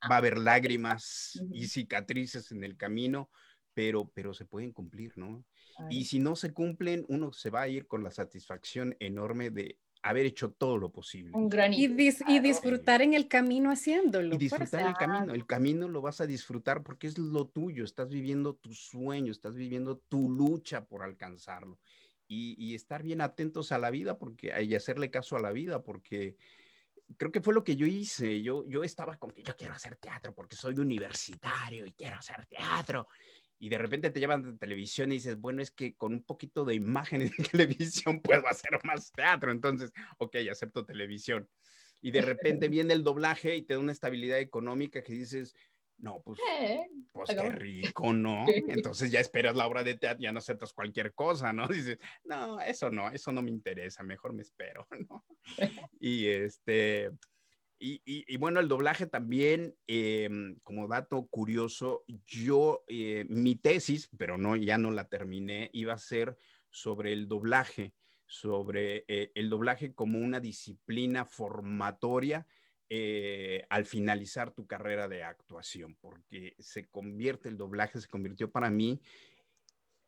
Va 0.10 0.16
a 0.16 0.18
haber 0.18 0.38
lágrimas 0.38 1.42
y 1.52 1.68
cicatrices 1.68 2.52
en 2.52 2.64
el 2.64 2.78
camino, 2.78 3.30
pero, 3.74 4.10
pero 4.14 4.34
se 4.34 4.46
pueden 4.46 4.72
cumplir, 4.72 5.14
¿no? 5.16 5.44
Y 5.90 6.06
si 6.06 6.20
no 6.20 6.36
se 6.36 6.54
cumplen, 6.54 7.06
uno 7.08 7.34
se 7.34 7.50
va 7.50 7.62
a 7.62 7.68
ir 7.68 7.88
con 7.88 8.04
la 8.04 8.12
satisfacción 8.12 8.96
enorme 9.00 9.50
de 9.50 9.80
haber 10.04 10.26
hecho 10.26 10.52
todo 10.52 10.78
lo 10.78 10.92
posible. 10.92 11.32
Un 11.34 11.50
y, 11.72 11.86
y, 11.86 12.40
disfrutar 12.40 13.02
en 13.02 13.14
el 13.14 13.28
camino 13.28 13.72
haciéndolo. 13.72 14.36
Y 14.36 14.38
disfrutar 14.38 14.82
en 14.82 14.88
el 14.88 14.94
camino. 14.96 15.34
El 15.34 15.46
camino 15.46 15.88
lo 15.88 16.02
vas 16.02 16.22
a 16.22 16.28
disfrutar 16.28 16.84
porque 16.84 17.08
es 17.08 17.18
lo 17.18 17.48
tuyo. 17.48 17.86
Estás 17.86 18.10
viviendo 18.10 18.54
tu 18.54 18.74
sueño, 18.74 19.32
estás 19.32 19.56
viviendo 19.56 19.98
tu 20.10 20.30
lucha 20.30 20.86
por 20.86 21.04
alcanzarlo. 21.04 21.80
Y, 22.28 22.56
y 22.58 22.76
estar 22.76 23.02
bien 23.02 23.22
atentos 23.22 23.72
a 23.72 23.78
la 23.78 23.92
vida 23.92 24.18
porque 24.18 24.54
hay 24.54 24.76
hacerle 24.76 25.10
caso 25.10 25.38
a 25.38 25.42
la 25.42 25.52
vida 25.52 25.84
porque 25.84 26.36
creo 27.18 27.32
que 27.32 27.42
fue 27.42 27.54
lo 27.54 27.64
que 27.64 27.76
yo 27.76 27.86
hice. 27.86 28.42
Yo, 28.42 28.66
yo 28.68 28.84
estaba 28.84 29.18
como 29.18 29.34
que 29.34 29.44
yo 29.44 29.56
quiero 29.56 29.74
hacer 29.74 29.96
teatro 29.96 30.34
porque 30.34 30.56
soy 30.56 30.78
universitario 30.78 31.86
y 31.86 31.92
quiero 31.92 32.18
hacer 32.18 32.46
teatro 32.46 33.08
y 33.64 33.70
de 33.70 33.78
repente 33.78 34.10
te 34.10 34.20
llevan 34.20 34.44
de 34.44 34.58
televisión 34.58 35.10
y 35.10 35.16
dices, 35.16 35.40
bueno, 35.40 35.62
es 35.62 35.72
que 35.72 35.96
con 35.96 36.12
un 36.12 36.24
poquito 36.24 36.66
de 36.66 36.76
imagen 36.76 37.20
de 37.20 37.30
televisión 37.50 38.20
puedo 38.20 38.46
hacer 38.46 38.78
más 38.84 39.14
teatro, 39.14 39.54
entonces, 39.54 39.94
ok, 40.18 40.36
acepto 40.52 40.84
televisión. 40.84 41.48
Y 42.02 42.12
de 42.12 42.24
repente 42.24 42.68
viene 42.70 42.94
el 42.94 43.06
doblaje 43.06 43.56
y 43.56 43.62
te 43.62 43.76
da 43.76 43.80
una 43.80 43.94
estabilidad 43.94 44.40
económica 44.40 45.02
que 45.02 45.14
dices, 45.14 45.56
no, 45.98 46.22
pues, 46.26 46.42
eh, 46.60 46.90
pues 47.14 47.30
qué 47.30 47.52
rico, 47.52 48.12
¿no? 48.12 48.46
Entonces 48.68 49.10
ya 49.10 49.22
esperas 49.22 49.56
la 49.56 49.66
obra 49.66 49.82
de 49.82 49.98
teatro, 49.98 50.22
ya 50.22 50.34
no 50.34 50.40
aceptas 50.40 50.74
cualquier 50.74 51.14
cosa, 51.14 51.54
¿no? 51.54 51.66
Dices, 51.70 52.00
no, 52.26 52.60
eso 52.60 52.90
no, 52.90 53.12
eso 53.12 53.32
no 53.32 53.42
me 53.42 53.50
interesa, 53.50 54.04
mejor 54.04 54.34
me 54.34 54.42
espero, 54.42 54.86
¿no? 55.08 55.24
Y 56.02 56.28
este, 56.28 57.12
y, 57.86 58.38
bueno, 58.38 58.62
el 58.62 58.70
doblaje 58.70 59.08
también, 59.08 59.76
em, 59.88 60.56
como 60.64 60.88
dato 60.88 61.28
curioso, 61.28 62.06
yo, 62.26 62.86
eh, 62.88 63.26
mi 63.28 63.56
tesis, 63.56 64.10
pero 64.18 64.38
no, 64.38 64.56
ya 64.56 64.78
no 64.78 64.90
la 64.90 65.10
terminé, 65.10 65.70
iba 65.74 65.94
a 65.94 65.98
ser 65.98 66.38
sobre 66.70 67.12
el 67.12 67.28
doblaje, 67.28 67.94
sobre 68.26 69.04
eh, 69.10 69.34
el 69.36 69.50
doblaje 69.50 69.94
como 69.94 70.20
una 70.20 70.40
disciplina 70.40 71.26
formatoria 71.26 72.48
eh, 72.90 73.66
al 73.70 73.86
finalizar 73.86 74.54
tu 74.54 74.66
carrera 74.66 75.10
de 75.10 75.24
actuación, 75.24 75.98
porque 76.00 76.56
se 76.60 76.88
convierte, 76.88 77.50
el 77.50 77.58
doblaje 77.58 78.00
se 78.00 78.08
convirtió 78.08 78.50
para 78.50 78.70
mí 78.70 79.02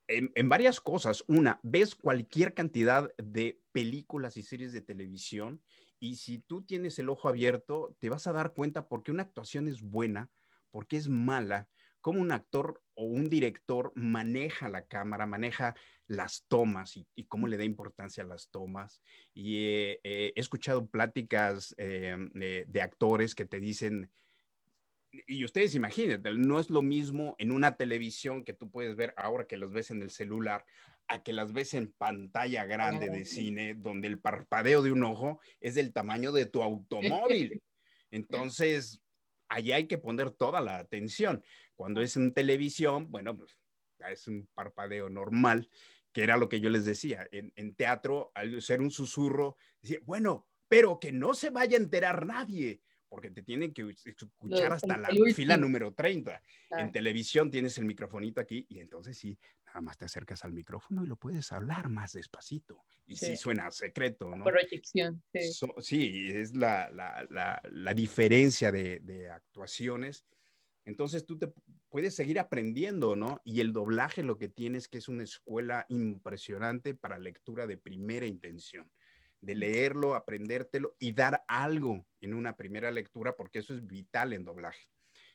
en, 0.08 0.32
en, 0.36 0.48
varias 0.48 0.80
cosas. 0.80 1.26
Una, 1.28 1.60
ves 1.62 1.94
cualquier 1.94 2.54
cantidad 2.54 3.14
de 3.18 3.60
películas 3.74 4.38
y 4.38 4.44
series 4.44 4.72
de 4.72 4.82
televisión 4.82 5.62
y 6.00 6.16
si 6.16 6.40
tú 6.40 6.64
tienes 6.64 7.00
el 7.00 7.10
ojo 7.10 7.30
abierto, 7.30 7.96
te 8.00 8.10
vas 8.10 8.28
a 8.28 8.34
dar 8.34 8.54
cuenta 8.54 8.88
por 8.88 9.04
qué 9.04 9.12
una 9.12 9.24
actuación 9.24 9.68
es 9.68 9.82
buena, 9.82 10.30
por 10.72 10.88
qué 10.88 10.98
es 10.98 11.08
mala, 11.08 11.68
cómo 12.02 12.22
un 12.22 12.32
actor 12.32 12.84
o 12.94 13.06
un 13.06 13.30
director 13.30 13.92
maneja 13.96 14.70
la 14.70 14.86
cámara, 14.86 15.26
maneja 15.26 15.76
las 16.08 16.46
tomas 16.48 16.98
y, 17.16 17.24
cómo 17.26 17.48
le 17.48 17.58
da 17.58 17.64
importancia 17.64 18.24
a 18.24 18.28
las 18.28 18.50
tomas. 18.50 19.02
Y 19.34 19.58
he 20.04 20.34
escuchado 20.36 20.88
pláticas 20.88 21.74
eh, 21.78 22.16
de, 22.68 22.82
actores 22.82 23.34
que 23.34 23.46
te 23.46 23.60
dicen, 23.60 24.12
y 25.28 25.44
ustedes 25.46 25.74
imagínense, 25.76 26.32
no 26.34 26.60
es 26.60 26.70
lo 26.70 26.82
mismo 26.82 27.36
en 27.40 27.52
una 27.52 27.76
televisión 27.76 28.44
que 28.44 28.54
tú 28.54 28.70
puedes 28.70 28.96
ver 28.96 29.14
ahora 29.18 29.48
que 29.48 29.58
los 29.58 29.72
ves 29.72 29.90
en 29.90 30.02
el 30.02 30.12
celular, 30.12 30.66
a 31.08 31.24
que 31.24 31.34
las 31.34 31.54
ves 31.54 31.74
en 31.74 31.92
pantalla 31.94 32.66
grande 32.66 33.10
de 33.10 33.26
cine, 33.26 33.76
donde 33.76 34.08
el 34.08 34.20
parpadeo 34.20 34.82
de 34.82 34.92
un 34.92 35.04
ojo 35.04 35.40
es 35.60 35.76
del 35.76 35.94
tamaño 35.94 36.32
de 36.32 36.46
tu 36.46 36.64
automóvil. 36.64 37.62
Entonces, 38.12 39.02
allí 39.50 39.72
hay 39.72 39.88
que 39.88 39.98
poner 39.98 40.32
toda 40.32 40.62
la 40.62 40.78
atención. 40.78 41.44
Cuando 41.76 42.02
es 42.02 42.16
en 42.16 42.34
televisión, 42.34 43.12
bueno, 43.12 43.38
pues 43.38 43.58
es 44.10 44.28
un 44.28 44.48
parpadeo 44.54 45.10
normal, 45.10 45.70
que 46.12 46.24
era 46.24 46.38
lo 46.38 46.50
que 46.50 46.60
yo 46.60 46.70
les 46.70 46.86
decía. 46.86 47.28
En, 47.32 47.76
teatro, 47.76 48.32
al 48.34 48.62
ser 48.62 48.82
un 48.82 48.92
susurro, 48.92 49.58
decía, 49.82 50.00
bueno, 50.04 50.48
pero 50.68 51.00
que 51.00 51.12
no 51.12 51.34
se 51.34 51.50
vaya 51.50 51.78
a 51.78 51.82
enterar 51.82 52.26
nadie 52.26 52.82
porque 53.08 53.32
te 53.32 53.44
tienen 53.44 53.74
que 53.74 53.96
escuchar 54.04 54.74
hasta 54.74 54.98
la 54.98 55.10
fila 55.34 55.56
número 55.58 55.94
30. 55.94 56.42
En 56.72 56.92
televisión 56.92 57.52
tienes 57.52 57.78
el 57.78 57.86
microfonito 57.86 58.42
aquí 58.42 58.66
y 58.68 58.80
entonces 58.80 59.18
sí, 59.18 59.38
nada 59.76 59.82
más 59.82 59.98
te 59.98 60.06
acercas 60.06 60.46
al 60.46 60.54
micrófono 60.54 61.04
y 61.04 61.08
lo 61.08 61.18
puedes 61.18 61.52
hablar 61.52 61.90
más 61.90 62.14
despacito. 62.14 62.86
Y 63.06 63.18
sí, 63.18 63.36
suena 63.36 63.70
secreto, 63.72 64.34
¿no? 64.34 64.46
Proyección, 64.46 65.22
sí. 65.34 65.52
sí, 65.80 66.32
es 66.32 66.56
la, 66.56 66.90
la, 66.92 67.62
la, 67.70 67.94
diferencia 67.94 68.72
de, 68.72 69.02
de, 69.02 69.30
actuaciones. 69.30 70.26
Entonces 70.86 71.26
tú 71.26 71.38
te 71.38 71.52
puedes 71.90 72.16
seguir 72.16 72.40
aprendiendo, 72.40 73.18
¿no? 73.18 73.42
Y 73.44 73.60
el 73.60 73.74
doblaje 73.74 74.24
lo 74.24 74.38
que 74.38 74.48
tienes 74.48 74.88
que 74.88 75.00
es 75.00 75.10
una 75.10 75.24
escuela 75.24 75.86
impresionante 75.90 76.96
para 76.96 77.20
lectura 77.20 77.68
de 77.68 77.78
primera 77.78 78.26
intención 78.26 78.90
de 79.42 79.56
leerlo, 79.56 80.16
aprendértelo 80.16 80.96
y 81.00 81.12
dar 81.12 81.44
algo 81.48 82.08
en 82.22 82.34
una 82.34 82.56
primera 82.56 82.92
lectura, 82.92 83.36
porque 83.36 83.60
eso 83.60 83.74
es 83.74 83.86
vital 83.86 84.32
en 84.32 84.46
doblaje. 84.46 84.88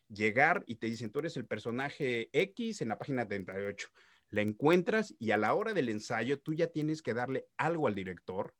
Llegar 0.08 0.64
y 0.66 0.76
te 0.76 0.88
dicen, 0.88 1.10
tú 1.12 1.20
eres 1.20 1.36
el 1.36 1.46
personaje 1.46 2.30
X 2.32 2.80
en 2.80 2.88
la 2.88 2.98
página 2.98 3.28
38. 3.28 3.88
La 4.31 4.43
encuentras 4.43 5.15
y 5.19 5.32
a 5.32 5.36
la 5.36 5.55
hora 5.55 5.74
del 5.74 5.89
ensayo 5.89 6.40
tú 6.40 6.55
ya 6.55 6.69
tienes 6.69 7.02
que 7.02 7.15
darle 7.15 7.47
algo 7.57 7.89
al 7.89 7.94
director, 7.94 8.55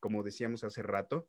como 0.00 0.22
decíamos 0.22 0.64
hace 0.64 0.82
rato, 0.82 1.28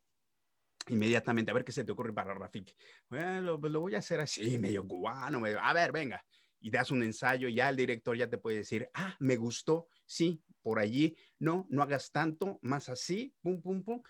inmediatamente, 0.88 1.52
a 1.52 1.54
ver 1.54 1.64
qué 1.64 1.72
se 1.72 1.84
te 1.84 1.92
ocurre 1.92 2.12
para 2.12 2.34
Rafik. 2.34 2.76
Bueno, 3.08 3.60
pues 3.60 3.72
lo 3.72 3.82
voy 3.82 3.96
a 3.96 4.00
hacer 4.00 4.20
así, 4.20 4.58
medio 4.58 4.88
cubano, 4.88 5.40
medio, 5.40 5.60
a 5.60 5.74
ver, 5.74 5.92
venga. 5.92 6.26
Y 6.60 6.72
das 6.72 6.92
un 6.92 7.04
ensayo, 7.04 7.50
ya 7.50 7.70
el 7.70 7.76
director 7.76 8.18
ya 8.18 8.30
te 8.30 8.38
puede 8.38 8.58
decir, 8.58 8.90
ah, 8.94 9.16
me 9.20 9.36
gustó, 9.36 9.88
sí, 10.06 10.42
por 10.62 10.80
allí, 10.80 11.16
no, 11.38 11.68
no 11.70 11.84
hagas 11.84 12.12
tanto, 12.12 12.58
más 12.62 12.90
así, 12.90 13.36
pum, 13.42 13.62
pum, 13.62 13.84
pum. 13.84 14.02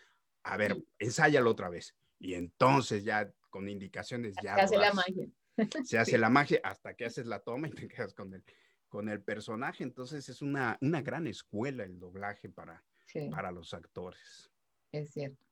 A 0.44 0.56
ver, 0.56 0.78
ensáyalo 1.00 1.50
otra 1.50 1.70
vez. 1.70 1.96
Y 2.20 2.36
entonces 2.36 3.04
ya 3.04 3.30
con 3.50 3.68
indicaciones 3.68 4.36
ya... 4.42 4.56
Se 4.56 4.62
hace 4.62 4.78
la 4.78 4.94
magia. 4.94 5.28
Se 5.84 5.98
hace 5.98 6.18
la 6.18 6.30
magia 6.30 6.60
hasta 6.64 6.96
que 6.96 7.06
haces 7.06 7.26
la 7.26 7.40
toma 7.40 7.68
y 7.68 7.72
te 7.72 7.88
quedas 7.88 8.14
con 8.14 8.34
el, 8.34 8.44
con 8.94 9.10
el 9.10 9.24
personaje. 9.24 9.84
Entonces 9.84 10.30
es 10.30 10.44
una, 10.44 10.78
una 10.80 11.02
gran 11.02 11.26
escuela 11.26 11.84
el 11.84 12.00
doblaje 12.00 12.48
para, 12.48 12.84
para 13.32 13.52
los 13.52 13.74
actores. 13.74 14.52
Es 14.92 15.14
cierto. 15.14 15.44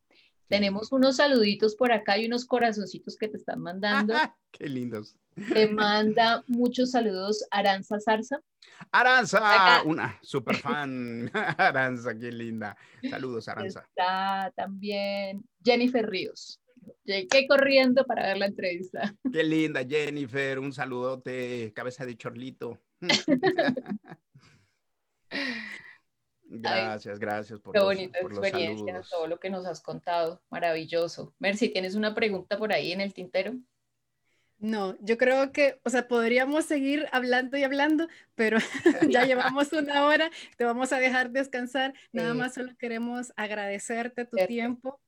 Tenemos 0.48 0.92
unos 0.92 1.16
saluditos 1.16 1.76
por 1.76 1.92
acá 1.92 2.20
y 2.20 2.28
unos 2.28 2.46
corazoncitos 2.46 3.18
que 3.18 3.28
te 3.30 3.38
están 3.38 3.60
mandando. 3.60 4.14
Qué 4.52 4.70
lindos. 4.70 5.16
Te 5.52 5.68
manda 5.68 6.44
muchos 6.46 6.92
saludos 6.92 7.44
Aranza 7.50 8.00
Zarza. 8.00 8.44
Aranza, 8.92 9.82
una 9.86 10.20
super 10.22 10.58
fan. 10.58 11.32
Aranza, 11.58 12.14
qué 12.14 12.32
linda. 12.32 12.76
Saludos, 13.10 13.48
Aranza. 13.48 13.80
Está 13.80 14.52
también 14.56 15.44
Jennifer 15.64 16.08
Ríos. 16.08 16.60
Llegué 17.06 17.48
corriendo 17.48 18.06
para 18.06 18.24
ver 18.24 18.38
la 18.38 18.48
entrevista. 18.48 19.16
Qué 19.32 19.44
linda, 19.44 19.84
Jennifer. 19.88 20.60
Un 20.60 20.74
saludote, 20.74 21.72
cabeza 21.74 22.06
de 22.06 22.18
chorlito. 22.18 22.78
Gracias, 26.54 27.18
gracias 27.18 27.62
por, 27.62 27.74
Qué 27.74 27.80
bonita 27.80 28.20
experiencia, 28.20 29.02
todo 29.10 29.26
lo 29.28 29.40
que 29.40 29.50
nos 29.50 29.66
has 29.66 29.80
contado. 29.80 30.42
Maravilloso. 30.50 31.34
Mercy, 31.40 31.70
¿tienes 31.70 31.96
una 31.96 32.14
pregunta 32.14 32.58
por 32.58 32.74
ahí 32.74 32.92
en 32.92 33.00
el 33.00 33.14
tintero? 33.14 33.54
No, 34.58 34.98
yo 35.00 35.18
creo 35.18 35.54
que, 35.54 35.80
o 35.86 35.90
sea, 35.90 36.10
podríamos 36.10 36.66
seguir 36.66 37.08
hablando 37.14 37.58
y 37.58 37.64
hablando, 37.64 38.08
pero 38.36 38.58
ya 39.10 39.26
llevamos 39.26 39.72
una 39.72 40.06
hora, 40.06 40.30
te 40.58 40.66
vamos 40.66 40.92
a 40.92 41.00
dejar 41.00 41.32
descansar. 41.32 41.94
Nada 42.12 42.34
más 42.34 42.54
solo 42.54 42.76
queremos 42.78 43.32
agradecerte 43.38 44.26
tu 44.26 44.36
tiempo. 44.46 45.00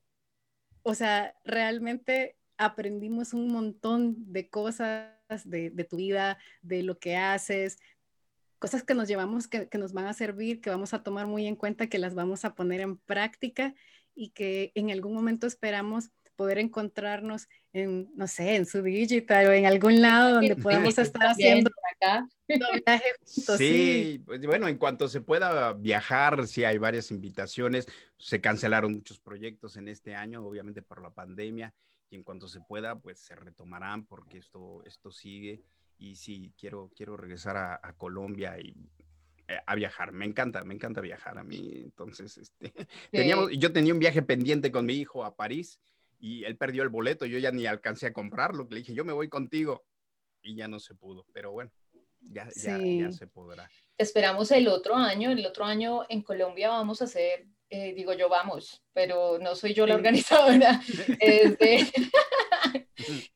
O 0.81 0.95
sea, 0.95 1.35
realmente 1.43 2.37
aprendimos 2.57 3.33
un 3.33 3.47
montón 3.47 4.15
de 4.31 4.49
cosas 4.49 5.09
de, 5.45 5.69
de, 5.69 5.83
tu 5.83 5.97
vida, 5.97 6.37
de 6.61 6.83
lo 6.83 6.99
que 6.99 7.15
haces, 7.15 7.77
cosas 8.59 8.83
que 8.83 8.93
nos 8.93 9.07
llevamos, 9.07 9.47
que, 9.47 9.67
que, 9.67 9.77
nos 9.77 9.93
van 9.93 10.05
a 10.05 10.13
servir, 10.13 10.61
que 10.61 10.69
vamos 10.69 10.93
a 10.93 11.03
tomar 11.03 11.27
muy 11.27 11.47
en 11.47 11.55
cuenta, 11.55 11.87
que 11.87 11.99
las 11.99 12.15
vamos 12.15 12.45
a 12.45 12.55
poner 12.55 12.81
en 12.81 12.97
práctica 12.97 13.73
y 14.15 14.29
que 14.29 14.71
en 14.75 14.91
algún 14.91 15.13
momento 15.13 15.47
esperamos 15.47 16.11
poder 16.35 16.57
encontrarnos 16.57 17.47
en, 17.73 18.09
no 18.15 18.27
sé, 18.27 18.55
en 18.55 18.65
su 18.65 18.81
digital 18.81 19.47
o 19.47 19.51
en 19.51 19.65
algún 19.65 20.01
lado 20.01 20.35
donde 20.35 20.55
podamos 20.55 20.97
estar 20.97 21.27
haciendo 21.27 21.71
acá. 21.95 22.27
Sí, 23.25 24.21
pues, 24.25 24.45
bueno, 24.45 24.67
en 24.67 24.77
cuanto 24.77 25.07
se 25.07 25.21
pueda 25.21 25.73
viajar, 25.73 26.45
sí 26.47 26.63
hay 26.63 26.77
varias 26.77 27.09
invitaciones, 27.09 27.87
se 28.17 28.41
cancelaron 28.41 28.93
muchos 28.93 29.19
proyectos 29.19 29.77
en 29.77 29.87
este 29.87 30.13
año, 30.13 30.45
obviamente 30.45 30.81
por 30.81 31.01
la 31.01 31.09
pandemia, 31.09 31.73
y 32.13 32.15
en 32.15 32.23
cuanto 32.23 32.47
se 32.47 32.61
pueda, 32.61 32.99
pues 32.99 33.19
se 33.19 33.35
retomarán 33.35 34.05
porque 34.05 34.37
esto, 34.37 34.83
esto 34.85 35.11
sigue 35.11 35.63
y 35.97 36.15
sí, 36.15 36.53
quiero, 36.57 36.91
quiero 36.95 37.17
regresar 37.17 37.57
a, 37.57 37.93
Colombia 37.97 38.59
y 38.59 38.75
eh, 39.47 39.57
a 39.65 39.75
viajar. 39.75 40.11
Me 40.11 40.25
encanta, 40.25 40.63
me 40.63 40.75
encanta 40.75 41.01
viajar 41.01 41.39
a 41.39 41.43
mí. 41.43 41.81
Entonces, 41.83 42.37
este, 42.37 42.71
teníamos, 43.11 43.49
yo 43.57 43.73
tenía 43.73 43.93
un 43.93 43.99
viaje 43.99 44.21
pendiente 44.21 44.71
con 44.71 44.85
mi 44.85 44.93
hijo 44.93 45.23
a 45.23 45.35
París 45.35 45.79
y 46.19 46.43
él 46.43 46.55
perdió 46.55 46.83
el 46.83 46.89
boleto. 46.89 47.25
Yo 47.25 47.39
ya 47.39 47.51
ni 47.51 47.65
alcancé 47.65 48.07
a 48.07 48.13
comprarlo. 48.13 48.67
Le 48.69 48.77
dije, 48.77 48.93
yo 48.93 49.05
me 49.05 49.13
voy 49.13 49.27
contigo 49.27 49.83
y 50.43 50.55
ya 50.55 50.67
no 50.67 50.79
se 50.79 50.93
pudo. 50.93 51.25
Pero 51.33 51.51
bueno, 51.51 51.71
ya, 52.21 52.47
ya, 52.55 52.77
ya 52.77 53.11
se 53.11 53.25
podrá. 53.25 53.69
Esperamos 53.97 54.51
el 54.51 54.67
otro 54.67 54.95
año. 54.95 55.31
El 55.31 55.45
otro 55.45 55.65
año 55.65 56.03
en 56.09 56.21
Colombia 56.21 56.69
vamos 56.69 57.01
a 57.01 57.05
hacer, 57.05 57.47
eh, 57.73 57.91
digo 57.95 58.13
yo, 58.13 58.29
vamos, 58.29 58.83
pero 58.93 59.39
no 59.39 59.55
soy 59.55 59.73
yo 59.73 59.87
la 59.87 59.95
organizadora. 59.95 60.79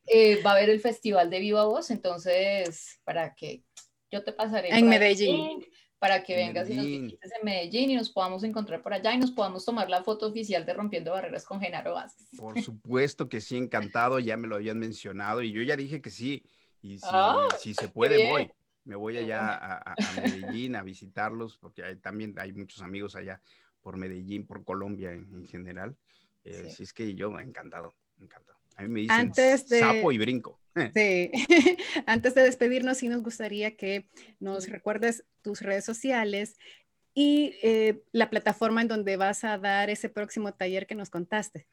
Eh, 0.06 0.40
va 0.42 0.52
a 0.52 0.54
haber 0.54 0.70
el 0.70 0.80
Festival 0.80 1.28
de 1.28 1.40
Viva 1.40 1.66
Voz, 1.66 1.90
entonces, 1.90 2.98
para 3.04 3.34
que 3.34 3.62
yo 4.10 4.24
te 4.24 4.32
pasaré. 4.32 4.74
En 4.74 4.88
Medellín. 4.88 5.66
para 5.98 6.22
que 6.22 6.34
vengas 6.34 6.70
y 6.70 6.74
nos 6.74 6.86
visites 6.86 7.30
en 7.38 7.44
Medellín 7.44 7.90
y 7.90 7.96
nos 7.96 8.08
podamos 8.08 8.42
encontrar 8.44 8.80
por 8.82 8.94
allá 8.94 9.12
y 9.12 9.18
nos 9.18 9.32
podamos 9.32 9.66
tomar 9.66 9.90
la 9.90 10.02
foto 10.02 10.28
oficial 10.28 10.64
de 10.64 10.72
Rompiendo 10.72 11.10
Barreras 11.10 11.44
con 11.44 11.60
Genaro 11.60 11.92
Vázquez. 11.92 12.28
Por 12.38 12.58
supuesto 12.62 13.28
que 13.28 13.42
sí, 13.42 13.58
encantado, 13.58 14.18
ya 14.18 14.38
me 14.38 14.48
lo 14.48 14.56
habían 14.56 14.78
mencionado 14.78 15.42
y 15.42 15.52
yo 15.52 15.62
ya 15.62 15.76
dije 15.76 16.00
que 16.00 16.10
sí, 16.10 16.42
y 16.80 16.98
si, 16.98 17.06
ah, 17.10 17.48
si 17.58 17.74
se 17.74 17.88
puede 17.88 18.30
voy, 18.30 18.50
me 18.84 18.96
voy 18.96 19.18
allá 19.18 19.58
a, 19.84 19.94
Medellín 20.16 20.76
a 20.76 20.82
visitarlos 20.82 21.58
porque 21.58 21.96
también 21.96 22.34
hay 22.38 22.52
muchos 22.52 22.80
amigos 22.80 23.14
allá 23.16 23.42
por 23.88 23.96
Medellín, 23.96 24.46
por 24.46 24.66
Colombia 24.66 25.12
en, 25.12 25.46
general, 25.46 25.96
eh, 26.44 26.68
si 26.76 26.82
es 26.82 26.92
que 26.92 27.14
yo 27.14 27.40
encantado, 27.40 27.94
encantado. 28.20 28.58
A 28.76 28.82
mí 28.82 28.88
me 28.90 29.00
dicen 29.00 29.16
Antes 29.16 29.66
de... 29.66 29.80
sapo 29.80 30.12
y 30.12 30.18
brinco. 30.18 30.60
Sí, 30.94 31.30
antes 32.06 32.34
de 32.34 32.42
despedirnos, 32.42 32.98
sí 32.98 33.08
nos 33.08 33.22
gustaría 33.22 33.78
que 33.78 34.06
nos 34.40 34.68
recuerdes 34.68 35.24
tus 35.40 35.62
redes 35.62 35.86
sociales 35.86 36.58
y 37.14 37.54
eh, 37.62 38.02
la 38.12 38.28
plataforma 38.28 38.82
en 38.82 38.88
donde 38.88 39.16
vas 39.16 39.42
a 39.42 39.56
dar 39.56 39.88
ese 39.88 40.10
próximo 40.10 40.52
taller 40.52 40.86
que 40.86 40.94
nos 40.94 41.08
contaste. 41.08 41.66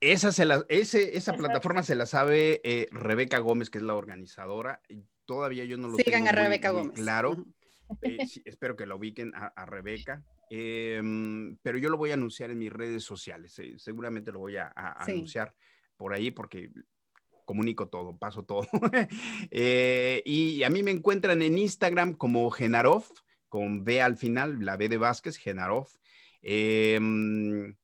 Esa, 0.00 0.32
se 0.32 0.44
la, 0.44 0.66
ese, 0.68 1.16
esa 1.16 1.32
plataforma 1.32 1.82
se 1.82 1.94
la 1.94 2.04
sabe 2.04 2.60
eh, 2.62 2.88
Rebeca 2.90 3.38
Gómez, 3.38 3.70
que 3.70 3.78
es 3.78 3.84
la 3.84 3.94
organizadora. 3.94 4.82
Todavía 5.24 5.64
yo 5.64 5.78
no 5.78 5.88
lo 5.88 5.96
Sigan 5.96 6.28
a 6.28 6.32
Rebeca 6.32 6.72
Gómez. 6.72 6.94
Claro. 6.94 7.46
Eh, 8.02 8.18
espero 8.44 8.76
que 8.76 8.86
la 8.86 8.94
ubiquen 8.94 9.32
a, 9.34 9.66
Rebeca. 9.66 10.22
Em, 10.50 11.56
pero 11.62 11.78
yo 11.78 11.88
lo 11.88 11.96
voy 11.96 12.10
a 12.10 12.14
anunciar 12.14 12.50
en 12.50 12.58
mis 12.58 12.72
redes 12.72 13.04
sociales. 13.04 13.60
seguramente 13.76 14.32
lo 14.32 14.40
voy 14.40 14.56
a, 14.56 14.72
anunciar 14.74 15.54
por 15.96 16.12
ahí 16.12 16.30
porque 16.30 16.70
comunico 17.44 17.88
todo, 17.88 18.16
paso 18.16 18.44
todo. 18.44 18.66
Eh, 19.50 20.22
y 20.24 20.62
a 20.62 20.70
mí 20.70 20.82
me 20.82 20.90
encuentran 20.90 21.40
en 21.42 21.58
Instagram 21.58 22.14
como 22.14 22.50
Genarov, 22.50 23.04
con 23.48 23.84
B 23.84 24.02
al 24.02 24.16
final, 24.16 24.64
la 24.64 24.76
B 24.76 24.88
de 24.88 24.98
Vázquez, 24.98 25.36
Genarov. 25.36 25.88
Em, 26.42 27.74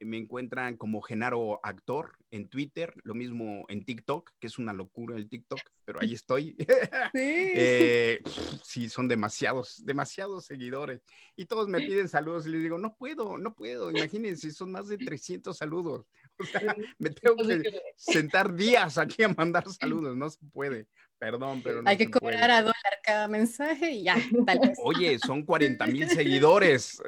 me 0.00 0.16
encuentran 0.16 0.76
como 0.76 1.00
Genaro 1.00 1.60
Actor 1.62 2.17
en 2.30 2.48
Twitter, 2.48 2.94
lo 3.04 3.14
mismo 3.14 3.64
en 3.68 3.84
TikTok, 3.84 4.32
que 4.38 4.46
es 4.46 4.58
una 4.58 4.72
locura 4.72 5.16
el 5.16 5.28
TikTok, 5.28 5.60
pero 5.84 6.00
ahí 6.00 6.14
estoy. 6.14 6.56
Sí. 7.14 7.52
Eh, 7.56 8.22
sí, 8.62 8.88
son 8.88 9.08
demasiados, 9.08 9.82
demasiados 9.84 10.44
seguidores. 10.44 11.00
Y 11.36 11.46
todos 11.46 11.68
me 11.68 11.78
piden 11.78 12.08
saludos 12.08 12.46
y 12.46 12.50
les 12.50 12.62
digo, 12.62 12.78
no 12.78 12.94
puedo, 12.94 13.38
no 13.38 13.54
puedo. 13.54 13.90
Imagínense, 13.90 14.50
son 14.52 14.72
más 14.72 14.88
de 14.88 14.98
300 14.98 15.56
saludos. 15.56 16.06
O 16.40 16.44
sea, 16.44 16.76
me 16.98 17.10
tengo 17.10 17.34
que 17.36 17.82
sentar 17.96 18.54
días 18.54 18.96
aquí 18.96 19.24
a 19.24 19.28
mandar 19.28 19.68
saludos, 19.72 20.16
no 20.16 20.30
se 20.30 20.38
puede. 20.52 20.86
Perdón, 21.18 21.62
pero 21.64 21.82
no 21.82 21.90
Hay 21.90 21.96
que 21.96 22.08
cobrar 22.08 22.48
a 22.48 22.60
dólar 22.60 23.00
cada 23.02 23.26
mensaje 23.26 23.90
y 23.90 24.04
ya, 24.04 24.16
tal 24.46 24.60
vez. 24.60 24.78
Oye, 24.84 25.18
son 25.18 25.42
40 25.42 25.84
mil 25.88 26.08
seguidores 26.08 27.02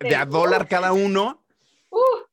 de, 0.00 0.16
a 0.16 0.26
dólar 0.26 0.66
cada 0.66 0.92
uno. 0.92 1.44
Uh, 1.88 2.23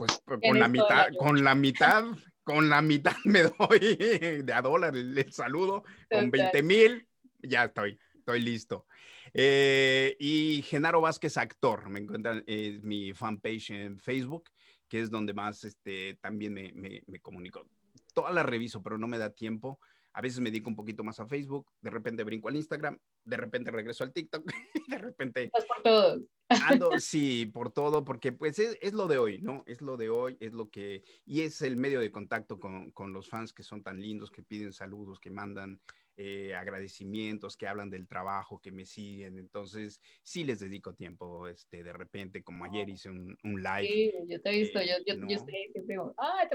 pues, 0.00 0.40
con 0.40 0.58
la 0.58 0.68
mitad, 0.68 1.08
con 1.18 1.44
la 1.44 1.54
mitad, 1.54 2.04
con 2.42 2.68
la 2.70 2.80
mitad 2.80 3.16
me 3.24 3.42
doy 3.42 3.96
de 4.42 4.52
a 4.52 4.62
dólar 4.62 4.96
el, 4.96 5.32
saludo, 5.32 5.84
con 6.10 6.30
20 6.30 6.62
mil, 6.62 7.06
ya 7.42 7.64
estoy, 7.64 7.98
estoy 8.14 8.40
listo. 8.40 8.86
Eh, 9.34 10.16
y 10.18 10.62
Genaro 10.62 11.00
Vázquez, 11.02 11.36
actor, 11.36 11.88
me 11.90 12.00
encuentran, 12.00 12.42
es 12.46 12.82
mi 12.82 13.12
fanpage 13.12 13.70
en 13.70 13.98
Facebook 13.98 14.50
que 14.90 15.00
es 15.00 15.10
donde 15.10 15.32
más 15.32 15.62
este, 15.64 16.18
también 16.20 16.52
me, 16.52 16.72
me, 16.74 17.20
comunico. 17.20 17.64
Todas 18.12 18.34
las 18.34 18.44
reviso, 18.44 18.82
pero 18.82 18.98
no 18.98 19.06
me 19.06 19.18
da 19.18 19.30
tiempo. 19.30 19.78
A 20.20 20.22
veces 20.22 20.40
me 20.40 20.50
dedico 20.50 20.68
un 20.68 20.76
poquito 20.76 21.02
más 21.02 21.18
a 21.18 21.26
Facebook, 21.26 21.66
de 21.80 21.88
repente 21.88 22.24
brinco 22.24 22.50
al 22.50 22.56
Instagram, 22.56 22.98
de 23.24 23.36
repente 23.38 23.70
regreso 23.70 24.04
al 24.04 24.12
TikTok, 24.12 24.44
de 24.88 24.98
repente... 24.98 25.48
Pues 25.50 25.64
por 25.64 25.82
todo. 25.82 26.20
Ando, 26.66 26.90
sí, 27.00 27.46
por 27.46 27.72
todo, 27.72 28.04
porque 28.04 28.30
pues 28.30 28.58
es, 28.58 28.76
es, 28.82 28.92
lo 28.92 29.08
de 29.08 29.16
hoy, 29.16 29.40
¿no? 29.40 29.64
Es 29.66 29.80
lo 29.80 29.96
de 29.96 30.10
hoy, 30.10 30.36
es 30.40 30.52
lo 30.52 30.68
que... 30.68 31.04
Y 31.24 31.40
es 31.40 31.62
el 31.62 31.78
medio 31.78 32.00
de 32.00 32.12
contacto 32.12 32.60
con, 32.60 32.90
con 32.90 33.14
los 33.14 33.30
fans 33.30 33.54
que 33.54 33.62
son 33.62 33.82
tan 33.82 33.98
lindos, 33.98 34.30
que 34.30 34.42
piden 34.42 34.74
saludos, 34.74 35.18
que 35.20 35.30
mandan 35.30 35.80
eh, 36.22 36.54
agradecimientos, 36.54 37.56
que 37.56 37.66
hablan 37.66 37.88
del 37.88 38.06
trabajo, 38.06 38.60
que 38.60 38.70
me 38.70 38.84
siguen. 38.84 39.38
Entonces, 39.38 40.02
sí 40.22 40.44
les 40.44 40.60
dedico 40.60 40.92
tiempo, 40.92 41.48
este, 41.48 41.82
de 41.82 41.94
repente, 41.94 42.42
como 42.42 42.66
ayer 42.66 42.90
hice 42.90 43.08
un, 43.08 43.38
un 43.42 43.62
live. 43.62 43.88
Sí, 43.88 44.12
yo 44.28 44.38
te 44.42 44.50
he 44.50 44.58
visto, 44.58 44.82
yo, 44.82 44.96
yo, 45.06 45.14
yo 45.26 45.36
estoy 45.36 45.54
siempre 45.72 45.96
ah, 46.18 46.46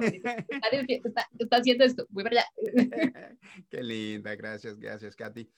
está, 0.88 1.28
está, 1.40 1.58
haciendo 1.58 1.84
esto, 1.84 2.06
voy 2.12 2.24
para 2.24 2.42
allá. 2.42 2.48
Qué 3.72 3.82
linda, 3.82 4.36
gracias, 4.36 4.78
gracias, 4.78 5.16
Katy. 5.16 5.50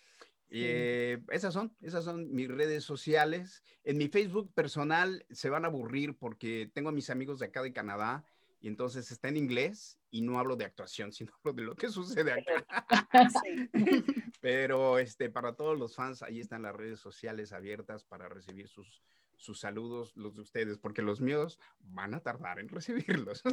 Eh, 0.52 1.18
esas 1.30 1.54
son, 1.54 1.76
esas 1.82 2.06
son 2.06 2.32
mis 2.34 2.48
redes 2.48 2.86
sociales. 2.86 3.62
En 3.84 3.98
mi 3.98 4.08
Facebook 4.08 4.54
personal 4.54 5.26
se 5.32 5.50
van 5.50 5.66
a 5.66 5.68
aburrir 5.68 6.16
porque 6.18 6.72
tengo 6.74 6.88
a 6.88 6.94
mis 6.94 7.10
amigos 7.10 7.40
de 7.40 7.48
acá 7.48 7.62
de 7.62 7.74
Canadá 7.74 8.24
y 8.60 8.68
entonces 8.68 9.12
está 9.12 9.28
en 9.28 9.38
inglés 9.38 10.00
y 10.10 10.22
no 10.22 10.40
hablo 10.40 10.56
de 10.56 10.66
actuación, 10.66 11.12
sino 11.14 11.34
hablo 11.40 11.54
de 11.54 11.64
lo 11.64 11.76
que 11.76 11.90
sucede 11.90 12.34
acá. 12.34 12.66
Pero 14.42 15.00
este, 15.00 15.30
para 15.30 15.56
todos 15.56 15.78
los 15.78 15.96
fans, 15.96 16.24
ahí 16.24 16.40
están 16.40 16.64
las 16.64 16.76
redes 16.76 17.00
sociales 17.00 17.54
abiertas 17.54 18.04
para 18.04 18.30
recibir 18.30 18.68
sus, 18.68 19.02
sus 19.36 19.60
saludos, 19.60 20.16
los 20.16 20.36
de 20.36 20.42
ustedes, 20.42 20.78
porque 20.78 21.02
los 21.02 21.22
míos 21.22 21.60
van 21.80 22.14
a 22.14 22.20
tardar 22.20 22.60
en 22.60 22.70
recibirlos. 22.70 23.44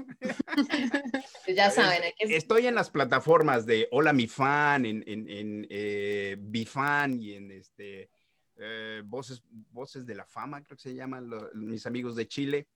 ya 1.47 1.70
saben. 1.70 2.02
Estoy 2.18 2.66
en 2.66 2.74
las 2.74 2.90
plataformas 2.90 3.66
de 3.66 3.89
Hola 3.90 4.12
Mi 4.12 4.26
Fan, 4.26 4.86
en, 4.86 5.05
en, 5.06 5.28
en 5.28 5.66
eh, 5.70 6.36
Bifan 6.39 7.20
y 7.20 7.35
en 7.35 7.51
este, 7.51 8.10
eh, 8.56 9.02
Voces, 9.05 9.43
Voces 9.51 10.06
de 10.06 10.14
la 10.14 10.24
Fama, 10.24 10.62
creo 10.62 10.76
que 10.76 10.82
se 10.82 10.94
llaman 10.94 11.31
mis 11.55 11.86
amigos 11.86 12.16
de 12.16 12.28
Chile. 12.28 12.68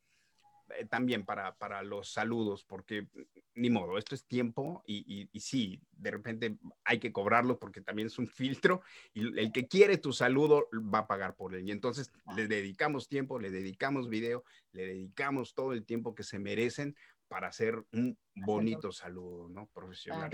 Eh, 0.77 0.87
también 0.87 1.25
para, 1.25 1.55
para, 1.57 1.83
los 1.83 2.13
saludos, 2.13 2.65
porque 2.65 3.07
ni 3.55 3.71
modo, 3.71 3.99
esto 3.99 4.15
es 4.15 4.25
tiempo 4.25 4.83
y, 4.87 5.29
y, 5.33 5.41
sí, 5.41 5.81
de 5.93 6.11
repente 6.11 6.59
hay 6.85 6.99
que 6.99 7.13
cobrarlo 7.13 7.59
porque 7.59 7.81
también 7.81 8.07
es 8.07 8.19
un 8.19 8.29
filtro 8.29 8.83
y 9.15 9.39
el 9.39 9.53
que 9.53 9.67
quiere 9.67 9.99
tu 9.99 10.13
saludo 10.13 10.69
va 10.73 11.01
a 11.01 11.07
pagar 11.07 11.35
por 11.35 11.55
él. 11.55 11.67
Y 11.69 11.73
entonces 11.73 12.13
le 12.37 12.47
dedicamos 12.49 13.09
tiempo, 13.09 13.39
le 13.39 13.51
dedicamos 13.51 14.09
video, 14.09 14.45
le 14.73 14.87
dedicamos 14.87 15.55
todo 15.55 15.73
el 15.73 15.85
tiempo 15.85 16.15
que 16.15 16.23
se 16.23 16.39
merecen 16.39 16.97
para 17.29 17.49
hacer 17.49 17.83
un 17.93 18.19
bonito 18.35 18.93
saludo, 18.93 19.49
¿no? 19.49 19.67
Profesional. 19.69 20.31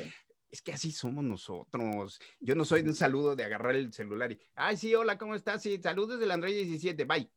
Es 0.51 0.62
que 0.62 0.73
así 0.73 0.93
somos 0.93 1.24
nosotros. 1.24 2.20
Yo 2.39 2.55
no 2.55 2.65
soy 2.65 2.82
de 2.82 2.90
un 2.90 2.94
saludo 2.94 3.35
de 3.35 3.44
agarrar 3.44 3.74
el 3.74 3.93
celular 3.93 4.31
y, 4.31 4.40
ay, 4.55 4.77
sí, 4.77 4.94
hola, 4.94 5.19
¿cómo 5.19 5.35
estás? 5.35 5.62
Sí, 5.62 5.81
saludos 5.82 6.20
del 6.20 6.31
Android 6.31 6.55
17, 6.55 7.05
bye 7.05 7.28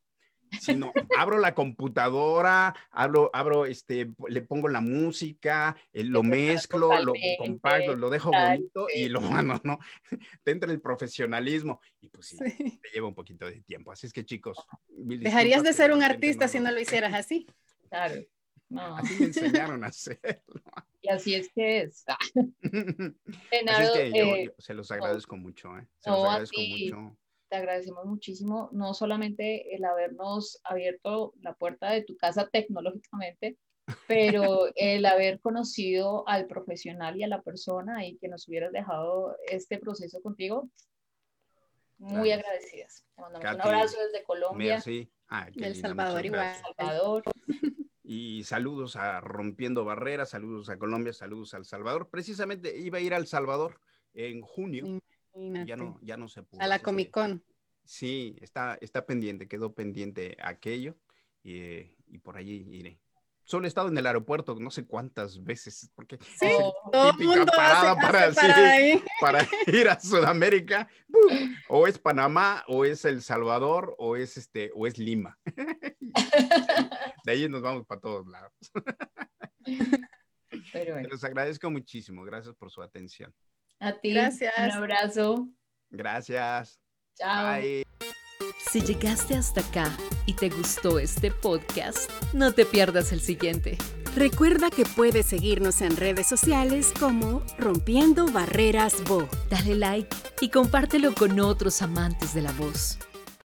sino 0.60 0.92
abro 1.16 1.38
la 1.38 1.54
computadora, 1.54 2.74
abro, 2.90 3.30
abro, 3.32 3.66
este, 3.66 4.10
le 4.28 4.42
pongo 4.42 4.68
la 4.68 4.80
música, 4.80 5.76
eh, 5.92 6.04
lo 6.04 6.22
mezclo, 6.22 6.90
lo 7.02 7.12
compacto, 7.38 7.96
lo 7.96 8.10
dejo 8.10 8.30
bonito 8.30 8.86
y 8.94 9.08
lo 9.08 9.20
mando, 9.20 9.60
¿no? 9.64 9.78
Te 10.44 10.50
entra 10.50 10.72
el 10.72 10.80
profesionalismo 10.80 11.80
y 12.00 12.08
pues 12.08 12.28
sí, 12.28 12.38
te 12.38 12.88
lleva 12.92 13.08
un 13.08 13.14
poquito 13.14 13.46
de 13.46 13.60
tiempo. 13.60 13.92
Así 13.92 14.06
es 14.06 14.12
que 14.12 14.24
chicos, 14.24 14.58
dejarías 14.88 15.62
de 15.62 15.72
ser 15.72 15.92
un 15.92 16.02
artista 16.02 16.48
si 16.48 16.60
no 16.60 16.70
lo 16.70 16.80
hicieras 16.80 17.14
así. 17.14 17.46
Claro. 17.88 18.22
Así 18.76 19.14
me 19.18 19.26
enseñaron 19.26 19.84
a 19.84 19.88
hacerlo. 19.88 20.22
Y 21.00 21.10
así 21.10 21.34
es 21.36 21.48
que 21.54 21.82
es. 21.82 22.04
Eh, 23.52 24.50
se 24.58 24.74
los 24.74 24.90
agradezco 24.90 25.36
mucho, 25.36 25.78
¿eh? 25.78 25.86
Se 26.00 26.10
los 26.10 26.24
agradezco 26.24 26.60
mucho 26.60 27.16
te 27.48 27.56
agradecemos 27.56 28.06
muchísimo, 28.06 28.68
no 28.72 28.94
solamente 28.94 29.74
el 29.74 29.84
habernos 29.84 30.60
abierto 30.64 31.34
la 31.40 31.54
puerta 31.54 31.90
de 31.90 32.02
tu 32.02 32.16
casa 32.16 32.48
tecnológicamente, 32.50 33.56
pero 34.06 34.66
el 34.76 35.06
haber 35.06 35.40
conocido 35.40 36.26
al 36.28 36.46
profesional 36.46 37.16
y 37.16 37.24
a 37.24 37.28
la 37.28 37.42
persona 37.42 38.06
y 38.06 38.18
que 38.18 38.28
nos 38.28 38.48
hubieras 38.48 38.72
dejado 38.72 39.36
este 39.46 39.78
proceso 39.78 40.20
contigo. 40.20 40.68
Muy 41.98 42.30
agradecidas. 42.30 43.04
Te 43.16 43.22
mandamos 43.22 43.54
un 43.54 43.60
abrazo 43.60 43.98
desde 44.00 44.24
Colombia. 44.24 44.80
Sí. 44.80 45.10
El 45.56 45.74
Salvador 45.74 46.24
igual. 46.24 46.56
Salvador. 46.76 47.22
Y 48.10 48.42
saludos 48.44 48.96
a 48.96 49.20
Rompiendo 49.20 49.84
Barreras, 49.84 50.30
saludos 50.30 50.70
a 50.70 50.78
Colombia, 50.78 51.12
saludos 51.12 51.52
al 51.52 51.66
Salvador. 51.66 52.08
Precisamente 52.08 52.74
iba 52.74 52.96
a 52.96 53.02
ir 53.02 53.12
al 53.12 53.26
Salvador 53.26 53.82
en 54.14 54.40
junio. 54.40 55.02
Ya 55.34 55.76
no, 55.76 55.98
ya 56.02 56.16
no 56.16 56.28
se 56.28 56.42
pudo. 56.42 56.60
A 56.60 56.66
la 56.66 56.80
Comic 56.80 57.10
Con. 57.10 57.42
Sí, 57.84 58.36
está, 58.40 58.76
está 58.80 59.06
pendiente, 59.06 59.48
quedó 59.48 59.74
pendiente 59.74 60.36
aquello 60.42 60.96
y, 61.42 61.96
y 62.06 62.18
por 62.22 62.36
allí 62.36 62.66
iré. 62.70 63.00
Solo 63.48 63.64
he 63.64 63.68
estado 63.68 63.88
en 63.88 63.96
el 63.96 64.06
aeropuerto 64.06 64.54
no 64.56 64.70
sé 64.70 64.86
cuántas 64.86 65.42
veces, 65.42 65.90
porque 65.94 66.18
sí, 66.38 66.50
todo 66.92 67.12
el 67.18 67.26
mundo 67.26 67.46
parada 67.46 67.96
para, 67.96 68.30
para 69.22 69.48
ir 69.66 69.88
a 69.88 69.98
Sudamérica. 69.98 70.86
O 71.66 71.86
es 71.86 71.98
Panamá, 71.98 72.62
o 72.68 72.84
es 72.84 73.06
El 73.06 73.22
Salvador, 73.22 73.94
o 73.96 74.16
es 74.16 74.36
este, 74.36 74.70
o 74.74 74.86
es 74.86 74.98
Lima. 74.98 75.38
De 77.24 77.32
ahí 77.32 77.48
nos 77.48 77.62
vamos 77.62 77.86
para 77.86 78.02
todos 78.02 78.26
lados. 78.26 78.52
Pero 80.70 81.00
Les 81.00 81.24
agradezco 81.24 81.70
muchísimo. 81.70 82.24
Gracias 82.24 82.54
por 82.54 82.70
su 82.70 82.82
atención. 82.82 83.32
A 83.80 83.92
ti. 83.92 84.12
Gracias. 84.12 84.54
Un 84.58 84.70
abrazo. 84.72 85.48
Gracias. 85.90 86.80
Chao. 87.16 87.60
Bye. 87.60 87.84
Si 88.70 88.80
llegaste 88.80 89.34
hasta 89.34 89.60
acá 89.60 89.96
y 90.26 90.34
te 90.34 90.50
gustó 90.50 90.98
este 90.98 91.30
podcast, 91.30 92.10
no 92.34 92.52
te 92.52 92.66
pierdas 92.66 93.12
el 93.12 93.20
siguiente. 93.20 93.78
Recuerda 94.14 94.70
que 94.70 94.84
puedes 94.84 95.26
seguirnos 95.26 95.80
en 95.80 95.96
redes 95.96 96.26
sociales 96.26 96.92
como 96.98 97.42
Rompiendo 97.56 98.26
Barreras 98.26 99.04
Bo. 99.04 99.28
Dale 99.48 99.74
like 99.76 100.16
y 100.40 100.50
compártelo 100.50 101.14
con 101.14 101.38
otros 101.40 101.82
amantes 101.82 102.34
de 102.34 102.42
la 102.42 102.52
voz. 102.52 102.98